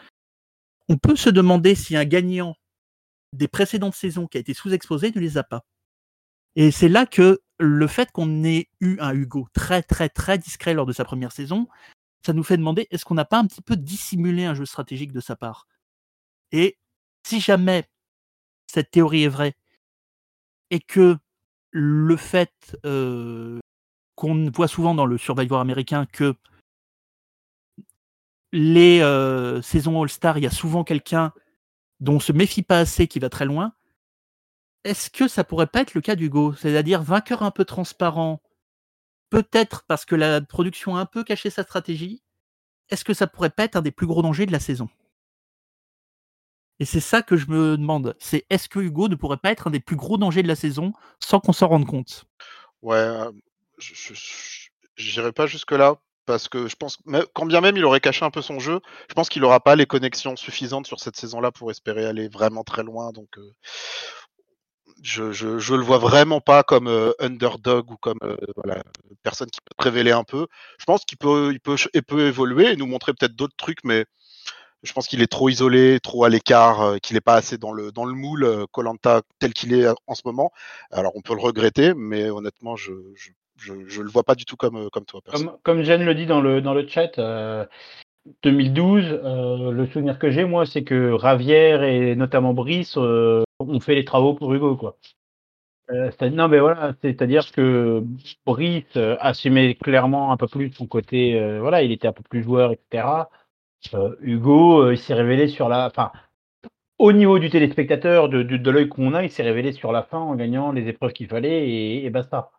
[0.89, 2.55] on peut se demander si un gagnant
[3.33, 5.63] des précédentes saisons qui a été sous-exposé ne les a pas.
[6.55, 10.73] Et c'est là que le fait qu'on ait eu un Hugo très très très discret
[10.73, 11.67] lors de sa première saison,
[12.25, 15.11] ça nous fait demander est-ce qu'on n'a pas un petit peu dissimulé un jeu stratégique
[15.11, 15.67] de sa part?
[16.51, 16.77] Et
[17.23, 17.89] si jamais
[18.67, 19.55] cette théorie est vraie
[20.69, 21.17] et que
[21.71, 23.59] le fait euh,
[24.15, 26.35] qu'on voit souvent dans le Survivor américain que
[28.51, 31.33] les euh, saisons All-Star, il y a souvent quelqu'un
[31.99, 33.73] dont on se méfie pas assez qui va très loin.
[34.83, 36.53] Est-ce que ça pourrait pas être le cas d'Hugo?
[36.55, 38.41] C'est-à-dire vainqueur un peu transparent,
[39.31, 42.21] peut-être parce que la production a un peu caché sa stratégie.
[42.89, 44.89] Est-ce que ça pourrait pas être un des plus gros dangers de la saison?
[46.79, 48.15] Et c'est ça que je me demande.
[48.19, 50.55] C'est est-ce que Hugo ne pourrait pas être un des plus gros dangers de la
[50.55, 52.25] saison sans qu'on s'en rende compte?
[52.81, 53.31] Ouais, euh,
[53.77, 54.13] je
[54.99, 55.95] n'irai pas jusque-là
[56.25, 56.97] parce que je pense,
[57.33, 58.79] quand bien même il aurait caché un peu son jeu,
[59.09, 62.63] je pense qu'il n'aura pas les connexions suffisantes sur cette saison-là pour espérer aller vraiment
[62.63, 63.11] très loin.
[63.11, 63.51] Donc, euh,
[65.01, 68.83] je, je, je, le vois vraiment pas comme euh, underdog ou comme euh, voilà,
[69.23, 70.47] personne qui peut te révéler un peu.
[70.77, 73.83] Je pense qu'il peut, il peut, il peut évoluer et nous montrer peut-être d'autres trucs,
[73.83, 74.05] mais
[74.83, 77.71] je pense qu'il est trop isolé, trop à l'écart, euh, qu'il n'est pas assez dans
[77.71, 80.51] le, dans le moule Colanta tel qu'il est en ce moment.
[80.91, 84.45] Alors on peut le regretter, mais honnêtement, je, je je, je le vois pas du
[84.45, 85.21] tout comme, comme toi.
[85.31, 87.65] Comme, comme Jeanne le dit dans le, dans le chat, euh,
[88.43, 93.79] 2012, euh, le souvenir que j'ai, moi, c'est que Ravière et notamment Brice euh, ont
[93.79, 94.75] fait les travaux pour Hugo.
[94.75, 94.97] Quoi.
[95.89, 98.03] Euh, non, mais voilà, c'est-à-dire que
[98.45, 102.71] Brice assumait clairement un peu plus son côté, voilà, il était un peu plus joueur,
[102.71, 103.07] etc.
[104.21, 105.87] Hugo, il s'est révélé sur la.
[105.87, 106.11] Enfin,
[106.99, 110.03] au niveau du téléspectateur, de, de, de l'œil qu'on a, il s'est révélé sur la
[110.03, 112.51] fin en gagnant les épreuves qu'il fallait et, et basta.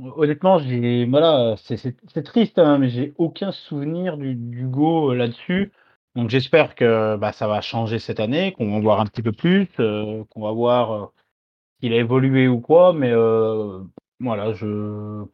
[0.00, 4.64] Euh, honnêtement, j'ai voilà, c'est triste, hein, mais j'ai aucun souvenir du
[5.12, 5.72] heu, là-dessus.
[6.14, 9.32] Donc j'espère que, bah, ça va changer cette année, qu'on va voir un petit peu
[9.32, 11.06] plus, heu, qu'on va voir, heu,
[11.82, 13.12] s'il a évolué ou quoi, mais
[14.20, 15.24] voilà, je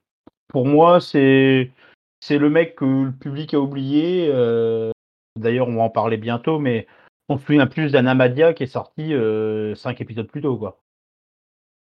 [0.49, 1.71] pour moi, c'est
[2.31, 4.29] le mec que le public a oublié,
[5.37, 6.89] d'ailleurs, on va en parler bientôt, mais
[7.31, 9.15] on se souvient plus d'un Amadia qui est sorti,
[9.77, 10.82] 5 épisodes plus tôt, quoi.